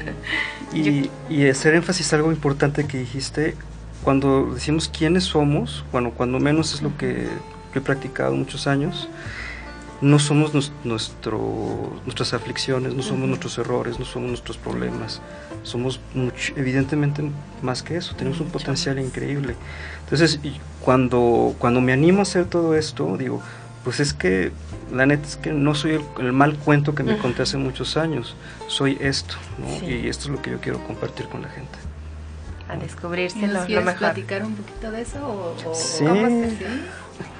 Y, 0.72 1.10
y 1.28 1.48
hacer 1.48 1.74
énfasis 1.74 2.12
algo 2.14 2.32
importante 2.32 2.86
que 2.86 2.98
dijiste, 2.98 3.56
cuando 4.02 4.54
decimos 4.54 4.88
quiénes 4.88 5.24
somos, 5.24 5.84
bueno, 5.92 6.12
cuando 6.12 6.40
menos 6.40 6.74
es 6.74 6.82
lo 6.82 6.96
que 6.96 7.28
he 7.74 7.80
practicado 7.80 8.32
muchos 8.32 8.66
años, 8.66 9.08
no 10.02 10.18
somos 10.18 10.52
nuestro, 10.84 11.92
nuestras 12.04 12.34
aflicciones, 12.34 12.94
no 12.94 13.02
somos 13.02 13.28
nuestros 13.28 13.56
errores, 13.56 14.00
no 14.00 14.04
somos 14.04 14.30
nuestros 14.30 14.58
problemas, 14.58 15.22
somos 15.62 16.00
evidentemente 16.56 17.22
más 17.62 17.84
que 17.84 17.96
eso, 17.96 18.16
tenemos 18.16 18.40
un 18.40 18.48
potencial 18.48 18.98
increíble. 18.98 19.54
Entonces, 20.00 20.40
cuando, 20.80 21.54
cuando 21.58 21.80
me 21.80 21.92
animo 21.92 22.18
a 22.18 22.22
hacer 22.22 22.46
todo 22.46 22.74
esto, 22.74 23.16
digo, 23.16 23.40
pues 23.84 24.00
es 24.00 24.12
que 24.12 24.50
la 24.92 25.06
neta 25.06 25.26
es 25.26 25.36
que 25.36 25.52
no 25.52 25.74
soy 25.76 26.00
el, 26.18 26.32
mal 26.32 26.56
cuento 26.56 26.96
que 26.96 27.04
me 27.04 27.16
conté 27.18 27.42
hace 27.42 27.56
muchos 27.56 27.96
años, 27.96 28.34
soy 28.66 28.98
esto, 29.00 29.36
¿no? 29.58 29.88
y 29.88 30.08
esto 30.08 30.24
es 30.24 30.30
lo 30.30 30.42
que 30.42 30.50
yo 30.50 30.60
quiero 30.60 30.84
compartir 30.84 31.28
con 31.28 31.42
la 31.42 31.48
gente. 31.48 31.78
A 32.68 32.76
descubrirse 32.76 33.46
lo, 33.46 33.60
mejor. 33.66 33.94
platicar 33.94 34.44
un 34.44 34.54
poquito 34.54 34.90
de 34.90 35.02
eso? 35.02 35.54
O, 35.64 35.74
sí. 35.74 36.04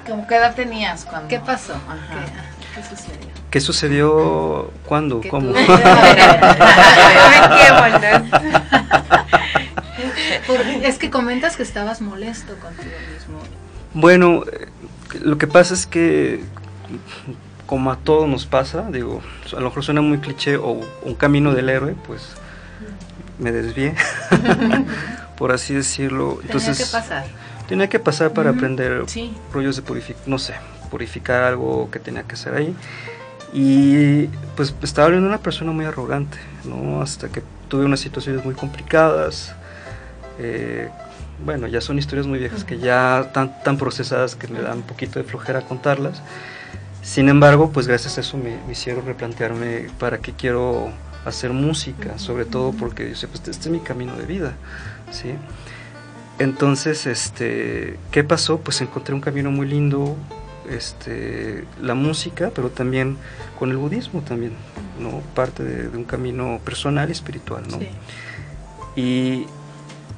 ¿Cómo 0.07 0.27
qué 0.27 0.35
edad 0.35 0.53
tenías 0.55 1.05
cuando? 1.05 1.27
¿Qué 1.27 1.39
pasó? 1.39 1.73
¿Qué, 1.73 2.52
sucedió? 2.81 3.27
¿Qué 3.51 3.61
sucedió? 3.61 4.71
¿Cuándo? 4.85 5.21
¿Cómo? 5.29 5.53
es 10.83 10.97
que 10.97 11.09
comentas 11.09 11.55
que 11.55 11.63
estabas 11.63 12.01
molesto 12.01 12.55
contigo 12.55 12.95
mismo. 13.13 13.39
Bueno, 13.93 14.43
lo 15.21 15.37
que 15.37 15.47
pasa 15.47 15.73
es 15.73 15.85
que 15.85 16.43
como 17.65 17.91
a 17.91 17.97
todos 17.97 18.27
nos 18.27 18.45
pasa, 18.45 18.87
digo, 18.91 19.21
a 19.51 19.59
lo 19.59 19.65
mejor 19.65 19.83
suena 19.83 20.01
muy 20.01 20.19
cliché 20.19 20.57
o 20.57 20.81
un 21.03 21.15
camino 21.15 21.53
del 21.53 21.69
héroe, 21.69 21.95
pues 22.05 22.29
me 23.39 23.51
desvié, 23.51 23.95
por 25.37 25.51
así 25.51 25.73
decirlo. 25.73 26.39
Entonces, 26.43 26.77
tenía 26.77 26.85
que 26.85 26.91
pasar. 26.91 27.25
Tenía 27.67 27.89
que 27.89 27.99
pasar 27.99 28.33
para 28.33 28.51
aprender 28.51 29.05
rollos 29.53 29.75
de 29.75 29.81
purificar, 29.81 30.21
no 30.27 30.37
sé, 30.37 30.53
purificar 30.93 31.41
algo 31.41 31.89
que 31.89 31.97
tenía 31.97 32.21
que 32.21 32.35
hacer 32.35 32.53
ahí. 32.53 32.75
Y 33.51 34.27
pues 34.55 34.75
estaba 34.83 35.07
viendo 35.09 35.27
una 35.27 35.39
persona 35.39 35.71
muy 35.71 35.85
arrogante, 35.85 36.37
¿no? 36.65 37.01
Hasta 37.01 37.29
que 37.29 37.41
tuve 37.67 37.83
unas 37.85 37.99
situaciones 37.99 38.45
muy 38.45 38.53
complicadas. 38.53 39.55
Eh, 40.37 40.87
bueno, 41.43 41.65
ya 41.65 41.81
son 41.81 41.97
historias 41.97 42.27
muy 42.27 42.37
viejas 42.37 42.63
que 42.63 42.77
ya 42.77 43.21
están 43.21 43.63
tan 43.63 43.77
procesadas 43.79 44.35
que 44.35 44.47
me 44.47 44.61
dan 44.61 44.77
un 44.77 44.83
poquito 44.83 45.17
de 45.17 45.25
flojera 45.25 45.61
contarlas. 45.61 46.21
Sin 47.01 47.27
embargo, 47.27 47.71
pues 47.71 47.87
gracias 47.87 48.19
a 48.19 48.21
eso 48.21 48.37
me, 48.37 48.55
hicieron 48.71 49.03
replantearme 49.07 49.87
para 49.99 50.19
qué 50.19 50.33
quiero 50.33 50.91
hacer 51.25 51.53
música, 51.53 52.19
sobre 52.19 52.45
todo 52.45 52.71
porque 52.71 53.09
yo 53.09 53.15
sé, 53.15 53.27
pues 53.27 53.47
este 53.47 53.69
es 53.69 53.69
mi 53.69 53.79
camino 53.79 54.15
de 54.15 54.27
vida, 54.27 54.53
¿sí? 55.09 55.33
Entonces, 56.37 57.07
este, 57.07 57.97
¿qué 58.11 58.23
pasó? 58.23 58.59
Pues 58.59 58.79
encontré 58.81 59.15
un 59.15 59.21
camino 59.21 59.49
muy 59.49 59.67
lindo, 59.67 60.15
este, 60.69 61.65
la 61.81 61.93
música, 61.93 62.51
pero 62.53 62.69
también 62.69 63.17
con 63.57 63.71
el 63.71 63.77
budismo 63.77 64.21
también, 64.21 64.53
¿no? 64.99 65.21
Parte 65.35 65.63
de, 65.63 65.95
un 65.95 66.03
camino 66.03 66.59
personal 66.63 67.09
y 67.09 67.11
espiritual, 67.11 67.63
¿no? 67.69 67.79
Y 68.95 69.45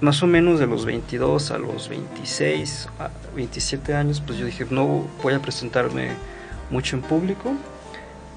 más 0.02 0.22
o 0.24 0.28
menos 0.28 0.60
de 0.60 0.68
los 0.68 0.86
22 0.86 1.52
a 1.52 1.58
los 1.58 1.90
26, 1.90 2.90
27 3.36 3.94
años, 3.94 4.22
pues 4.26 4.38
yo 4.38 4.46
dije, 4.46 4.66
no 4.70 5.08
voy 5.24 5.34
a 5.34 5.40
presentarme 5.40 6.10
mucho 6.70 6.96
en 6.96 7.02
público, 7.02 7.54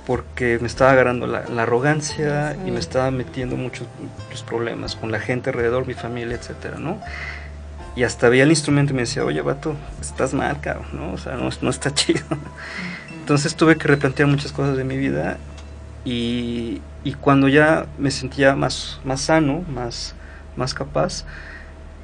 porque 0.06 0.58
me 0.60 0.66
estaba 0.66 0.92
agarrando 0.92 1.26
la, 1.26 1.40
arrogancia 1.62 2.56
y 2.64 2.70
me 2.70 2.78
estaba 2.78 3.10
metiendo 3.10 3.56
muchos, 3.56 3.86
problemas 4.46 4.96
con 4.96 5.12
la 5.12 5.20
gente 5.20 5.50
alrededor, 5.50 5.86
mi 5.86 5.94
familia, 5.94 6.36
etcétera, 6.36 6.78
¿no? 6.78 6.98
Y 7.96 8.04
hasta 8.04 8.28
veía 8.28 8.44
el 8.44 8.50
instrumento 8.50 8.92
y 8.92 8.96
me 8.96 9.02
decía, 9.02 9.24
oye, 9.24 9.40
vato, 9.40 9.74
estás 10.00 10.34
mal, 10.34 10.60
cabrón, 10.60 10.86
¿no? 10.92 11.12
O 11.12 11.18
sea, 11.18 11.34
no, 11.34 11.48
no 11.60 11.70
está 11.70 11.92
chido. 11.94 12.24
Entonces 13.20 13.56
tuve 13.56 13.76
que 13.76 13.88
replantear 13.88 14.28
muchas 14.28 14.52
cosas 14.52 14.76
de 14.76 14.84
mi 14.84 14.96
vida 14.96 15.36
y, 16.04 16.80
y, 17.04 17.12
cuando 17.12 17.48
ya 17.48 17.86
me 17.98 18.10
sentía 18.10 18.56
más, 18.56 19.00
más 19.04 19.20
sano, 19.20 19.64
más, 19.68 20.14
más 20.56 20.72
capaz, 20.72 21.24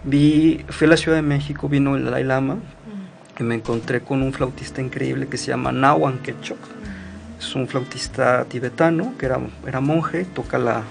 vi, 0.04 0.64
fui 0.68 0.86
a 0.86 0.90
la 0.90 0.96
Ciudad 0.96 1.16
de 1.16 1.22
México, 1.22 1.68
vino 1.68 1.96
el 1.96 2.04
Dalai 2.04 2.24
Lama 2.24 2.58
y 3.38 3.42
me 3.42 3.54
encontré 3.54 4.00
con 4.02 4.22
un 4.22 4.32
flautista 4.32 4.82
increíble 4.82 5.26
que 5.28 5.38
se 5.38 5.46
llama 5.46 5.72
Nawan 5.72 6.18
Kechok. 6.18 6.58
Es 7.38 7.54
un 7.54 7.68
flautista 7.68 8.44
tibetano 8.44 9.14
que 9.18 9.26
era, 9.26 9.40
era 9.66 9.80
monje, 9.80 10.24
toca 10.24 10.58
la, 10.58 10.82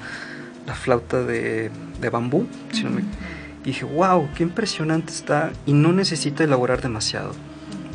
la 0.66 0.74
flauta 0.74 1.22
de, 1.22 1.72
de 2.02 2.10
bambú. 2.10 2.48
Y 3.64 3.68
dije, 3.68 3.86
wow, 3.86 4.30
qué 4.36 4.44
impresionante 4.44 5.12
está 5.12 5.52
y 5.66 5.74
no 5.74 5.92
necesita 5.94 6.44
elaborar 6.44 6.82
demasiado. 6.82 7.34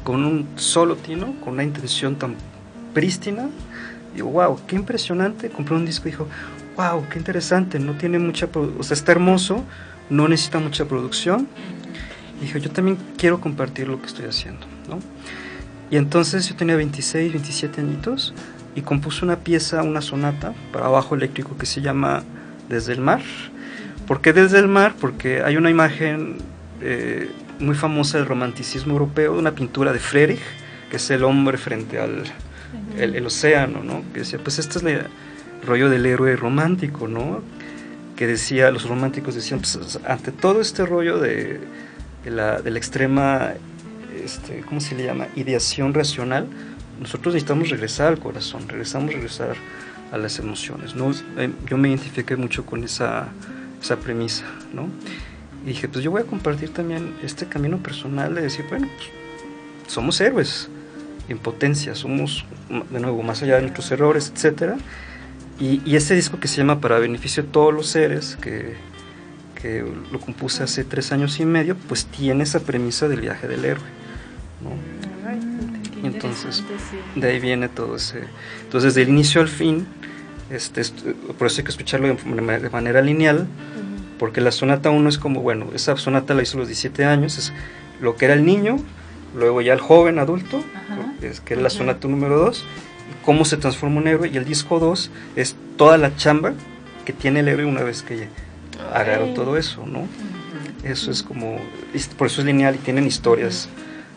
Con 0.05 0.25
un 0.25 0.47
solo 0.57 0.97
tino, 0.97 1.35
con 1.41 1.55
una 1.55 1.65
intención 1.65 2.17
tan 2.17 2.35
prístina, 2.95 3.49
digo, 4.15 4.31
wow, 4.31 4.59
qué 4.67 4.77
impresionante. 4.77 5.51
Compré 5.51 5.77
un 5.77 5.85
disco 5.85 6.09
y 6.09 6.13
dijo, 6.13 6.27
wow, 6.77 7.07
qué 7.11 7.19
interesante, 7.19 7.79
no 7.79 7.93
tiene 7.93 8.19
mucha, 8.19 8.49
o 8.55 8.83
sea, 8.83 8.95
está 8.95 9.13
hermoso, 9.13 9.65
no 10.09 10.29
necesita 10.29 10.59
mucha 10.59 10.87
producción 10.87 11.49
dije, 12.41 12.61
yo 12.61 12.71
también 12.71 12.99
quiero 13.17 13.41
compartir 13.41 13.89
lo 13.89 14.01
que 14.01 14.07
estoy 14.07 14.27
haciendo, 14.27 14.67
¿no? 14.89 14.99
Y 15.91 15.97
entonces 15.97 16.49
yo 16.49 16.57
tenía 16.57 16.77
26, 16.77 17.33
27 17.33 17.81
añitos 17.81 18.35
y 18.75 18.83
compuse 18.83 19.25
una 19.25 19.37
pieza, 19.37 19.83
una 19.83 20.03
sonata 20.03 20.53
para 20.73 20.89
bajo 20.89 21.15
eléctrico 21.15 21.57
que 21.57 21.67
se 21.67 21.81
llama 21.81 22.23
Desde 22.69 22.93
el 22.93 23.01
mar. 23.01 23.23
¿Por 24.09 24.21
qué 24.21 24.33
desde 24.33 24.59
el 24.59 24.67
mar? 24.67 24.95
Porque 25.01 25.43
hay 25.43 25.57
una 25.57 25.71
imagen 25.71 26.39
eh, 26.81 27.31
muy 27.61 27.77
famosa 27.77 28.19
del 28.19 28.27
romanticismo 28.27 28.95
europeo, 28.95 29.39
una 29.39 29.53
pintura 29.53 29.93
de 29.93 30.01
Friedrich, 30.01 30.41
que 30.91 30.97
es 30.97 31.11
el 31.11 31.23
hombre 31.23 31.59
frente 31.59 32.01
al 32.01 32.25
el, 32.99 33.25
océano, 33.25 33.85
¿no? 33.85 34.03
Que 34.13 34.21
decía, 34.21 34.41
pues 34.43 34.59
este 34.59 34.79
es 34.79 34.85
el 34.85 35.07
rollo 35.65 35.89
del 35.89 36.07
héroe 36.07 36.35
romántico, 36.35 37.07
¿no? 37.07 37.43
Que 38.17 38.27
decía, 38.27 38.73
los 38.73 38.89
románticos 38.89 39.37
decían, 39.37 39.61
pues 39.61 40.01
ante 40.07 40.33
todo 40.33 40.61
este 40.61 40.85
rollo 40.85 41.19
de 41.19 41.61
de 42.25 42.31
la, 42.31 42.61
de 42.61 42.71
la 42.71 42.79
extrema, 42.79 43.55
este, 44.23 44.61
¿cómo 44.61 44.81
se 44.81 44.95
le 44.95 45.05
llama? 45.05 45.29
Ideación 45.37 45.95
racional, 45.95 46.47
nosotros 47.01 47.35
necesitamos 47.35 47.71
regresar 47.71 48.09
al 48.09 48.19
corazón, 48.19 48.69
regresamos 48.69 49.13
regresar 49.13 49.57
a 50.13 50.19
las 50.19 50.39
emociones. 50.39 50.95
¿no? 50.95 51.13
Eh, 51.37 51.51
yo 51.67 51.77
me 51.77 51.89
identifiqué 51.89 52.37
mucho 52.37 52.67
con 52.67 52.83
esa, 52.83 53.29
esa 53.81 53.97
premisa, 53.97 54.45
¿no? 54.73 54.89
Y 55.65 55.69
dije, 55.69 55.89
pues 55.89 56.05
yo 56.05 56.11
voy 56.11 56.23
a 56.23 56.25
compartir 56.25 56.71
también 56.71 57.15
este 57.23 57.47
camino 57.47 57.79
personal 57.79 58.35
de 58.35 58.43
decir, 58.43 58.65
bueno, 58.69 58.89
pues, 58.97 59.11
somos 59.93 60.21
héroes 60.21 60.69
en 61.29 61.39
potencia, 61.39 61.95
somos, 61.95 62.45
de 62.91 63.01
nuevo, 63.01 63.23
más 63.23 63.43
allá 63.43 63.57
de 63.57 63.63
nuestros 63.63 63.91
errores, 63.91 64.33
etc. 64.35 64.75
Y, 65.61 65.83
y 65.85 65.97
ese 65.97 66.15
disco 66.15 66.39
que 66.41 66.49
se 66.49 66.57
llama 66.57 66.81
Para 66.81 66.99
beneficio 66.99 67.43
de 67.43 67.49
todos 67.51 67.75
los 67.75 67.89
seres, 67.89 68.37
que 68.41 68.77
que 69.61 69.85
lo 70.13 70.21
compuse 70.21 70.63
hace 70.63 70.85
tres 70.85 71.13
años 71.13 71.41
y 71.41 71.45
medio, 71.45 71.77
pues 71.89 72.07
tiene 72.07 72.45
esa 72.45 72.61
premisa 72.61 73.09
del 73.09 73.21
viaje 73.21 73.49
del 73.49 73.65
héroe. 73.65 73.85
¿no? 74.63 74.71
entonces, 76.05 76.63
de 77.17 77.29
ahí 77.29 77.41
viene 77.41 77.69
todo 77.69 77.97
ese. 77.97 78.23
Entonces, 78.63 78.95
del 78.95 79.09
inicio 79.09 79.41
al 79.41 79.49
fin, 79.49 79.87
este, 80.51 80.83
por 81.39 81.47
eso 81.47 81.61
hay 81.61 81.65
que 81.65 81.71
escucharlo 81.71 82.09
de, 82.09 82.71
manera 82.71 83.03
lineal, 83.03 83.47
porque 84.19 84.41
la 84.41 84.51
sonata 84.51 84.91
1 84.91 85.09
es 85.09 85.19
como, 85.19 85.41
bueno, 85.41 85.67
esa 85.75 85.97
sonata 85.97 86.35
la 86.35 86.43
hizo 86.43 86.57
a 86.57 86.61
los 86.61 86.69
17 86.69 87.05
años, 87.05 87.39
es 87.39 87.53
lo 88.01 88.17
que 88.17 88.25
era 88.25 88.35
el 88.35 88.45
niño, 88.45 88.79
luego 89.37 89.61
ya 89.61 89.73
el 89.73 89.81
joven 89.81 90.19
adulto, 90.19 90.63
es 91.23 91.41
que 91.41 91.55
es 91.55 91.61
la 91.61 91.71
sonata 91.71 92.09
número 92.09 92.39
2, 92.39 92.65
cómo 93.25 93.45
se 93.45 93.57
transforma 93.57 94.01
un 94.01 94.09
héroe, 94.09 94.29
y 94.29 94.37
el 94.37 94.45
disco 94.45 94.79
2 94.79 95.11
es 95.37 95.57
toda 95.77 95.99
la 95.99 96.17
chamba 96.17 96.55
que 97.05 97.13
tiene 97.13 97.41
el 97.41 97.49
héroe 97.49 97.67
una 97.67 97.83
vez 97.83 98.03
que 98.03 98.29
agarró 98.93 99.29
todo 99.35 99.57
eso, 99.57 99.87
¿no? 99.87 100.07
Eso 100.83 101.11
es 101.11 101.23
como, 101.23 101.59
por 102.17 102.29
eso 102.29 102.41
es 102.41 102.47
lineal 102.47 102.77
y 102.77 102.79
tienen 102.79 103.07
historias 103.07 103.69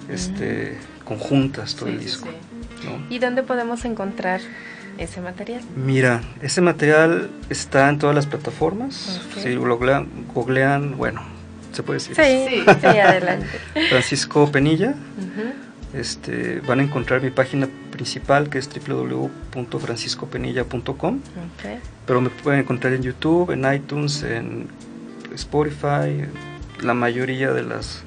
este, 0.10 0.78
conjuntas 1.04 1.76
todo 1.76 1.90
el 1.90 2.00
disco. 2.00 2.30
¿Y 3.10 3.20
dónde 3.20 3.44
podemos 3.44 3.86
encontrar 3.86 4.42
ese 5.04 5.22
material? 5.22 5.62
Mira, 5.76 6.22
ese 6.42 6.62
material 6.62 7.30
está 7.50 7.90
en 7.90 8.00
todas 8.00 8.16
las 8.16 8.28
plataformas. 8.28 9.22
Si 9.38 9.54
lo 9.54 9.78
googlean, 9.78 10.98
bueno, 10.98 11.22
se 11.72 11.84
puede 11.84 12.00
decir. 12.00 12.16
Sí, 12.16 12.64
sí, 12.66 12.86
adelante. 12.86 13.60
Francisco 13.90 14.52
Penilla. 14.52 14.96
Este, 15.94 16.62
van 16.62 16.80
a 16.80 16.84
encontrar 16.84 17.22
mi 17.22 17.32
página 17.32 17.68
principal 17.92 18.50
que 18.50 18.60
es 18.60 18.70
www.franciscopenilla.com. 18.70 21.20
Pero 22.06 22.22
me 22.22 22.30
pueden 22.30 22.62
encontrar 22.62 22.94
en 22.94 23.04
YouTube, 23.04 23.52
en 23.52 23.74
iTunes, 23.74 24.24
en 24.24 24.70
Spotify, 25.34 26.30
la 26.82 26.94
mayoría 26.94 27.52
de 27.52 27.64
las, 27.64 28.06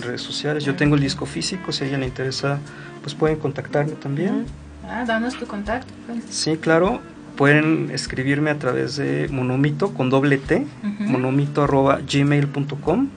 redes. 0.00 0.22
sociales. 0.22 0.64
Yo 0.64 0.76
tengo 0.76 0.94
el 0.94 1.02
disco 1.02 1.26
físico, 1.26 1.72
si 1.72 1.82
a 1.82 1.84
alguien 1.84 2.00
le 2.00 2.06
interesa, 2.06 2.58
pues 3.02 3.14
pueden 3.14 3.38
contactarme 3.38 3.92
también. 3.92 4.46
Ah, 4.88 5.04
danos 5.06 5.36
tu 5.36 5.46
contacto. 5.46 5.92
Pues. 6.06 6.24
Sí, 6.30 6.56
claro. 6.56 7.00
Pueden 7.36 7.90
escribirme 7.92 8.50
a 8.50 8.58
través 8.58 8.96
de 8.96 9.28
monomito 9.30 9.92
con 9.92 10.08
doble 10.08 10.38
T, 10.38 10.66
monomito 11.00 11.64
arroba 11.64 12.00
gmail.com 12.00 13.08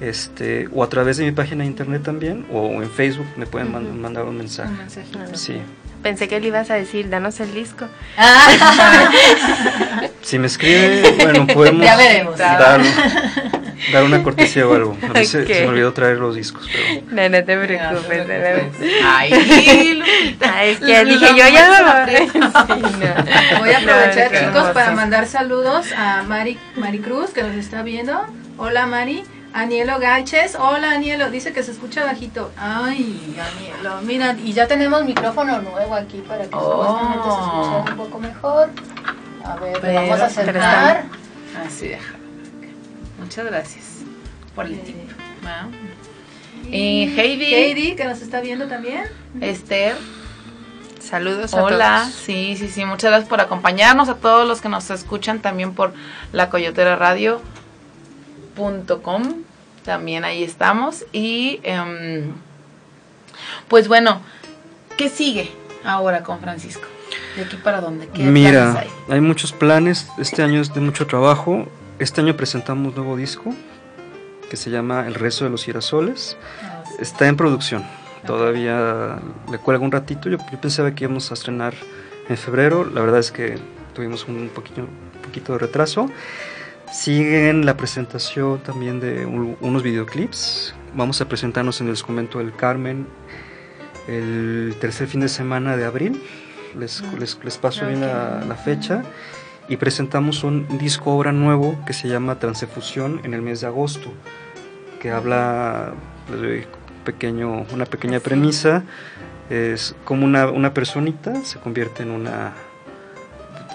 este, 0.00 0.68
o 0.72 0.82
a 0.82 0.88
través 0.88 1.16
de 1.16 1.24
mi 1.24 1.32
página 1.32 1.62
de 1.62 1.70
internet 1.70 2.02
también, 2.02 2.46
o 2.52 2.82
en 2.82 2.90
Facebook 2.90 3.26
me 3.36 3.46
pueden 3.46 4.00
mandar 4.00 4.24
un 4.24 4.36
mensaje. 4.36 4.72
sí. 5.34 5.60
Pensé 6.02 6.28
que 6.28 6.38
le 6.38 6.48
ibas 6.48 6.70
a 6.70 6.74
decir, 6.74 7.08
danos 7.08 7.40
el 7.40 7.54
disco. 7.54 7.86
si 10.20 10.38
me 10.38 10.48
escribe, 10.48 11.14
bueno, 11.18 11.46
podemos 11.46 12.36
dar, 12.36 12.82
dar, 13.92 14.04
una 14.04 14.22
cortesía 14.22 14.66
o 14.66 14.74
algo. 14.74 14.96
A 15.02 15.18
mí 15.18 15.24
se, 15.24 15.44
me 15.44 15.66
olvidó 15.66 15.92
traer 15.92 16.18
los 16.18 16.34
discos, 16.34 16.68
pero... 16.72 17.06
No, 17.10 17.28
no 17.28 17.44
te 17.44 17.56
preocupes. 17.56 18.26
Ay, 19.04 19.32
es 20.64 20.78
que 20.80 21.04
dije, 21.04 21.26
yo 21.28 21.48
ya 21.48 22.06
no. 22.06 23.58
Voy 23.58 23.70
a 23.70 23.78
aprovechar, 23.78 24.32
chicos, 24.32 24.70
para 24.70 24.92
mandar 24.92 25.26
saludos 25.26 25.92
a 25.96 26.22
Mari, 26.22 26.58
Mari 26.76 26.98
Cruz, 26.98 27.30
que 27.30 27.42
nos 27.42 27.56
está 27.56 27.82
viendo. 27.82 28.24
Hola, 28.56 28.86
Mari. 28.86 29.24
Anielo 29.54 30.00
Gáchez, 30.00 30.56
hola 30.56 30.90
Anielo, 30.90 31.30
dice 31.30 31.52
que 31.52 31.62
se 31.62 31.70
escucha 31.70 32.04
bajito. 32.04 32.50
Ay, 32.56 33.36
Anielo, 33.38 34.02
mira, 34.02 34.34
y 34.42 34.52
ya 34.52 34.66
tenemos 34.66 35.04
micrófono 35.04 35.62
nuevo 35.62 35.94
aquí 35.94 36.24
para 36.26 36.42
que 36.42 36.50
supuestamente 36.50 37.22
se 37.22 37.40
escuche 37.40 37.90
un 37.92 37.96
poco 37.96 38.18
mejor. 38.18 38.70
A 39.44 39.54
ver, 39.56 39.80
vamos 39.80 40.20
a 40.20 40.26
acercar. 40.26 41.04
Así 41.64 41.86
deja. 41.86 42.13
Muchas 43.36 43.50
gracias 43.50 43.84
por 44.54 44.66
el 44.66 44.78
tip. 44.82 44.94
Y 46.70 47.12
Heidi. 47.18 47.52
Heidi, 47.52 47.96
que 47.96 48.04
nos 48.04 48.22
está 48.22 48.40
viendo 48.40 48.68
también. 48.68 49.06
Esther. 49.40 49.96
Saludos 51.00 51.52
a 51.52 51.64
Hola, 51.64 52.08
sí, 52.14 52.54
sí, 52.56 52.68
sí, 52.68 52.84
muchas 52.84 53.10
gracias 53.10 53.28
por 53.28 53.40
acompañarnos, 53.40 54.08
a 54.08 54.14
todos 54.18 54.46
los 54.46 54.60
que 54.60 54.68
nos 54.68 54.88
escuchan 54.88 55.40
también 55.40 55.74
por 55.74 55.92
La 56.30 56.48
Coyotera 56.48 56.94
Radio 56.94 57.40
com 59.02 59.42
también 59.84 60.24
ahí 60.24 60.44
estamos. 60.44 61.04
Y 61.12 61.58
em, 61.64 62.34
pues 63.66 63.88
bueno, 63.88 64.20
¿qué 64.96 65.08
sigue 65.08 65.50
ahora 65.84 66.22
con 66.22 66.38
Francisco? 66.38 66.86
¿De 67.34 67.42
aquí 67.42 67.56
para 67.56 67.80
dónde? 67.80 68.06
¿Qué 68.14 68.22
Mira, 68.22 68.78
hay? 68.78 68.88
hay? 69.08 69.20
muchos 69.20 69.52
planes. 69.52 70.06
Este 70.18 70.44
año 70.44 70.60
es 70.60 70.72
de 70.72 70.80
mucho 70.80 71.08
trabajo. 71.08 71.66
Este 72.00 72.20
año 72.20 72.36
presentamos 72.36 72.96
nuevo 72.96 73.16
disco 73.16 73.54
que 74.50 74.56
se 74.56 74.70
llama 74.70 75.06
El 75.06 75.14
rezo 75.14 75.44
de 75.44 75.50
los 75.50 75.64
girasoles. 75.64 76.36
Ah, 76.62 76.82
Está 76.98 77.28
en 77.28 77.36
producción. 77.36 77.84
Todavía 78.26 79.20
le 79.50 79.58
cuelga 79.58 79.84
un 79.84 79.92
ratito. 79.92 80.28
Yo, 80.28 80.38
pensaba 80.60 80.92
que 80.92 81.04
íbamos 81.04 81.30
a 81.30 81.34
estrenar 81.34 81.74
en 82.28 82.36
febrero. 82.36 82.84
La 82.84 83.00
verdad 83.00 83.20
es 83.20 83.30
que 83.30 83.58
tuvimos 83.94 84.26
un 84.26 84.48
poquito, 84.48 84.82
un 84.82 85.22
poquito 85.22 85.52
de 85.52 85.60
retraso. 85.60 86.10
Siguen 86.92 87.64
la 87.64 87.76
presentación 87.76 88.58
también 88.60 88.98
de 88.98 89.24
unos 89.26 89.82
videoclips. 89.84 90.74
Vamos 90.94 91.20
a 91.20 91.28
presentarnos 91.28 91.80
en 91.80 91.86
el 91.86 91.92
Desconvento 91.92 92.38
del 92.38 92.54
Carmen 92.54 93.06
el 94.08 94.74
tercer 94.80 95.06
fin 95.06 95.20
de 95.20 95.28
semana 95.28 95.76
de 95.76 95.84
abril. 95.84 96.20
Les, 96.76 97.02
ah, 97.02 97.12
les, 97.18 97.58
paso 97.58 97.86
bien 97.86 98.00
la, 98.00 98.58
fecha. 98.64 99.04
Y 99.68 99.76
presentamos 99.78 100.44
un 100.44 100.78
disco 100.78 101.12
obra 101.12 101.32
nuevo 101.32 101.78
que 101.86 101.92
se 101.92 102.08
llama 102.08 102.38
Transefusión 102.38 103.20
en 103.24 103.32
el 103.32 103.40
mes 103.40 103.62
de 103.62 103.66
agosto, 103.66 104.12
que 105.00 105.10
habla, 105.10 105.94
pequeño, 107.04 107.66
una 107.72 107.84
pequeña 107.84 108.18
premisa 108.20 108.82
Es 109.50 109.94
como 110.04 110.24
una, 110.24 110.46
una 110.46 110.72
personita 110.72 111.42
se 111.44 111.58
convierte 111.58 112.02
en 112.02 112.10
una... 112.10 112.52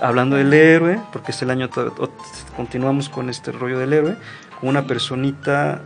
Hablando 0.01 0.37
del 0.37 0.53
héroe, 0.53 0.99
porque 1.11 1.31
es 1.31 1.41
el 1.41 1.49
año, 1.49 1.69
continuamos 2.55 3.09
con 3.09 3.29
este 3.29 3.51
rollo 3.51 3.77
del 3.77 3.91
héroe, 3.91 4.15
como 4.59 4.69
una 4.69 4.87
personita 4.87 5.81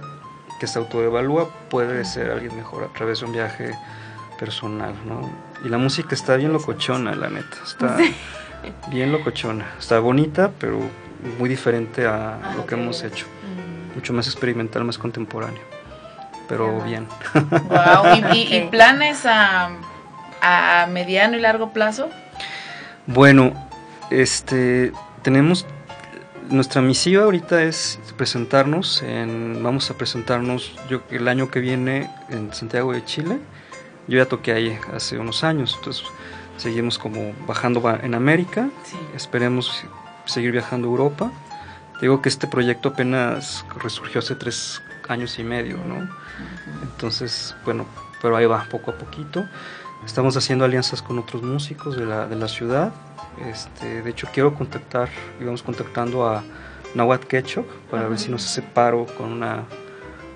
que 0.60 0.68
se 0.68 0.78
autoevalúa 0.78 1.50
puede 1.70 2.06
ser 2.06 2.30
alguien 2.30 2.56
mejor 2.56 2.84
a 2.84 2.94
través 2.94 3.22
de 3.22 3.26
un 3.26 3.34
viaje 3.34 3.76
personal, 4.40 4.94
¿no? 5.06 5.32
Y 5.66 5.70
la 5.70 5.80
música 5.80 6.14
está 6.14 6.36
bien 6.36 6.54
locochona, 6.54 7.16
la 7.16 7.30
neta, 7.30 7.58
está 7.66 7.98
bien 8.90 9.12
locochona, 9.12 9.76
está 9.80 10.00
bonita, 10.00 10.52
pero 10.60 10.80
muy 11.40 11.50
diferente 11.50 12.06
a 12.06 12.36
ah, 12.36 12.54
lo 12.56 12.66
que 12.66 12.76
hemos 12.76 13.04
hecho, 13.04 13.26
mm. 13.26 13.96
mucho 13.96 14.14
más 14.14 14.28
experimental, 14.28 14.84
más 14.84 14.98
contemporáneo, 14.98 15.62
pero 16.48 16.82
bien. 16.82 17.08
¿Y, 18.34 18.62
planes 18.72 19.26
a, 19.26 19.70
a 20.42 20.88
mediano 20.88 21.38
y 21.38 21.42
largo 21.42 21.72
plazo? 21.72 22.10
Bueno, 23.08 23.54
este, 24.10 24.92
tenemos 25.22 25.66
nuestra 26.50 26.82
misiva 26.82 27.24
ahorita 27.24 27.64
es 27.64 28.00
presentarnos 28.18 29.02
en, 29.02 29.64
vamos 29.64 29.90
a 29.90 29.98
presentarnos 29.98 30.76
yo 30.90 31.02
el 31.10 31.28
año 31.28 31.50
que 31.50 31.60
viene 31.60 32.10
en 32.30 32.54
Santiago 32.54 32.92
de 32.94 33.04
Chile 33.06 33.40
yo 34.08 34.18
ya 34.18 34.26
toqué 34.26 34.52
ahí 34.52 34.78
hace 34.94 35.18
unos 35.18 35.44
años, 35.44 35.76
entonces 35.78 36.04
seguimos 36.58 36.98
como 36.98 37.34
bajando 37.48 37.82
en 38.02 38.16
América, 38.16 38.70
esperemos 39.16 39.86
seguir 40.26 40.52
viajando 40.52 40.88
a 40.88 40.92
Europa. 40.92 41.32
Digo 42.02 42.22
que 42.22 42.30
este 42.30 42.48
proyecto 42.48 42.90
apenas 42.90 43.66
resurgió 43.82 44.20
hace 44.20 44.36
tres 44.36 44.82
años 45.08 45.38
y 45.40 45.44
medio, 45.44 45.78
¿no? 45.78 46.10
Entonces, 46.82 47.56
bueno, 47.66 47.86
pero 48.22 48.36
ahí 48.36 48.46
va, 48.46 48.66
poco 48.70 48.92
a 48.92 48.96
poquito. 48.96 49.46
Estamos 50.06 50.36
haciendo 50.36 50.66
alianzas 50.66 51.02
con 51.02 51.18
otros 51.20 51.44
músicos 51.44 51.96
de 51.96 52.06
la, 52.06 52.28
de 52.28 52.36
la 52.36 52.48
ciudad. 52.48 52.92
Este, 53.50 54.02
de 54.02 54.10
hecho, 54.10 54.28
quiero 54.34 54.54
contactar, 54.54 55.10
íbamos 55.40 55.64
contactando 55.64 56.28
a 56.28 56.44
Nawat 56.94 57.24
Ketchuk 57.24 57.66
para 57.90 58.08
ver 58.08 58.20
si 58.20 58.30
nos 58.30 58.46
hace 58.46 58.62
paro 58.62 59.06
con 59.18 59.32
una, 59.32 59.64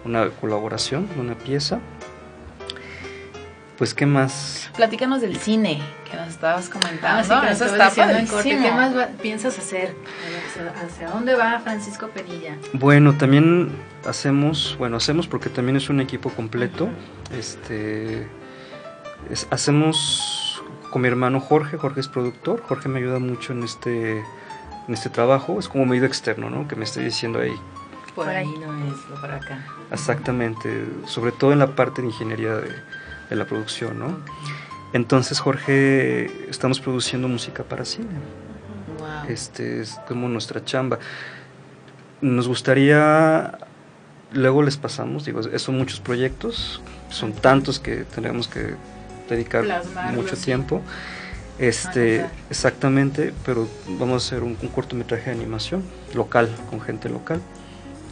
una 0.06 0.30
colaboración, 0.30 1.08
una 1.20 1.36
pieza. 1.36 1.80
Pues, 3.78 3.94
¿qué 3.94 4.08
más? 4.08 4.72
Platícanos 4.76 5.22
del 5.22 5.38
cine 5.38 5.80
que 6.10 6.18
nos 6.18 6.30
estabas 6.30 6.68
comentando. 6.68 7.36
Ah, 7.36 7.52
Eso 7.52 7.66
está 7.66 7.92
¿Qué 8.42 8.72
más 8.72 8.94
piensas 9.22 9.58
hacer? 9.60 9.96
¿Hacia 10.84 11.10
dónde 11.10 11.36
va 11.36 11.60
Francisco 11.60 12.08
Penilla? 12.08 12.58
Bueno, 12.74 13.14
también 13.14 13.72
hacemos, 14.06 14.76
bueno, 14.80 14.98
hacemos 14.98 15.28
porque 15.28 15.50
también 15.50 15.78
es 15.78 15.90
un 15.90 16.02
equipo 16.02 16.32
completo. 16.32 16.90
Este, 17.32 18.28
hacemos 19.52 20.64
con 20.90 21.04
mi 21.04 21.08
hermano 21.08 21.40
Jorge, 21.40 21.78
Jorge 21.78 22.00
es 22.00 22.08
productor, 22.08 22.64
Jorge 22.64 22.90
me 22.90 22.98
ayuda 23.00 23.20
mucho 23.20 23.54
en 23.54 23.62
este, 23.64 24.20
en 24.20 24.94
este 24.94 25.12
trabajo, 25.12 25.60
es 25.60 25.68
como 25.68 25.86
medio 25.86 26.06
externo, 26.06 26.50
¿no? 26.50 26.68
Que 26.68 26.76
me 26.76 26.86
estoy 26.86 27.04
diciendo 27.04 27.40
ahí. 27.40 27.56
Por 28.16 28.28
ahí 28.28 28.48
no 28.48 28.74
es, 28.88 29.10
lo 29.10 29.22
para 29.22 29.36
acá. 29.36 29.64
Exactamente, 29.92 30.86
sobre 31.06 31.32
todo 31.32 31.54
en 31.54 31.60
la 31.60 31.76
parte 31.76 32.02
de 32.02 32.08
ingeniería 32.08 32.56
de 32.56 32.72
de 33.30 33.36
la 33.36 33.46
producción, 33.46 34.00
¿no? 34.00 34.18
Entonces, 34.94 35.40
Jorge, 35.40 36.50
estamos 36.50 36.80
produciendo 36.80 37.28
música 37.28 37.64
para 37.64 37.86
cine. 37.86 38.08
Este 39.28 39.82
es 39.82 40.00
como 40.08 40.30
nuestra 40.30 40.64
chamba. 40.64 41.00
Nos 42.22 42.48
gustaría, 42.48 43.58
luego 44.32 44.64
les 44.64 44.78
pasamos, 44.78 45.26
digo, 45.26 45.42
son 45.60 45.78
muchos 45.78 46.00
proyectos, 46.00 46.82
son 47.10 47.34
tantos 47.34 47.80
que 47.80 48.06
tenemos 48.16 48.48
que 48.48 48.76
dedicar 49.30 49.66
mucho 50.14 50.36
tiempo. 50.38 50.82
Este, 51.60 52.26
exactamente, 52.50 53.34
pero 53.46 53.68
vamos 54.00 54.24
a 54.24 54.28
hacer 54.28 54.44
un, 54.44 54.58
un 54.62 54.70
cortometraje 54.70 55.32
de 55.32 55.36
animación 55.36 55.84
local, 56.14 56.50
con 56.70 56.80
gente 56.82 57.10
local, 57.10 57.42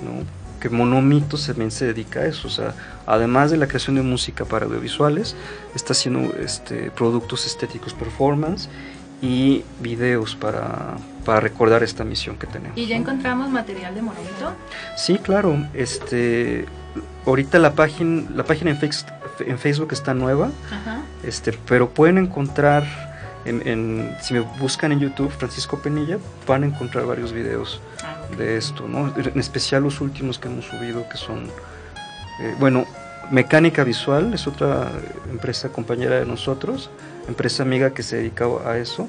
¿no? 0.03 0.44
Que 0.59 0.69
Monomito 0.69 1.37
también 1.37 1.71
se 1.71 1.85
dedica 1.85 2.21
a 2.21 2.25
eso, 2.25 2.47
o 2.47 2.51
sea, 2.51 2.73
además 3.05 3.51
de 3.51 3.57
la 3.57 3.67
creación 3.67 3.95
de 3.95 4.01
música 4.01 4.45
para 4.45 4.65
audiovisuales, 4.65 5.35
está 5.75 5.93
haciendo 5.93 6.33
este, 6.39 6.91
productos 6.91 7.45
estéticos 7.45 7.93
performance 7.93 8.69
y 9.21 9.63
videos 9.81 10.35
para, 10.35 10.97
para 11.25 11.39
recordar 11.39 11.83
esta 11.83 12.03
misión 12.03 12.37
que 12.37 12.47
tenemos. 12.47 12.77
¿Y 12.77 12.87
ya 12.87 12.95
encontramos 12.95 13.49
material 13.49 13.95
de 13.95 14.01
Monomito? 14.01 14.53
Sí, 14.97 15.17
claro, 15.17 15.57
este, 15.73 16.65
ahorita 17.25 17.59
la 17.59 17.73
página, 17.73 18.29
la 18.35 18.43
página 18.43 18.71
en 19.39 19.57
Facebook 19.59 19.89
está 19.91 20.13
nueva, 20.13 20.51
este, 21.23 21.57
pero 21.67 21.89
pueden 21.89 22.17
encontrar... 22.17 23.14
En, 23.45 24.15
si 24.21 24.33
me 24.33 24.39
buscan 24.39 24.91
en 24.91 24.99
YouTube 24.99 25.29
Francisco 25.29 25.79
Penilla, 25.79 26.17
van 26.47 26.63
a 26.63 26.65
encontrar 26.65 27.05
varios 27.05 27.31
videos 27.31 27.79
de 28.37 28.57
esto, 28.57 28.87
¿no? 28.87 29.13
En 29.15 29.39
especial 29.39 29.83
los 29.83 30.01
últimos 30.01 30.39
que 30.39 30.47
hemos 30.47 30.65
subido 30.65 31.07
que 31.07 31.17
son, 31.17 31.45
eh, 32.41 32.55
bueno, 32.59 32.85
Mecánica 33.31 33.83
Visual 33.83 34.33
es 34.33 34.47
otra 34.47 34.91
empresa 35.29 35.69
compañera 35.69 36.19
de 36.19 36.25
nosotros, 36.25 36.89
empresa 37.27 37.63
amiga 37.63 37.93
que 37.93 38.03
se 38.03 38.17
dedica 38.17 38.45
a 38.65 38.77
eso. 38.77 39.07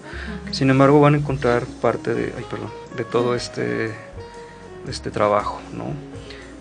Sin 0.51 0.70
embargo, 0.70 1.01
van 1.01 1.14
a 1.14 1.18
encontrar 1.18 1.64
parte 1.80 2.14
de, 2.14 2.32
ay, 2.37 2.45
perdón, 2.49 2.70
de 2.97 3.05
todo 3.05 3.34
este, 3.34 3.95
este 4.89 5.11
trabajo, 5.11 5.61
¿no? 5.74 5.87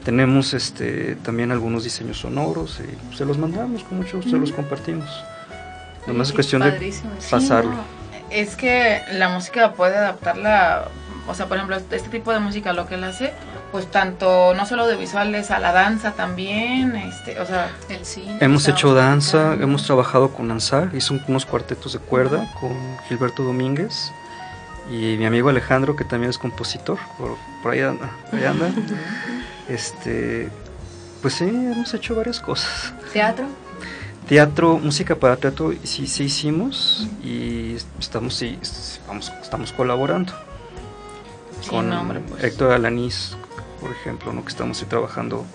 Tenemos 0.03 0.53
este, 0.53 1.15
también 1.15 1.51
algunos 1.51 1.83
diseños 1.83 2.19
sonoros 2.19 2.79
y 2.79 3.15
se 3.15 3.25
los 3.25 3.37
mandamos, 3.37 3.83
con 3.83 3.97
mucho 3.97 4.17
gusto 4.17 4.31
se 4.31 4.37
los 4.37 4.51
compartimos. 4.51 5.09
Nomás 6.07 6.29
es 6.29 6.33
cuestión 6.33 6.61
de 6.61 6.93
pasarlo. 7.29 7.75
Es 8.29 8.55
que 8.55 9.01
la 9.13 9.29
música 9.29 9.73
puede 9.73 9.95
adaptarla 9.95 10.89
o 11.27 11.33
sea, 11.33 11.47
por 11.47 11.57
ejemplo, 11.57 11.75
este 11.75 12.09
tipo 12.09 12.31
de 12.31 12.39
música 12.39 12.71
lo 12.73 12.87
que 12.87 12.95
él 12.95 13.03
hace, 13.03 13.33
pues 13.71 13.89
tanto, 13.89 14.53
no 14.53 14.65
solo 14.65 14.85
de 14.87 14.95
visuales, 14.95 15.49
a 15.49 15.59
la 15.59 15.71
danza 15.71 16.11
también, 16.11 16.95
este, 16.95 17.39
o 17.39 17.45
sea, 17.45 17.71
el 17.89 18.05
cine. 18.05 18.37
Hemos 18.41 18.67
hecho 18.67 18.93
danza, 18.93 19.53
hemos 19.53 19.85
trabajado 19.85 20.31
con 20.31 20.51
Ansar, 20.51 20.91
hizo 20.93 21.15
unos 21.27 21.45
cuartetos 21.45 21.93
de 21.93 21.99
cuerda 21.99 22.47
con 22.59 22.71
Gilberto 23.07 23.43
Domínguez 23.43 24.11
y 24.89 25.17
mi 25.17 25.25
amigo 25.25 25.49
Alejandro, 25.49 25.95
que 25.95 26.03
también 26.03 26.29
es 26.29 26.37
compositor, 26.37 26.99
por, 27.17 27.73
ahí 27.73 27.81
anda. 27.81 28.11
Ahí 28.31 28.43
anda. 28.43 28.69
este, 29.67 30.49
pues 31.23 31.33
sí, 31.33 31.45
hemos 31.45 31.91
hecho 31.95 32.15
varias 32.15 32.39
cosas. 32.39 32.93
¿Teatro? 33.11 33.47
Teatro, 34.27 34.79
música 34.79 35.15
para 35.15 35.37
teatro, 35.37 35.71
sí, 35.83 36.07
sí 36.07 36.23
hicimos 36.23 37.07
y 37.23 37.75
estamos, 37.99 38.33
sí, 38.33 38.57
vamos, 39.07 39.31
estamos 39.41 39.71
colaborando 39.71 40.33
con 41.69 41.91
pues. 42.27 42.43
Héctor 42.43 42.71
Alanís, 42.71 43.37
por 43.79 43.91
ejemplo, 43.91 44.33
¿no? 44.33 44.43
que 44.43 44.49
estamos 44.49 44.81
ahí 44.81 44.87
trabajando 44.87 45.45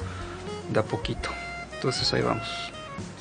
de 0.72 0.78
a 0.80 0.84
poquito. 0.84 1.30
Entonces 1.74 2.12
ahí 2.12 2.22
vamos. 2.22 2.69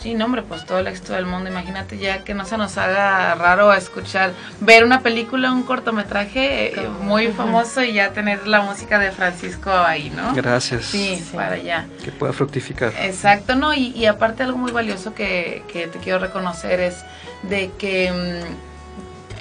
Sí, 0.01 0.13
no, 0.13 0.25
hombre, 0.25 0.43
pues 0.43 0.65
todo 0.65 0.79
el 0.79 0.87
éxito 0.87 1.11
del 1.11 1.25
mundo. 1.25 1.49
Imagínate 1.49 1.97
ya 1.97 2.23
que 2.23 2.33
no 2.33 2.45
se 2.45 2.57
nos 2.57 2.77
haga 2.77 3.35
raro 3.35 3.73
escuchar, 3.73 4.31
ver 4.61 4.85
una 4.85 5.01
película, 5.01 5.51
un 5.51 5.63
cortometraje 5.63 6.79
eh, 6.79 6.87
muy 7.01 7.27
famoso 7.27 7.83
y 7.83 7.93
ya 7.93 8.13
tener 8.13 8.47
la 8.47 8.61
música 8.61 8.97
de 8.97 9.11
Francisco 9.11 9.69
ahí, 9.71 10.09
¿no? 10.09 10.33
Gracias. 10.33 10.85
Sí, 10.85 11.21
para 11.35 11.55
allá. 11.55 11.85
Que 12.01 12.13
pueda 12.13 12.31
fructificar. 12.31 12.93
Exacto, 12.97 13.55
¿no? 13.55 13.73
Y, 13.73 13.87
y 13.89 14.05
aparte 14.05 14.43
algo 14.43 14.57
muy 14.57 14.71
valioso 14.71 15.13
que, 15.13 15.63
que, 15.71 15.87
te 15.87 15.99
quiero 15.99 16.19
reconocer 16.19 16.79
es 16.79 17.03
de 17.43 17.71
que... 17.77 18.11
Mm, 18.11 18.69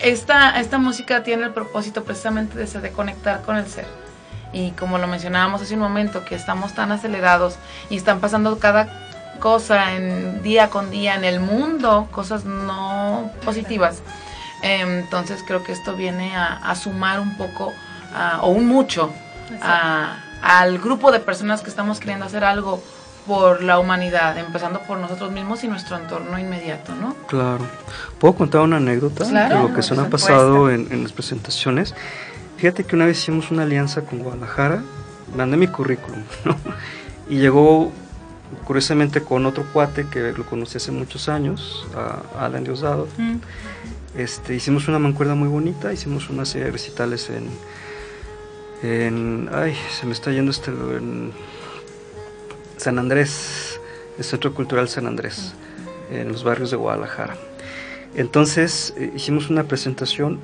esta, 0.02 0.60
esta 0.60 0.78
música 0.78 1.24
tiene 1.24 1.44
el 1.44 1.50
propósito 1.50 2.04
precisamente 2.04 2.56
de, 2.56 2.66
de 2.66 2.90
conectar 2.90 3.42
con 3.42 3.56
el 3.56 3.66
ser. 3.66 3.86
Y 4.52 4.70
como 4.72 4.98
lo 4.98 5.06
mencionábamos 5.06 5.60
hace 5.60 5.74
un 5.74 5.80
momento, 5.80 6.24
que 6.24 6.34
estamos 6.34 6.72
tan 6.72 6.92
acelerados 6.92 7.56
y 7.90 7.96
están 7.96 8.20
pasando 8.20 8.58
cada 8.58 9.07
cosa 9.38 9.94
en 9.94 10.42
día 10.42 10.70
con 10.70 10.90
día 10.90 11.14
en 11.14 11.24
el 11.24 11.40
mundo, 11.40 12.08
cosas 12.10 12.44
no 12.44 13.30
positivas. 13.44 14.02
Em, 14.62 15.00
entonces 15.00 15.44
creo 15.46 15.62
que 15.62 15.72
esto 15.72 15.94
viene 15.94 16.36
a, 16.36 16.74
sumar 16.74 17.20
un 17.20 17.36
poco 17.36 17.72
o 18.40 18.48
un 18.48 18.66
mucho 18.66 19.12
al 20.42 20.78
grupo 20.78 21.12
de 21.12 21.20
personas 21.20 21.62
que 21.62 21.70
estamos 21.70 22.00
queriendo 22.00 22.26
hacer 22.26 22.44
algo 22.44 22.82
por 23.26 23.62
la 23.62 23.78
humanidad, 23.78 24.38
empezando 24.38 24.80
por 24.80 24.98
nosotros 24.98 25.30
mismos 25.30 25.62
y 25.62 25.68
nuestro 25.68 25.96
entorno 25.98 26.38
inmediato, 26.38 26.94
¿no? 26.94 27.14
Claro. 27.26 27.66
¿Puedo 28.18 28.34
contar 28.34 28.62
una 28.62 28.78
anécdota 28.78 29.24
de 29.24 29.54
lo 29.54 29.74
que 29.74 29.82
se 29.82 29.94
nos 29.94 30.06
ha 30.06 30.10
pasado 30.10 30.70
en, 30.70 31.02
las 31.02 31.12
presentaciones? 31.12 31.94
Fíjate 32.56 32.84
que 32.84 32.96
una 32.96 33.04
vez 33.04 33.18
hicimos 33.18 33.50
una 33.50 33.64
alianza 33.64 34.00
con 34.02 34.20
Guadalajara, 34.20 34.82
mandé 35.36 35.58
mi 35.58 35.68
currículum, 35.68 36.22
¿no? 36.44 36.56
Y 37.28 37.36
llegó 37.36 37.92
curiosamente 38.64 39.22
con 39.22 39.46
otro 39.46 39.64
cuate 39.72 40.06
que 40.06 40.32
lo 40.32 40.44
conocí 40.44 40.76
hace 40.76 40.92
muchos 40.92 41.28
años, 41.28 41.86
a 41.94 42.44
Alan 42.44 42.64
Diosdado. 42.64 43.08
Mm. 43.16 43.36
Este, 44.16 44.54
hicimos 44.54 44.88
una 44.88 44.98
mancuerda 44.98 45.34
muy 45.34 45.48
bonita, 45.48 45.92
hicimos 45.92 46.30
una 46.30 46.44
serie 46.44 46.66
de 46.66 46.72
recitales 46.72 47.30
en, 47.30 47.48
en 48.82 49.50
ay, 49.52 49.74
se 49.90 50.06
me 50.06 50.12
está 50.12 50.32
yendo 50.32 50.50
este, 50.50 50.70
en, 50.70 51.32
San 52.76 52.98
Andrés, 52.98 53.80
el 54.18 54.24
Centro 54.24 54.54
Cultural 54.54 54.88
San 54.88 55.06
Andrés. 55.06 55.54
en 56.10 56.28
los 56.32 56.42
barrios 56.42 56.70
de 56.70 56.76
Guadalajara. 56.76 57.36
Entonces 58.14 58.94
eh, 58.96 59.12
hicimos 59.14 59.50
una 59.50 59.64
presentación 59.64 60.40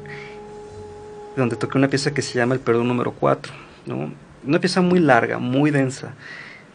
donde 1.37 1.57
toqué 1.57 1.79
una 1.79 1.89
pieza 1.89 2.13
que 2.13 2.23
se 2.23 2.35
llama 2.35 2.55
El 2.55 2.61
Perdón 2.61 2.89
número 2.89 3.13
4, 3.13 3.53
¿no? 3.87 4.13
una 4.47 4.61
pieza 4.61 4.81
muy 4.81 5.01
larga, 5.01 5.39
muy 5.39 5.71
densa, 5.71 6.15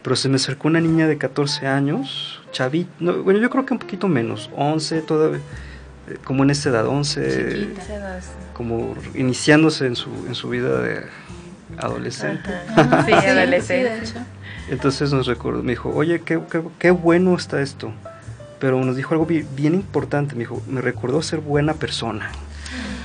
pero 0.02 0.16
se 0.16 0.28
me 0.28 0.36
acercó 0.36 0.68
una 0.68 0.80
niña 0.80 1.06
de 1.06 1.18
14 1.18 1.66
años, 1.66 2.40
chavita, 2.52 2.90
bueno, 2.98 3.38
yo 3.38 3.50
creo 3.50 3.66
que 3.66 3.74
un 3.74 3.78
poquito 3.78 4.08
menos, 4.08 4.50
11 4.56 5.02
todavía, 5.02 5.40
eh, 6.08 6.16
como 6.24 6.42
en 6.42 6.50
esa 6.50 6.70
edad, 6.70 6.86
11, 6.86 7.68
como 8.54 8.94
iniciándose 9.14 9.86
en 9.86 9.96
su, 9.96 10.10
en 10.26 10.34
su 10.34 10.48
vida 10.48 10.80
de 10.80 11.02
adolescente. 11.78 12.50
Sí, 13.06 13.12
adolescente. 13.12 14.02
Entonces 14.68 15.12
nos 15.12 15.26
recordó, 15.26 15.62
me 15.62 15.72
dijo, 15.72 15.90
oye, 15.90 16.20
qué, 16.20 16.40
qué, 16.50 16.62
qué, 16.78 16.90
bueno 16.90 17.34
está 17.34 17.60
esto. 17.60 17.92
Pero 18.58 18.84
nos 18.84 18.94
dijo 18.94 19.14
algo 19.14 19.26
bien 19.26 19.74
importante, 19.74 20.34
me 20.34 20.40
dijo, 20.40 20.62
me 20.68 20.82
recordó 20.82 21.22
ser 21.22 21.40
buena 21.40 21.74
persona 21.74 22.30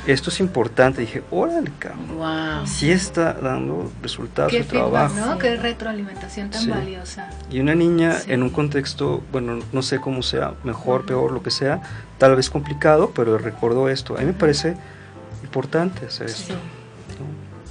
esto 0.07 0.29
es 0.29 0.39
importante. 0.39 1.01
Dije, 1.01 1.23
órale, 1.31 1.71
cabrón. 1.79 2.17
Wow. 2.17 2.67
Sí 2.67 2.91
está 2.91 3.33
dando 3.33 3.91
resultados 4.01 4.51
Qué 4.51 4.63
su 4.63 4.69
trabajo. 4.69 5.15
¿no? 5.15 5.37
Qué 5.37 5.55
retroalimentación 5.55 6.49
tan 6.49 6.69
valiosa. 6.69 7.29
Y 7.49 7.59
una 7.59 7.75
niña 7.75 8.17
en 8.27 8.43
un 8.43 8.49
contexto, 8.49 9.23
bueno, 9.31 9.59
no 9.71 9.81
sé 9.81 9.99
cómo 9.99 10.21
sea, 10.23 10.53
mejor, 10.63 11.05
peor, 11.05 11.31
lo 11.31 11.41
que 11.43 11.51
sea, 11.51 11.81
tal 12.17 12.35
vez 12.35 12.49
complicado, 12.49 13.11
pero 13.15 13.37
recordó 13.37 13.89
esto. 13.89 14.15
A 14.15 14.19
mí 14.19 14.25
me 14.25 14.33
parece 14.33 14.75
importante 15.43 16.05
hacer 16.05 16.27
esto. 16.27 16.55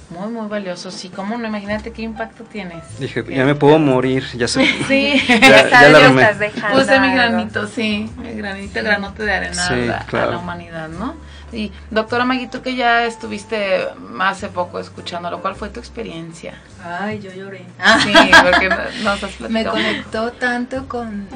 Muy, 0.09 0.29
muy 0.29 0.47
valioso. 0.47 0.91
Sí, 0.91 1.09
¿cómo 1.09 1.37
no? 1.37 1.47
Imagínate 1.47 1.91
qué 1.91 2.03
impacto 2.03 2.43
tienes. 2.43 2.83
Dije, 2.99 3.25
ya 3.27 3.43
me 3.43 3.55
puedo 3.55 3.79
morir, 3.79 4.23
ya 4.35 4.47
sé. 4.47 4.65
sí, 4.87 5.21
ya, 5.27 5.69
ya, 5.69 5.89
la 5.89 6.07
estás 6.07 6.39
dejando. 6.39 6.79
Puse 6.79 6.99
mi 6.99 7.13
granito, 7.13 7.67
sí, 7.67 8.09
mi 8.17 8.33
granito, 8.33 8.81
granote 8.81 9.23
de 9.23 9.33
arena 9.33 9.67
a 10.11 10.25
la 10.25 10.37
humanidad, 10.37 10.89
¿no? 10.89 11.15
Y 11.51 11.71
doctora 11.91 12.25
Magui, 12.25 12.47
tú 12.47 12.61
que 12.61 12.75
ya 12.75 13.05
estuviste 13.05 13.87
hace 14.19 14.47
poco 14.49 14.79
escuchándolo, 14.79 15.41
¿cuál 15.41 15.55
fue 15.55 15.69
tu 15.69 15.79
experiencia? 15.79 16.61
Ay, 16.83 17.19
yo 17.19 17.31
lloré. 17.31 17.65
Sí, 18.03 18.13
porque 18.43 18.69
nos 19.03 19.23
has 19.23 19.39
Me 19.49 19.65
conectó 19.65 20.31
tanto 20.31 20.87
con 20.87 21.27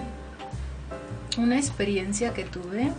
una 1.38 1.58
experiencia 1.58 2.34
que 2.34 2.44
tuve. 2.44 2.92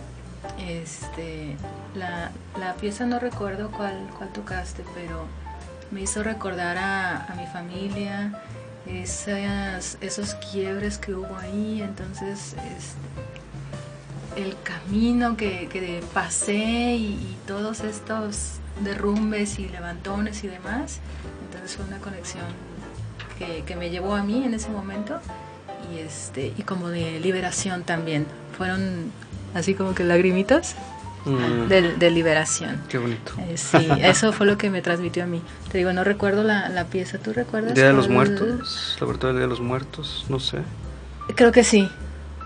Este, 0.67 1.55
la, 1.95 2.31
la 2.59 2.73
pieza 2.73 3.05
no 3.05 3.19
recuerdo 3.19 3.69
cuál, 3.71 4.09
cuál 4.17 4.29
tocaste, 4.29 4.83
pero 4.95 5.25
me 5.91 6.01
hizo 6.01 6.23
recordar 6.23 6.77
a, 6.77 7.25
a 7.25 7.35
mi 7.35 7.45
familia, 7.47 8.31
esas, 8.87 9.97
esos 10.01 10.35
quiebres 10.35 10.97
que 10.97 11.13
hubo 11.13 11.37
ahí, 11.37 11.81
entonces 11.81 12.53
este, 12.53 13.40
el 14.35 14.55
camino 14.63 15.35
que, 15.37 15.67
que 15.71 16.01
pasé 16.13 16.95
y, 16.95 17.37
todos 17.47 17.81
estos 17.81 18.59
derrumbes 18.83 19.59
y 19.59 19.67
levantones 19.67 20.43
y 20.43 20.47
demás. 20.47 20.99
Entonces 21.45 21.75
fue 21.75 21.85
una 21.85 21.97
conexión 21.97 22.45
que, 23.37 23.63
que, 23.65 23.75
me 23.75 23.89
llevó 23.89 24.15
a 24.15 24.23
mí 24.23 24.43
en 24.45 24.53
ese 24.53 24.69
momento 24.69 25.19
y, 25.93 25.99
este, 25.99 26.53
y 26.57 26.63
como 26.63 26.89
de 26.89 27.19
liberación 27.19 27.83
también. 27.83 28.25
Fueron 28.57 29.11
así 29.53 29.73
como 29.73 29.93
que 29.93 30.03
lagrimitas. 30.03 30.75
Mm. 31.23 31.67
De, 31.67 32.09
liberación. 32.09 32.81
Qué 32.89 32.97
bonito. 32.97 33.33
Eh, 33.37 33.55
sí, 33.55 33.87
eso 34.01 34.33
fue 34.33 34.47
lo 34.47 34.57
que 34.57 34.71
me 34.71 34.81
transmitió 34.81 35.23
a 35.23 35.27
mí. 35.27 35.39
Te 35.71 35.77
digo, 35.77 35.93
no 35.93 36.03
recuerdo 36.03 36.43
la, 36.43 36.67
la 36.69 36.85
pieza, 36.85 37.19
¿tú 37.19 37.31
recuerdas? 37.31 37.75
Día 37.75 37.85
de 37.85 37.93
los 37.93 38.09
Muertos, 38.09 38.97
la 38.99 39.33
de 39.33 39.47
los 39.47 39.59
Muertos, 39.59 40.25
no 40.29 40.39
sé. 40.39 40.63
Creo 41.35 41.51
que 41.51 41.63
sí, 41.63 41.91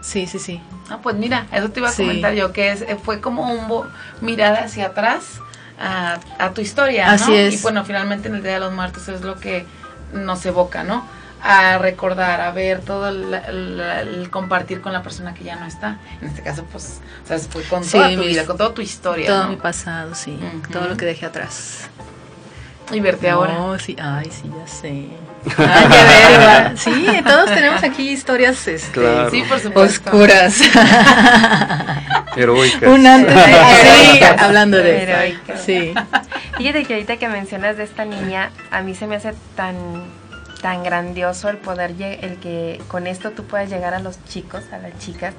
Sí, 0.05 0.27
sí, 0.27 0.37
sí. 0.37 0.61
Ah, 0.89 0.99
pues 1.01 1.15
mira, 1.15 1.47
eso 1.51 1.69
te 1.69 1.79
iba 1.79 1.89
a 1.89 1.93
comentar 1.93 2.33
yo, 2.33 2.53
que 2.53 2.71
es, 2.71 2.81
eh, 2.83 2.97
fue 3.01 3.21
como 3.21 3.51
un 3.51 3.89
mirar 4.21 4.55
hacia 4.55 4.87
atrás 4.87 5.39
a, 5.79 6.19
a 6.37 6.53
tu 6.53 6.61
historia, 6.61 7.11
Así 7.11 7.33
es. 7.33 7.55
Y 7.55 7.57
bueno, 7.63 7.83
finalmente 7.85 8.27
en 8.27 8.35
el 8.35 8.43
Día 8.43 8.53
de 8.53 8.59
los 8.59 8.71
Muertos 8.71 9.07
es 9.07 9.21
lo 9.21 9.39
que 9.39 9.65
nos 10.13 10.45
evoca, 10.45 10.83
¿no? 10.83 11.07
A 11.41 11.79
recordar, 11.79 12.39
a 12.41 12.51
ver 12.51 12.81
todo 12.81 13.09
el, 13.09 14.29
compartir 14.29 14.79
con 14.79 14.93
la 14.93 15.01
persona 15.01 15.33
que 15.33 15.43
ya 15.43 15.55
no 15.55 15.65
está. 15.65 15.97
En 16.21 16.27
este 16.27 16.43
caso, 16.43 16.63
pues, 16.71 17.01
o 17.23 17.27
sea, 17.27 17.39
fue 17.39 17.63
con 17.63 17.83
toda 17.83 18.13
tu 18.15 18.21
vida, 18.21 18.45
con 18.45 18.57
toda 18.57 18.73
tu 18.73 18.81
historia. 18.81 19.27
Todo 19.27 19.47
mi 19.47 19.55
pasado, 19.55 20.13
sí. 20.13 20.39
Todo 20.71 20.87
lo 20.87 20.97
que 20.97 21.05
dejé 21.05 21.25
atrás. 21.25 21.89
Y 22.91 22.99
verte 22.99 23.27
ahora. 23.27 23.57
sí, 23.79 23.95
ay, 23.99 24.29
sí, 24.31 24.51
ya 24.55 24.67
sé. 24.67 25.09
Ay, 25.57 25.85
qué 26.73 26.77
Sí, 26.77 27.07
todos 27.25 27.45
tenemos 27.45 27.83
aquí 27.83 28.09
historias 28.09 28.67
este, 28.67 29.29
sí, 29.31 29.43
por 29.47 29.59
supuesto. 29.59 30.09
oscuras. 30.09 30.61
Heroicas. 32.35 32.89
Un 32.89 33.07
antes 33.07 33.33
sí, 33.81 34.19
hablando 34.39 34.77
de 34.77 35.03
Heroicas. 35.03 35.61
Sí. 35.61 35.93
Fíjate 36.57 36.83
que 36.85 36.93
ahorita 36.93 37.17
que 37.17 37.27
mencionas 37.29 37.77
de 37.77 37.83
esta 37.83 38.05
niña, 38.05 38.51
a 38.71 38.81
mí 38.81 38.95
se 38.95 39.07
me 39.07 39.15
hace 39.15 39.33
tan 39.55 39.75
tan 40.61 40.83
grandioso 40.83 41.49
el 41.49 41.57
poder 41.57 41.93
el 41.99 42.37
que 42.37 42.81
con 42.87 43.05
esto 43.05 43.29
tú 43.29 43.43
puedas 43.43 43.69
llegar 43.69 43.93
a 43.93 43.99
los 43.99 44.23
chicos, 44.25 44.63
a 44.71 44.79
las 44.79 44.97
chicas, 44.97 45.35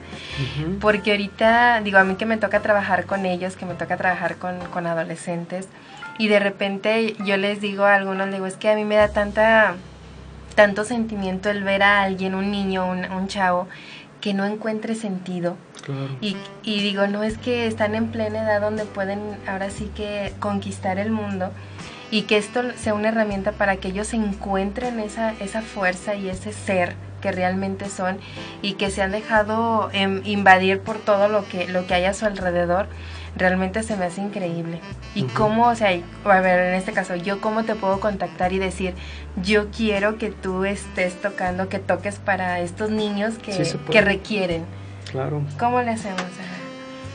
porque 0.81 1.11
ahorita 1.11 1.81
digo 1.81 1.99
a 1.99 2.05
mí 2.05 2.15
que 2.15 2.27
me 2.27 2.37
toca 2.37 2.61
trabajar 2.61 3.07
con 3.07 3.27
ellos, 3.27 3.57
que 3.57 3.67
me 3.67 3.75
toca 3.75 3.97
trabajar 3.97 4.37
con, 4.37 4.61
con 4.73 4.87
adolescentes, 4.87 5.67
y 6.19 6.29
de 6.29 6.39
repente 6.39 7.17
yo 7.25 7.37
les 7.37 7.61
digo 7.61 7.85
a 7.85 7.97
algunos, 7.97 8.31
digo, 8.31 8.47
es 8.47 8.55
que 8.55 8.71
a 8.71 8.77
mí 8.77 8.85
me 8.85 8.95
da 8.95 9.09
tanta, 9.09 9.75
tanto 10.57 10.85
sentimiento 10.85 11.51
el 11.51 11.63
ver 11.63 11.85
a 11.85 12.03
alguien, 12.03 12.35
un 12.35 12.51
niño, 12.51 12.91
un, 12.91 13.29
chavo, 13.29 13.69
que 14.21 14.35
no 14.35 14.45
encuentre 14.45 14.97
sentido. 14.97 15.57
Y, 16.21 16.37
y, 16.65 16.83
digo, 16.83 17.07
no 17.07 17.23
es 17.23 17.39
que 17.39 17.69
están 17.69 17.95
en 17.95 18.09
plena 18.09 18.43
edad 18.43 18.61
donde 18.61 18.85
pueden 18.87 19.21
ahora 19.47 19.71
sí 19.71 19.89
que 19.95 20.33
conquistar 20.41 20.99
el 20.99 21.13
mundo 21.13 21.53
y 22.11 22.23
que 22.23 22.37
esto 22.37 22.63
sea 22.77 22.95
una 22.95 23.11
herramienta 23.11 23.53
para 23.53 23.77
que 23.77 23.89
ellos 23.89 24.13
encuentren 24.15 24.99
esa, 24.99 25.33
esa 25.39 25.63
fuerza 25.63 26.17
y 26.17 26.29
ese 26.29 26.53
ser 26.53 26.97
que 27.27 27.33
realmente 27.33 27.89
son 27.89 28.19
y 28.63 28.75
que 28.75 28.89
se 28.89 29.03
han 29.03 29.11
dejado 29.11 29.91
em, 29.93 30.23
invadir 30.25 30.79
por 30.79 30.99
todo 30.99 31.27
lo 31.27 31.45
que, 31.49 31.67
lo 31.67 31.85
que 31.85 31.95
hay 31.95 32.05
a 32.05 32.15
su 32.15 32.25
alrededor 32.25 32.87
realmente 33.37 33.83
se 33.83 33.97
me 33.97 34.05
hace 34.05 34.21
increíble. 34.21 34.81
Y 35.17 35.25
cómo, 35.25 35.67
o 35.67 35.75
sea, 35.75 35.89
a 36.25 36.41
ver, 36.41 36.61
en 36.69 36.75
este 36.75 36.93
caso, 36.93 37.17
yo 37.17 37.41
cómo 37.41 37.65
te 37.65 37.75
puedo 37.75 37.99
contactar 37.99 38.53
y 38.53 38.61
decir, 38.61 38.95
yo 39.43 39.73
quiero 39.77 40.19
que 40.19 40.31
tú 40.31 40.65
estés 40.65 41.21
tocando, 41.21 41.69
que 41.69 41.81
toques 41.81 42.17
para 42.17 42.61
estos 42.61 42.91
niños 42.91 43.35
que, 43.43 43.61
que 43.91 44.01
requieren. 44.01 44.65
Claro. 45.11 45.43
¿Cómo 45.59 45.83
le 45.83 45.91
hacemos? 45.91 46.23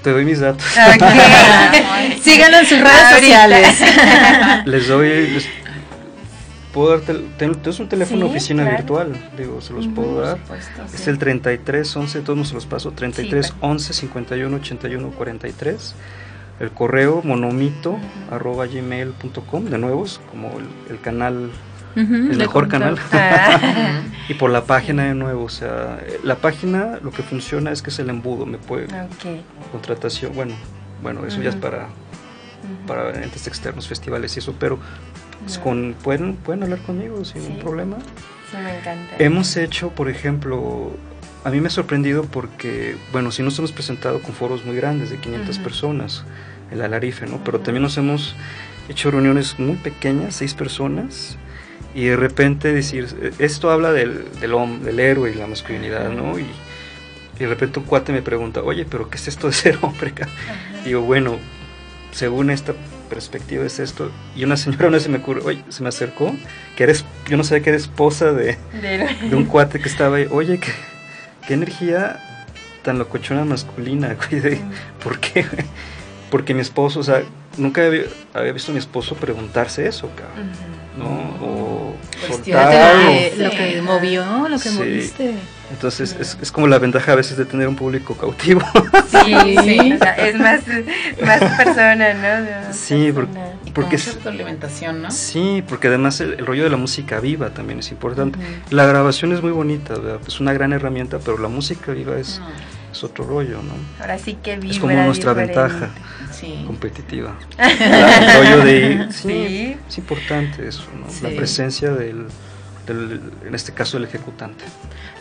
Te 0.04 0.12
doy 0.12 0.26
mis 0.26 0.42
datos. 0.42 0.64
Síganlo 2.22 2.58
en 2.58 2.66
sus 2.66 2.80
redes 2.80 3.10
sociales. 3.16 3.82
les 4.66 4.88
doy, 4.90 5.42
puedo 6.74 6.92
darte, 6.92 7.14
tenemos 7.38 7.80
un 7.80 7.90
teléfono 7.90 8.26
oficina 8.26 8.64
virtual, 8.70 9.14
digo, 9.38 9.62
se 9.62 9.74
los 9.74 9.88
puedo 9.88 10.22
dar. 10.22 10.38
Es 10.94 11.08
el 11.08 11.18
33 11.18 11.96
11, 11.96 12.22
todos 12.22 12.48
se 12.48 12.54
los 12.54 12.66
paso, 12.66 12.92
33 12.92 13.54
11 13.60 13.94
51 13.94 14.56
81 14.58 15.12
43. 15.12 15.96
El 16.60 16.72
correo 16.72 17.22
monomito 17.24 17.98
arroba 18.30 18.68
gmail.com, 18.68 19.66
de 19.66 19.78
nuevo, 19.78 20.06
es 20.06 20.20
como 20.30 20.52
el, 20.90 21.00
canal, 21.00 21.50
el 21.96 22.38
mejor 22.38 22.68
canal. 22.68 23.00
Ah. 23.12 24.02
y 24.30 24.36
por 24.36 24.52
la 24.52 24.66
página 24.66 25.06
de 25.06 25.16
nuevo, 25.16 25.46
o 25.46 25.50
sea, 25.50 26.00
la 26.24 26.36
página 26.36 27.00
lo 27.02 27.12
que 27.12 27.24
funciona 27.24 27.72
es 27.72 27.82
que 27.82 27.90
es 27.90 28.00
el 28.00 28.10
embudo, 28.10 28.46
me 28.46 28.60
puede. 28.60 28.88
Contratación, 29.72 30.34
bueno, 30.36 30.54
bueno, 31.02 31.26
eso 31.26 31.42
ya 31.42 31.50
es 31.50 31.56
para 31.56 31.88
para 32.88 33.10
entes 33.24 33.48
externos, 33.48 33.88
festivales 33.88 34.36
y 34.36 34.40
eso, 34.40 34.56
pero 34.60 34.80
pues, 35.44 35.58
con, 35.58 35.96
pueden, 36.04 36.36
pueden 36.36 36.64
hablar 36.64 36.80
conmigo 36.80 37.24
sin 37.26 37.44
ningún 37.44 37.60
problema. 37.60 37.98
Sí, 38.50 38.58
me 38.58 38.78
encanta. 38.78 39.16
Hemos 39.20 39.56
hecho, 39.58 39.90
por 39.90 40.10
ejemplo, 40.10 40.92
a 41.44 41.50
mí 41.50 41.60
me 41.60 41.68
ha 41.68 41.72
sorprendido 41.72 42.24
porque, 42.24 42.96
bueno, 43.12 43.32
sí 43.32 43.42
nos 43.44 43.58
hemos 43.60 43.72
presentado 43.72 44.22
con 44.22 44.34
foros 44.34 44.66
muy 44.66 44.76
grandes 44.76 45.10
de 45.10 45.18
500 45.18 45.60
personas, 45.60 46.24
el 46.72 46.82
Alarife, 46.82 47.26
¿no? 47.26 47.44
Pero 47.44 47.60
también 47.60 47.84
nos 47.84 47.98
hemos 47.98 48.36
hecho 48.90 49.12
reuniones 49.12 49.58
muy 49.60 49.76
pequeñas, 49.76 50.36
seis 50.36 50.54
personas, 50.54 51.38
y 51.94 52.06
de 52.06 52.16
repente 52.16 52.72
decir, 52.74 53.34
esto 53.40 53.72
habla 53.72 53.92
del, 53.92 54.26
del, 54.40 54.54
hombre, 54.54 54.86
del 54.86 55.00
héroe 55.00 55.32
y 55.32 55.36
la 55.36 55.48
masculinidad, 55.48 56.10
¿no? 56.12 56.38
Y, 56.38 56.44
y, 56.44 57.40
de 57.40 57.48
repente 57.48 57.80
un 57.80 57.86
cuate 57.86 58.14
me 58.14 58.22
pregunta, 58.22 58.62
oye, 58.62 58.86
pero 58.90 59.10
¿qué 59.10 59.18
es 59.18 59.28
esto 59.28 59.48
de 59.48 59.54
ser 59.54 59.80
hombre? 59.82 60.14
Digo, 60.86 61.02
bueno, 61.02 61.38
según 62.12 62.50
esta 62.50 62.74
perspectiva 63.12 63.66
es 63.66 63.80
esto. 63.80 64.10
Y 64.36 64.46
una 64.46 64.58
señora 64.58 64.90
no 64.92 65.00
se 65.00 65.10
me 65.10 65.18
ocurre, 65.18 65.42
oye, 65.44 65.64
se 65.70 65.84
me 65.84 65.90
acercó, 65.90 66.34
que 66.76 66.84
eres, 66.84 67.06
yo 67.30 67.38
no 67.38 67.44
sabía 67.44 67.64
que 67.64 67.70
era 67.70 67.78
esposa 67.78 68.32
de, 68.32 68.58
de 69.30 69.36
un 69.36 69.46
cuate 69.46 69.80
que 69.80 69.90
estaba 69.90 70.18
ahí, 70.18 70.28
oye, 70.32 70.60
qué, 70.60 70.72
qué 71.46 71.54
energía 71.54 72.20
tan 72.82 72.98
locochona 72.98 73.46
masculina, 73.46 74.16
¿por 75.04 75.20
qué? 75.20 75.46
Porque 76.32 76.54
mi 76.54 76.62
esposo, 76.62 77.02
o 77.02 77.04
sea, 77.04 77.22
nunca 77.62 77.86
había, 77.86 78.52
visto 78.54 78.72
a 78.72 78.74
mi 78.74 78.80
esposo 78.80 79.16
preguntarse 79.16 79.88
eso, 79.88 80.10
cabrón. 80.16 80.52
¿No? 80.98 81.06
O 81.46 81.96
soltar, 82.28 82.96
lo 83.38 83.50
que 83.50 83.82
movió, 83.82 84.50
lo 84.50 84.60
que 84.60 84.72
moviste. 84.72 85.36
Entonces 85.72 86.16
es, 86.20 86.38
es, 86.42 86.52
como 86.52 86.68
la 86.68 86.80
ventaja 86.80 87.14
a 87.14 87.16
veces 87.16 87.38
de 87.38 87.46
tener 87.46 87.68
un 87.68 87.76
público 87.76 88.16
cautivo. 88.16 88.62
Sí, 89.12 89.36
sí. 89.64 89.94
es 90.18 90.40
más, 90.40 90.62
más 91.24 91.58
persona, 91.58 92.14
¿no? 92.14 92.74
sí, 92.74 93.12
porque, 93.14 93.38
porque 93.74 93.96
es 93.98 94.18
alimentación, 94.26 95.02
¿no? 95.02 95.12
Sí, 95.12 95.64
porque 95.68 95.90
además 95.90 96.22
el, 96.22 96.44
rollo 96.46 96.64
de 96.64 96.70
la 96.70 96.78
música 96.78 97.20
viva 97.20 97.50
también 97.50 97.80
es 97.80 97.92
importante. 97.92 98.40
La 98.70 98.86
grabación 98.86 99.34
es 99.34 99.44
muy 99.44 99.52
bonita, 99.52 99.96
es 100.26 100.40
una 100.40 100.54
gran 100.54 100.74
herramienta, 100.74 101.20
pero 101.20 101.38
la 101.38 101.50
música 101.50 101.92
viva 101.92 102.18
es, 102.18 102.42
es 102.92 103.04
otro 103.04 103.26
rollo, 103.26 103.62
¿no? 103.62 103.74
Ahora 104.00 104.18
sí 104.18 104.38
que 104.42 104.58
viva. 104.58 104.74
Es 104.74 104.80
como 104.80 104.94
nuestra 104.94 105.34
ventaja 105.34 105.90
competitiva. 106.66 107.36
el 107.58 108.34
rollo 108.38 108.66
de 108.66 109.08
sí, 109.12 109.78
es 109.88 109.98
importante 109.98 110.68
eso, 110.68 110.84
¿no? 110.96 111.08
La 111.28 111.36
presencia 111.36 111.92
del, 111.92 112.28
del, 112.88 113.22
en 113.46 113.56
este 113.56 113.74
caso, 113.74 113.98
del 113.98 114.08
ejecutante. 114.08 114.66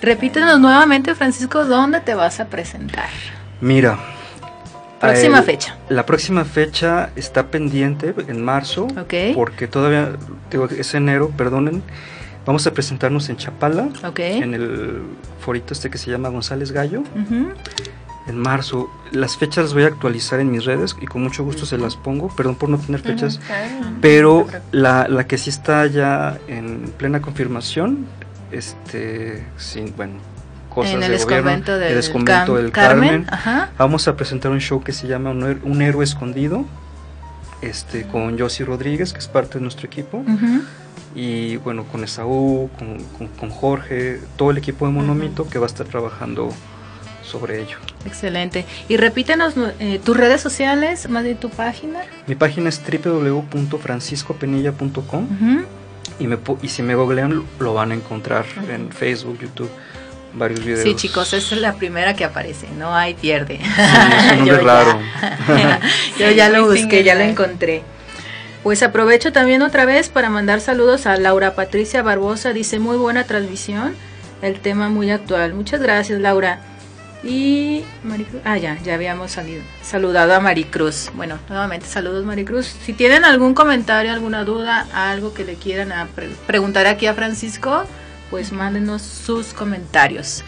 Repítenos 0.03 0.59
nuevamente, 0.61 1.14
Francisco, 1.14 1.64
¿dónde 1.64 2.01
te 2.01 2.14
vas 2.14 2.41
a 2.41 2.47
presentar? 2.47 3.09
Mira. 3.61 3.99
Próxima 5.01 5.43
fecha. 5.43 5.77
La 5.89 6.05
próxima 6.05 6.45
fecha 6.45 7.11
está 7.16 7.47
pendiente 7.47 8.14
en 8.29 8.45
marzo. 8.45 8.87
Porque 9.35 9.66
todavía, 9.66 10.12
digo, 10.51 10.66
es 10.66 10.95
enero, 10.95 11.31
perdonen. 11.31 11.83
Vamos 12.47 12.66
a 12.66 12.72
presentarnos 12.72 13.28
en 13.28 13.36
Chapala. 13.36 13.88
En 14.16 14.55
el 14.55 15.03
forito 15.41 15.72
este 15.72 15.91
que 15.91 15.99
se 15.99 16.11
llama 16.11 16.28
González 16.28 16.72
Gallo. 16.72 17.03
En 18.26 18.38
marzo. 18.38 18.91
Las 19.12 19.36
fechas 19.36 19.64
las 19.64 19.74
voy 19.74 19.84
a 19.84 19.86
actualizar 19.88 20.41
en 20.41 20.51
mis 20.51 20.64
redes 20.64 20.97
y 21.01 21.07
con 21.07 21.22
mucho 21.22 21.45
gusto 21.45 21.66
se 21.66 21.78
las 21.78 21.97
pongo. 21.97 22.28
Perdón 22.34 22.57
por 22.57 22.68
no 22.68 22.78
tener 22.78 23.01
fechas. 23.01 23.41
Pero 24.01 24.47
la, 24.72 25.09
la 25.09 25.26
que 25.26 25.38
sí 25.38 25.51
está 25.51 25.86
ya 25.86 26.38
en 26.49 26.93
plena 26.97 27.20
confirmación 27.20 28.07
este, 28.53 29.47
sin, 29.57 29.95
bueno, 29.97 30.14
cosas 30.68 30.95
en 30.95 31.03
el 31.03 31.12
de 31.12 31.24
gobierno, 31.24 31.78
del, 31.78 31.82
el 31.82 31.95
desconvento 31.95 32.57
del 32.57 32.72
Carmen. 32.72 33.26
Vamos 33.78 34.09
a 34.09 34.16
presentar 34.16 34.51
un 34.51 34.61
show 34.61 34.82
que 34.82 34.93
se 34.93 35.07
llama 35.07 35.30
Un, 35.30 35.82
héroe 35.82 36.05
escondido, 36.05 36.64
este, 37.62 38.07
con 38.07 38.38
Josie 38.38 38.64
Rodríguez, 38.64 39.12
que 39.12 39.18
es 39.18 39.28
parte 39.28 39.59
de 39.59 39.62
nuestro 39.62 39.86
equipo. 39.86 40.24
Y 41.14 41.59
bueno, 41.59 41.84
con 41.84 42.03
Esaú, 42.05 42.70
con, 42.78 43.28
con, 43.28 43.51
Jorge, 43.51 44.20
todo 44.36 44.53
el 44.53 44.59
equipo 44.59 44.86
de 44.86 44.93
Monomito 44.93 45.49
que 45.49 45.59
va 45.59 45.66
a 45.66 45.68
estar 45.68 45.86
trabajando 45.86 46.51
sobre 47.24 47.62
ello. 47.62 47.78
Excelente. 48.07 48.64
Y 48.88 48.97
repítenos 48.97 49.55
eh, 49.80 50.01
tus 50.05 50.16
redes 50.16 50.41
sociales, 50.41 51.09
más 51.09 51.24
de 51.24 51.34
tu 51.34 51.51
página. 51.51 52.03
Mi 52.26 52.36
página 52.36 52.68
es 52.68 52.80
www.franciscopenilla.com. 52.80 55.26
Y, 56.18 56.26
me, 56.26 56.38
y 56.62 56.68
si 56.68 56.82
me 56.82 56.95
googlean 56.95 57.45
lo 57.59 57.74
van 57.74 57.93
a 57.93 57.95
encontrar 57.95 58.45
en 58.68 58.91
Facebook, 58.91 59.38
YouTube, 59.41 59.70
varios 60.34 60.62
videos. 60.64 60.82
Sí, 60.82 60.95
chicos, 60.95 61.32
esa 61.32 61.55
es 61.55 61.61
la 61.61 61.74
primera 61.74 62.14
que 62.14 62.24
aparece, 62.24 62.66
no 62.78 62.95
hay 62.95 63.14
pierde. 63.14 63.55
es 63.55 64.32
un 64.32 64.38
nombre 64.38 64.59
raro. 64.59 64.99
Yo 66.18 66.30
ya 66.30 66.51
lo 66.51 66.66
busqué, 66.66 67.05
ya 67.05 67.14
lo 67.14 67.22
encontré. 67.22 67.82
Pues 68.63 68.83
aprovecho 68.83 69.33
también 69.33 69.63
otra 69.63 69.87
vez 69.87 70.11
para 70.11 70.29
mandar 70.29 70.61
saludos 70.61 71.07
a 71.07 71.17
Laura 71.17 71.55
Patricia 71.55 72.03
Barbosa, 72.03 72.53
dice 72.53 72.79
muy 72.79 72.99
buena 72.99 73.25
transmisión, 73.25 73.95
el 74.43 74.61
tema 74.61 74.91
muy 74.91 75.11
actual. 75.11 75.55
Muchas 75.55 75.81
gracias, 75.81 76.21
Laura. 76.21 76.61
Y 77.23 77.85
Maricruz, 78.03 78.41
ah, 78.45 78.59
ya, 78.59 78.79
ya 78.83 78.95
habíamos 78.95 79.33
salido, 79.33 79.63
saludado 79.83 80.35
a 80.35 80.41
Maricruz. 80.41 81.11
Bueno, 81.15 81.39
nuevamente 81.49 81.87
saludos 81.87 82.25
Maricruz. 82.25 82.67
Si 82.85 82.93
tienen 82.93 83.25
algún 83.25 83.55
comentario, 83.55 84.13
alguna 84.13 84.45
duda, 84.45 84.87
algo 84.93 85.33
que 85.33 85.45
le 85.45 85.55
quieran 85.55 85.93
preguntar 86.47 86.87
aquí 86.87 87.07
a 87.07 87.15
Francisco, 87.15 87.85
pues 88.31 88.53
mándenos 88.53 89.03
sus 89.03 89.55
comentarios. 89.55 90.45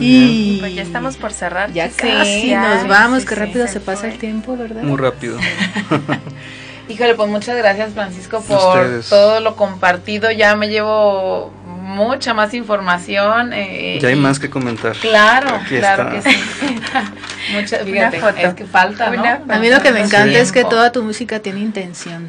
y 0.00 0.58
pues 0.58 0.74
ya 0.74 0.82
estamos 0.82 1.16
por 1.16 1.32
cerrar. 1.32 1.72
Ya 1.72 1.88
casi 1.88 2.52
nos 2.54 2.86
vamos, 2.88 3.24
que 3.24 3.34
rápido 3.36 3.68
se, 3.68 3.78
pasa 3.80 4.08
el 4.08 4.18
tiempo, 4.18 4.56
¿verdad? 4.56 4.82
Muy 4.82 4.98
rápido. 4.98 5.38
Híjole, 6.88 7.14
pues 7.14 7.28
muchas 7.28 7.56
gracias 7.56 7.92
Francisco 7.92 8.40
por 8.42 9.02
todo 9.08 9.40
lo 9.40 9.56
compartido. 9.56 10.30
Ya 10.30 10.54
me 10.54 10.68
llevo 10.68 11.52
mucha 11.86 12.34
más 12.34 12.52
información. 12.54 13.52
Eh, 13.52 13.98
ya 14.00 14.08
hay 14.08 14.16
más 14.16 14.38
que 14.38 14.50
comentar. 14.50 14.96
Claro, 14.96 15.60
claro 15.68 16.10
que 16.10 16.22
sí. 16.22 16.36
Mucha, 17.54 17.78
fíjate, 17.78 18.20
es 18.42 18.54
que 18.54 18.64
falta, 18.66 19.10
¿no? 19.10 19.52
A 19.52 19.58
mí 19.58 19.70
lo 19.70 19.80
que 19.80 19.92
me 19.92 20.00
encanta 20.00 20.38
es 20.38 20.50
que 20.50 20.64
toda 20.64 20.90
tu 20.90 21.02
música 21.02 21.40
tiene 21.40 21.60
intención. 21.60 22.28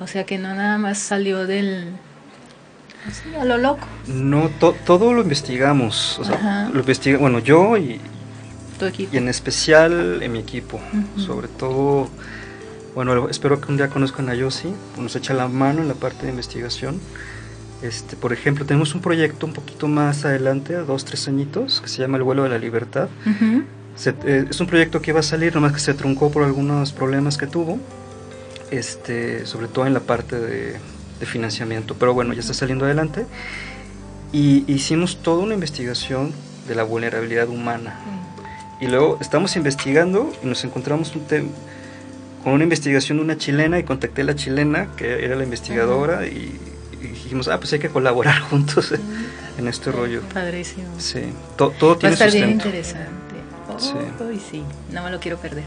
O 0.00 0.06
sea, 0.06 0.24
que 0.24 0.38
no 0.38 0.54
nada 0.54 0.78
más 0.78 0.98
salió 0.98 1.46
del... 1.46 1.92
a 3.38 3.44
lo 3.44 3.58
loco. 3.58 3.86
No, 4.06 4.50
todo 4.86 5.12
lo 5.12 5.22
investigamos. 5.22 6.18
O 6.18 6.24
sea, 6.24 6.70
lo 6.72 6.80
investiga, 6.80 7.18
bueno, 7.18 7.40
yo 7.40 7.76
y, 7.76 8.00
tu 8.78 8.86
equipo. 8.86 9.14
y 9.14 9.18
en 9.18 9.28
especial 9.28 10.22
en 10.22 10.32
mi 10.32 10.38
equipo. 10.38 10.80
Sobre 11.18 11.48
todo, 11.48 12.08
bueno, 12.94 13.28
espero 13.28 13.60
que 13.60 13.70
un 13.70 13.76
día 13.76 13.88
conozcan 13.88 14.28
a 14.28 14.34
Yossi, 14.34 14.72
nos 14.98 15.16
echa 15.16 15.34
la 15.34 15.48
mano 15.48 15.82
en 15.82 15.88
la 15.88 15.94
parte 15.94 16.26
de 16.26 16.30
investigación. 16.30 17.00
Este, 17.82 18.16
por 18.16 18.32
ejemplo, 18.32 18.64
tenemos 18.64 18.94
un 18.94 19.00
proyecto 19.00 19.46
un 19.46 19.52
poquito 19.52 19.88
más 19.88 20.24
adelante, 20.24 20.74
dos, 20.74 21.04
tres 21.04 21.26
añitos, 21.26 21.80
que 21.80 21.88
se 21.88 22.00
llama 22.00 22.16
El 22.18 22.22
vuelo 22.22 22.44
de 22.44 22.48
la 22.50 22.58
libertad. 22.58 23.08
Eh, 24.24 24.46
es 24.48 24.60
un 24.60 24.66
proyecto 24.66 25.02
que 25.02 25.10
iba 25.10 25.20
a 25.20 25.24
salir, 25.24 25.54
nomás 25.54 25.72
que 25.72 25.80
se 25.80 25.92
truncó 25.92 26.30
por 26.30 26.44
algunos 26.44 26.92
problemas 26.92 27.36
que 27.36 27.46
tuvo, 27.46 27.78
este, 28.70 29.44
sobre 29.44 29.68
todo 29.68 29.86
en 29.86 29.94
la 29.94 30.00
parte 30.00 30.38
de, 30.38 30.78
financiamiento. 31.26 31.94
Pero 31.98 32.12
bueno, 32.12 32.34
ya 32.34 32.40
está 32.40 32.52
saliendo 32.52 32.84
adelante. 32.84 33.24
Y 34.30 34.70
hicimos 34.70 35.22
toda 35.22 35.42
una 35.42 35.54
investigación 35.54 36.32
de 36.68 36.74
la 36.74 36.82
vulnerabilidad 36.82 37.48
humana. 37.48 37.98
Y 38.78 38.88
luego 38.88 39.16
estamos 39.22 39.56
investigando 39.56 40.30
y 40.42 40.46
nos 40.46 40.64
encontramos 40.64 41.14
un 41.16 41.22
con 41.22 41.48
una 42.52 42.64
investigación 42.64 43.18
de 43.18 43.24
una 43.24 43.38
chilena 43.38 43.78
y 43.78 43.84
contacté 43.84 44.22
a 44.22 44.24
la 44.24 44.34
chilena, 44.34 44.88
que 44.96 45.24
era 45.24 45.34
la 45.36 45.44
investigadora, 45.44 46.26
y 46.26 46.58
y 47.04 47.08
dijimos, 47.08 47.48
ah, 47.48 47.58
pues 47.58 47.72
hay 47.72 47.78
que 47.78 47.90
colaborar 47.90 48.40
juntos 48.50 48.92
en 49.58 49.68
este 49.68 49.92
rollo. 49.92 50.22
Padrísimo. 50.32 50.88
Sí, 50.98 51.32
todo 51.56 51.96
tiene 51.96 52.16
Va 52.16 52.24
a 52.24 52.26
estar 52.26 52.30
bien 52.30 52.50
interesante. 52.50 53.34
Oh, 53.68 53.78
sí. 53.78 54.40
sí, 54.50 54.64
no 54.90 55.02
me 55.02 55.10
lo 55.10 55.20
quiero 55.20 55.38
perder. 55.38 55.66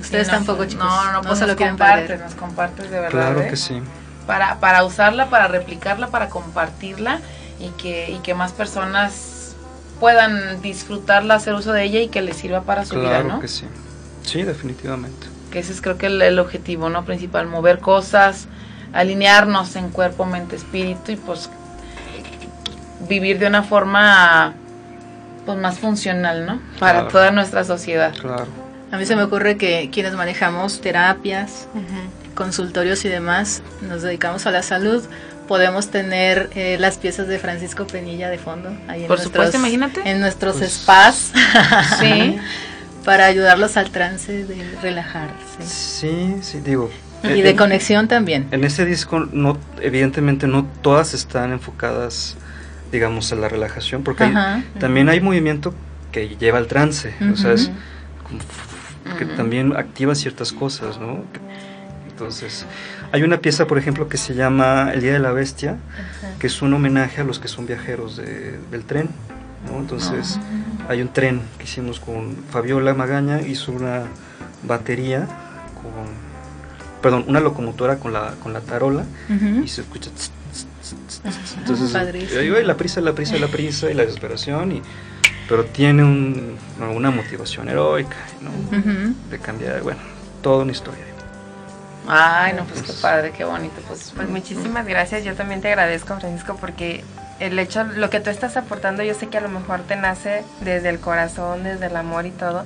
Ustedes 0.00 0.28
tampoco, 0.28 0.64
chicos. 0.64 0.84
No, 0.84 1.12
no, 1.12 1.22
pues 1.22 1.38
se 1.38 1.46
lo 1.46 1.56
quieren 1.56 1.76
perder. 1.76 2.20
Nos 2.20 2.34
compartes 2.34 2.90
de 2.90 3.00
verdad. 3.00 3.10
Claro 3.10 3.42
¿eh? 3.42 3.48
que 3.48 3.56
sí. 3.56 3.80
Para, 4.26 4.58
para 4.58 4.84
usarla, 4.84 5.30
para 5.30 5.48
replicarla, 5.48 6.08
para 6.08 6.28
compartirla 6.28 7.20
y 7.60 7.68
que, 7.80 8.10
y 8.10 8.18
que 8.18 8.34
más 8.34 8.52
personas 8.52 9.54
puedan 10.00 10.60
disfrutarla, 10.60 11.34
hacer 11.34 11.54
uso 11.54 11.72
de 11.72 11.84
ella 11.84 12.00
y 12.00 12.08
que 12.08 12.20
les 12.20 12.36
sirva 12.36 12.62
para 12.62 12.84
su 12.84 12.96
vida, 12.96 13.18
¿no? 13.18 13.24
Claro 13.24 13.40
que 13.40 13.48
sí. 13.48 13.66
Sí, 14.24 14.42
definitivamente. 14.42 15.33
Que 15.54 15.60
ese 15.60 15.72
es 15.72 15.80
creo 15.80 15.96
que 15.96 16.06
el, 16.06 16.20
el 16.20 16.40
objetivo, 16.40 16.90
¿no? 16.90 17.04
Principal, 17.04 17.46
mover 17.46 17.78
cosas, 17.78 18.48
alinearnos 18.92 19.76
en 19.76 19.90
cuerpo, 19.90 20.26
mente, 20.26 20.56
espíritu 20.56 21.12
y 21.12 21.16
pues 21.16 21.48
vivir 23.08 23.38
de 23.38 23.46
una 23.46 23.62
forma 23.62 24.52
pues 25.46 25.56
más 25.56 25.78
funcional, 25.78 26.44
¿no? 26.44 26.60
Para 26.80 27.06
toda 27.06 27.30
nuestra 27.30 27.62
sociedad. 27.62 28.12
Claro. 28.20 28.48
A 28.90 28.96
mí 28.96 29.06
se 29.06 29.14
me 29.14 29.22
ocurre 29.22 29.56
que 29.56 29.90
quienes 29.92 30.14
manejamos 30.14 30.80
terapias, 30.80 31.68
consultorios 32.34 33.04
y 33.04 33.08
demás, 33.08 33.62
nos 33.80 34.02
dedicamos 34.02 34.46
a 34.46 34.50
la 34.50 34.64
salud, 34.64 35.04
podemos 35.46 35.88
tener 35.88 36.50
eh, 36.56 36.78
las 36.80 36.98
piezas 36.98 37.28
de 37.28 37.38
Francisco 37.38 37.86
Penilla 37.86 38.28
de 38.28 38.38
fondo 38.38 38.70
ahí 38.88 39.04
en 39.04 39.18
supuesto, 39.18 39.56
imagínate. 39.56 40.00
En 40.04 40.18
nuestros 40.18 40.56
pues, 40.56 40.72
spas. 40.72 41.32
sí. 42.00 42.40
para 43.04 43.26
ayudarlos 43.26 43.76
al 43.76 43.90
trance 43.90 44.44
de 44.44 44.76
relajarse. 44.82 45.62
Sí, 45.62 46.36
sí, 46.40 46.60
digo, 46.60 46.90
y 47.22 47.42
de 47.42 47.56
conexión 47.56 48.08
también. 48.08 48.48
En 48.50 48.64
ese 48.64 48.84
disco, 48.84 49.26
no, 49.32 49.58
evidentemente, 49.80 50.46
no 50.46 50.66
todas 50.82 51.14
están 51.14 51.52
enfocadas, 51.52 52.36
digamos, 52.92 53.32
a 53.32 53.36
la 53.36 53.48
relajación, 53.48 54.02
porque 54.02 54.30
también 54.78 55.08
hay 55.08 55.20
movimiento 55.20 55.74
que 56.12 56.36
lleva 56.36 56.58
al 56.58 56.66
trance, 56.66 57.14
o 57.32 57.36
sea, 57.36 57.52
es, 57.52 57.70
que 59.18 59.26
también 59.26 59.76
activa 59.76 60.14
ciertas 60.14 60.52
cosas, 60.52 60.98
¿no? 60.98 61.24
Entonces, 62.10 62.66
hay 63.10 63.22
una 63.22 63.38
pieza, 63.38 63.66
por 63.66 63.78
ejemplo, 63.78 64.08
que 64.08 64.16
se 64.16 64.34
llama 64.34 64.90
El 64.92 65.00
Día 65.00 65.12
de 65.12 65.18
la 65.18 65.32
Bestia, 65.32 65.76
que 66.38 66.46
es 66.46 66.62
un 66.62 66.72
homenaje 66.72 67.20
a 67.20 67.24
los 67.24 67.38
que 67.38 67.48
son 67.48 67.66
viajeros 67.66 68.16
del 68.16 68.84
tren. 68.84 69.08
¿no? 69.70 69.78
Entonces, 69.78 70.38
ah. 70.38 70.73
Hay 70.88 71.00
un 71.00 71.12
tren 71.12 71.40
que 71.58 71.64
hicimos 71.64 72.00
con 72.00 72.36
Fabiola 72.50 72.94
Magaña, 72.94 73.40
hizo 73.42 73.72
una 73.72 74.04
batería 74.62 75.26
con 75.82 76.24
perdón, 77.02 77.24
una 77.28 77.40
locomotora 77.40 77.98
con 77.98 78.14
la, 78.14 78.34
con 78.42 78.54
la 78.54 78.60
tarola 78.60 79.04
y 79.62 79.68
se 79.68 79.82
escucha... 79.82 80.10
entonces, 81.58 81.94
ahí 81.94 82.48
va 82.48 82.60
la 82.60 82.76
prisa, 82.76 83.02
la 83.02 83.12
prisa, 83.12 83.36
la 83.36 83.48
prisa 83.48 83.90
y 83.90 83.94
la 83.94 84.04
desesperación 84.04 84.72
y 84.72 84.82
pero 85.48 85.66
tiene 85.66 86.02
una 86.02 87.10
motivación 87.10 87.68
heroica, 87.68 88.16
¿no? 88.40 88.50
De 89.30 89.38
cambiar, 89.38 89.82
bueno, 89.82 90.00
toda 90.42 90.62
una 90.62 90.72
historia. 90.72 91.04
Ay, 92.06 92.52
no, 92.54 92.64
pues, 92.64 92.82
qué 92.82 92.92
padre, 93.00 93.32
qué 93.36 93.44
bonito. 93.44 93.74
Pues, 93.88 94.12
pues 94.14 94.28
muchísimas 94.28 94.86
gracias. 94.86 95.24
Yo 95.24 95.34
también 95.34 95.60
te 95.60 95.68
agradezco, 95.68 96.18
Francisco, 96.18 96.56
porque 96.60 97.02
el 97.40 97.58
hecho, 97.58 97.84
lo 97.84 98.10
que 98.10 98.20
tú 98.20 98.30
estás 98.30 98.56
aportando, 98.56 99.02
yo 99.02 99.14
sé 99.14 99.28
que 99.28 99.38
a 99.38 99.40
lo 99.40 99.48
mejor 99.48 99.80
te 99.80 99.96
nace 99.96 100.44
desde 100.60 100.88
el 100.88 101.00
corazón, 101.00 101.64
desde 101.64 101.86
el 101.86 101.96
amor 101.96 102.26
y 102.26 102.30
todo, 102.30 102.64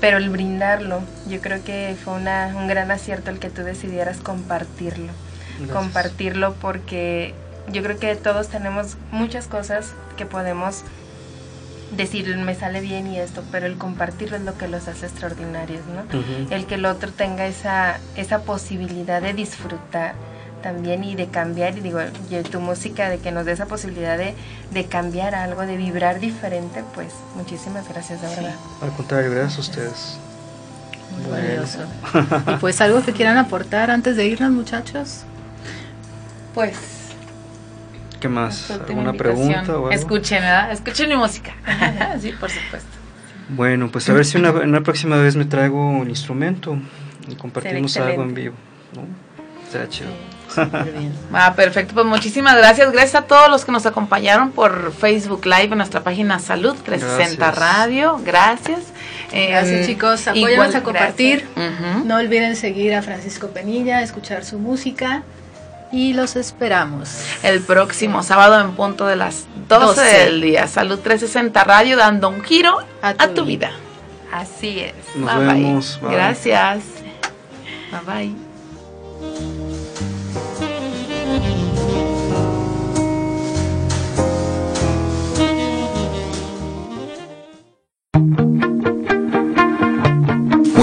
pero 0.00 0.18
el 0.18 0.30
brindarlo, 0.30 1.02
yo 1.28 1.40
creo 1.40 1.62
que 1.64 1.96
fue 2.02 2.14
una, 2.14 2.54
un 2.56 2.68
gran 2.68 2.90
acierto 2.90 3.30
el 3.30 3.38
que 3.38 3.50
tú 3.50 3.62
decidieras 3.62 4.18
compartirlo. 4.18 5.12
Compartirlo 5.72 6.54
porque 6.54 7.34
yo 7.72 7.82
creo 7.82 7.98
que 7.98 8.14
todos 8.14 8.48
tenemos 8.48 8.96
muchas 9.10 9.48
cosas 9.48 9.92
que 10.16 10.24
podemos 10.24 10.84
decir 11.96 12.36
me 12.36 12.54
sale 12.54 12.80
bien 12.80 13.06
y 13.08 13.18
esto, 13.18 13.42
pero 13.50 13.66
el 13.66 13.76
compartirlo 13.76 14.36
es 14.36 14.42
lo 14.42 14.56
que 14.56 14.68
los 14.68 14.86
hace 14.86 15.06
extraordinarios, 15.06 15.80
¿no? 15.86 16.04
El 16.54 16.66
que 16.66 16.76
el 16.76 16.84
otro 16.84 17.10
tenga 17.10 17.46
esa, 17.46 17.98
esa 18.16 18.42
posibilidad 18.42 19.20
de 19.20 19.32
disfrutar 19.32 20.14
también 20.62 21.04
y 21.04 21.14
de 21.14 21.28
cambiar, 21.28 21.76
y 21.78 21.80
digo, 21.80 22.00
y 22.30 22.42
tu 22.42 22.60
música, 22.60 23.08
de 23.08 23.18
que 23.18 23.32
nos 23.32 23.44
dé 23.44 23.52
esa 23.52 23.66
posibilidad 23.66 24.18
de, 24.18 24.34
de 24.72 24.84
cambiar 24.86 25.34
algo, 25.34 25.62
de 25.62 25.76
vibrar 25.76 26.20
diferente, 26.20 26.84
pues 26.94 27.08
muchísimas 27.36 27.88
gracias, 27.88 28.22
de 28.22 28.28
verdad. 28.28 28.54
Al 28.82 28.90
contrario, 28.92 29.30
gracias 29.30 29.58
a 29.58 29.60
ustedes. 29.60 30.18
y 32.48 32.56
pues 32.60 32.80
algo 32.80 33.02
que 33.02 33.12
quieran 33.12 33.38
aportar 33.38 33.90
antes 33.90 34.16
de 34.16 34.26
irnos, 34.26 34.50
muchachos. 34.50 35.24
Pues 36.54 36.76
¿Qué 38.20 38.28
más? 38.28 38.70
¿Alguna 38.70 39.12
pregunta? 39.12 39.78
O 39.78 39.90
Escuchen, 39.90 40.40
¿verdad? 40.40 40.72
Escuchen 40.72 41.08
mi 41.08 41.16
música. 41.16 41.52
sí, 42.20 42.32
por 42.32 42.50
supuesto. 42.50 42.88
Bueno, 43.50 43.90
pues 43.90 44.08
a 44.08 44.12
ver 44.12 44.24
si 44.24 44.36
una, 44.38 44.50
una 44.50 44.82
próxima 44.82 45.16
vez 45.16 45.36
me 45.36 45.44
traigo 45.44 45.88
un 45.88 46.10
instrumento 46.10 46.76
y 47.28 47.34
compartimos 47.36 47.96
algo 47.96 48.22
en 48.22 48.34
vivo. 48.34 48.54
¿no? 48.94 49.02
Será 49.70 49.88
chido. 49.88 50.10
Bien. 50.56 51.12
Ah, 51.32 51.54
perfecto, 51.54 51.94
pues 51.94 52.06
muchísimas 52.06 52.56
gracias. 52.56 52.90
Gracias 52.92 53.14
a 53.16 53.22
todos 53.22 53.50
los 53.50 53.64
que 53.64 53.72
nos 53.72 53.86
acompañaron 53.86 54.50
por 54.50 54.92
Facebook 54.92 55.44
Live 55.44 55.68
en 55.72 55.78
nuestra 55.78 56.02
página 56.02 56.38
Salud 56.38 56.76
360 56.84 57.50
Radio. 57.50 58.20
Gracias. 58.24 58.80
Gracias 59.30 59.80
em, 59.80 59.86
chicos, 59.86 60.26
apóyanos 60.26 60.74
a 60.74 60.82
compartir. 60.82 61.46
No 62.04 62.16
olviden 62.16 62.56
seguir 62.56 62.94
a 62.94 63.02
Francisco 63.02 63.48
Penilla, 63.48 64.02
escuchar 64.02 64.44
su 64.44 64.58
música 64.58 65.22
y 65.92 66.12
los 66.12 66.36
esperamos. 66.36 67.22
El 67.42 67.60
próximo 67.60 68.22
sábado 68.22 68.60
en 68.60 68.72
punto 68.72 69.06
de 69.06 69.16
las 69.16 69.46
12, 69.68 70.00
del 70.00 70.40
día. 70.40 70.66
Salud 70.66 70.98
360 70.98 71.64
Radio 71.64 71.96
dando 71.96 72.28
un 72.28 72.42
giro 72.42 72.78
a 73.02 73.28
tu, 73.28 73.44
vida. 73.44 73.72
Así 74.32 74.80
es. 74.80 74.94
Nos 75.16 75.38
vemos. 75.38 75.98
Gracias. 76.02 76.82
Bye 77.90 78.00
bye. 78.06 78.47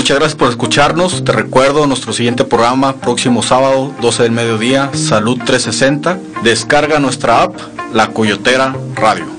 Muchas 0.05 0.19
gracias 0.19 0.35
por 0.37 0.49
escucharnos. 0.49 1.23
Te 1.23 1.31
recuerdo 1.31 1.87
nuestro 1.87 2.13
siguiente 2.13 2.43
programa, 2.43 2.97
próximo 2.97 3.41
sábado, 3.41 3.91
12 4.01 4.21
del 4.21 4.33
mediodía, 4.33 4.91
Salud 4.93 5.39
360. 5.43 6.19
Descarga 6.43 6.99
nuestra 6.99 7.41
app, 7.41 7.55
La 7.91 8.09
Coyotera 8.09 8.75
Radio. 8.93 9.34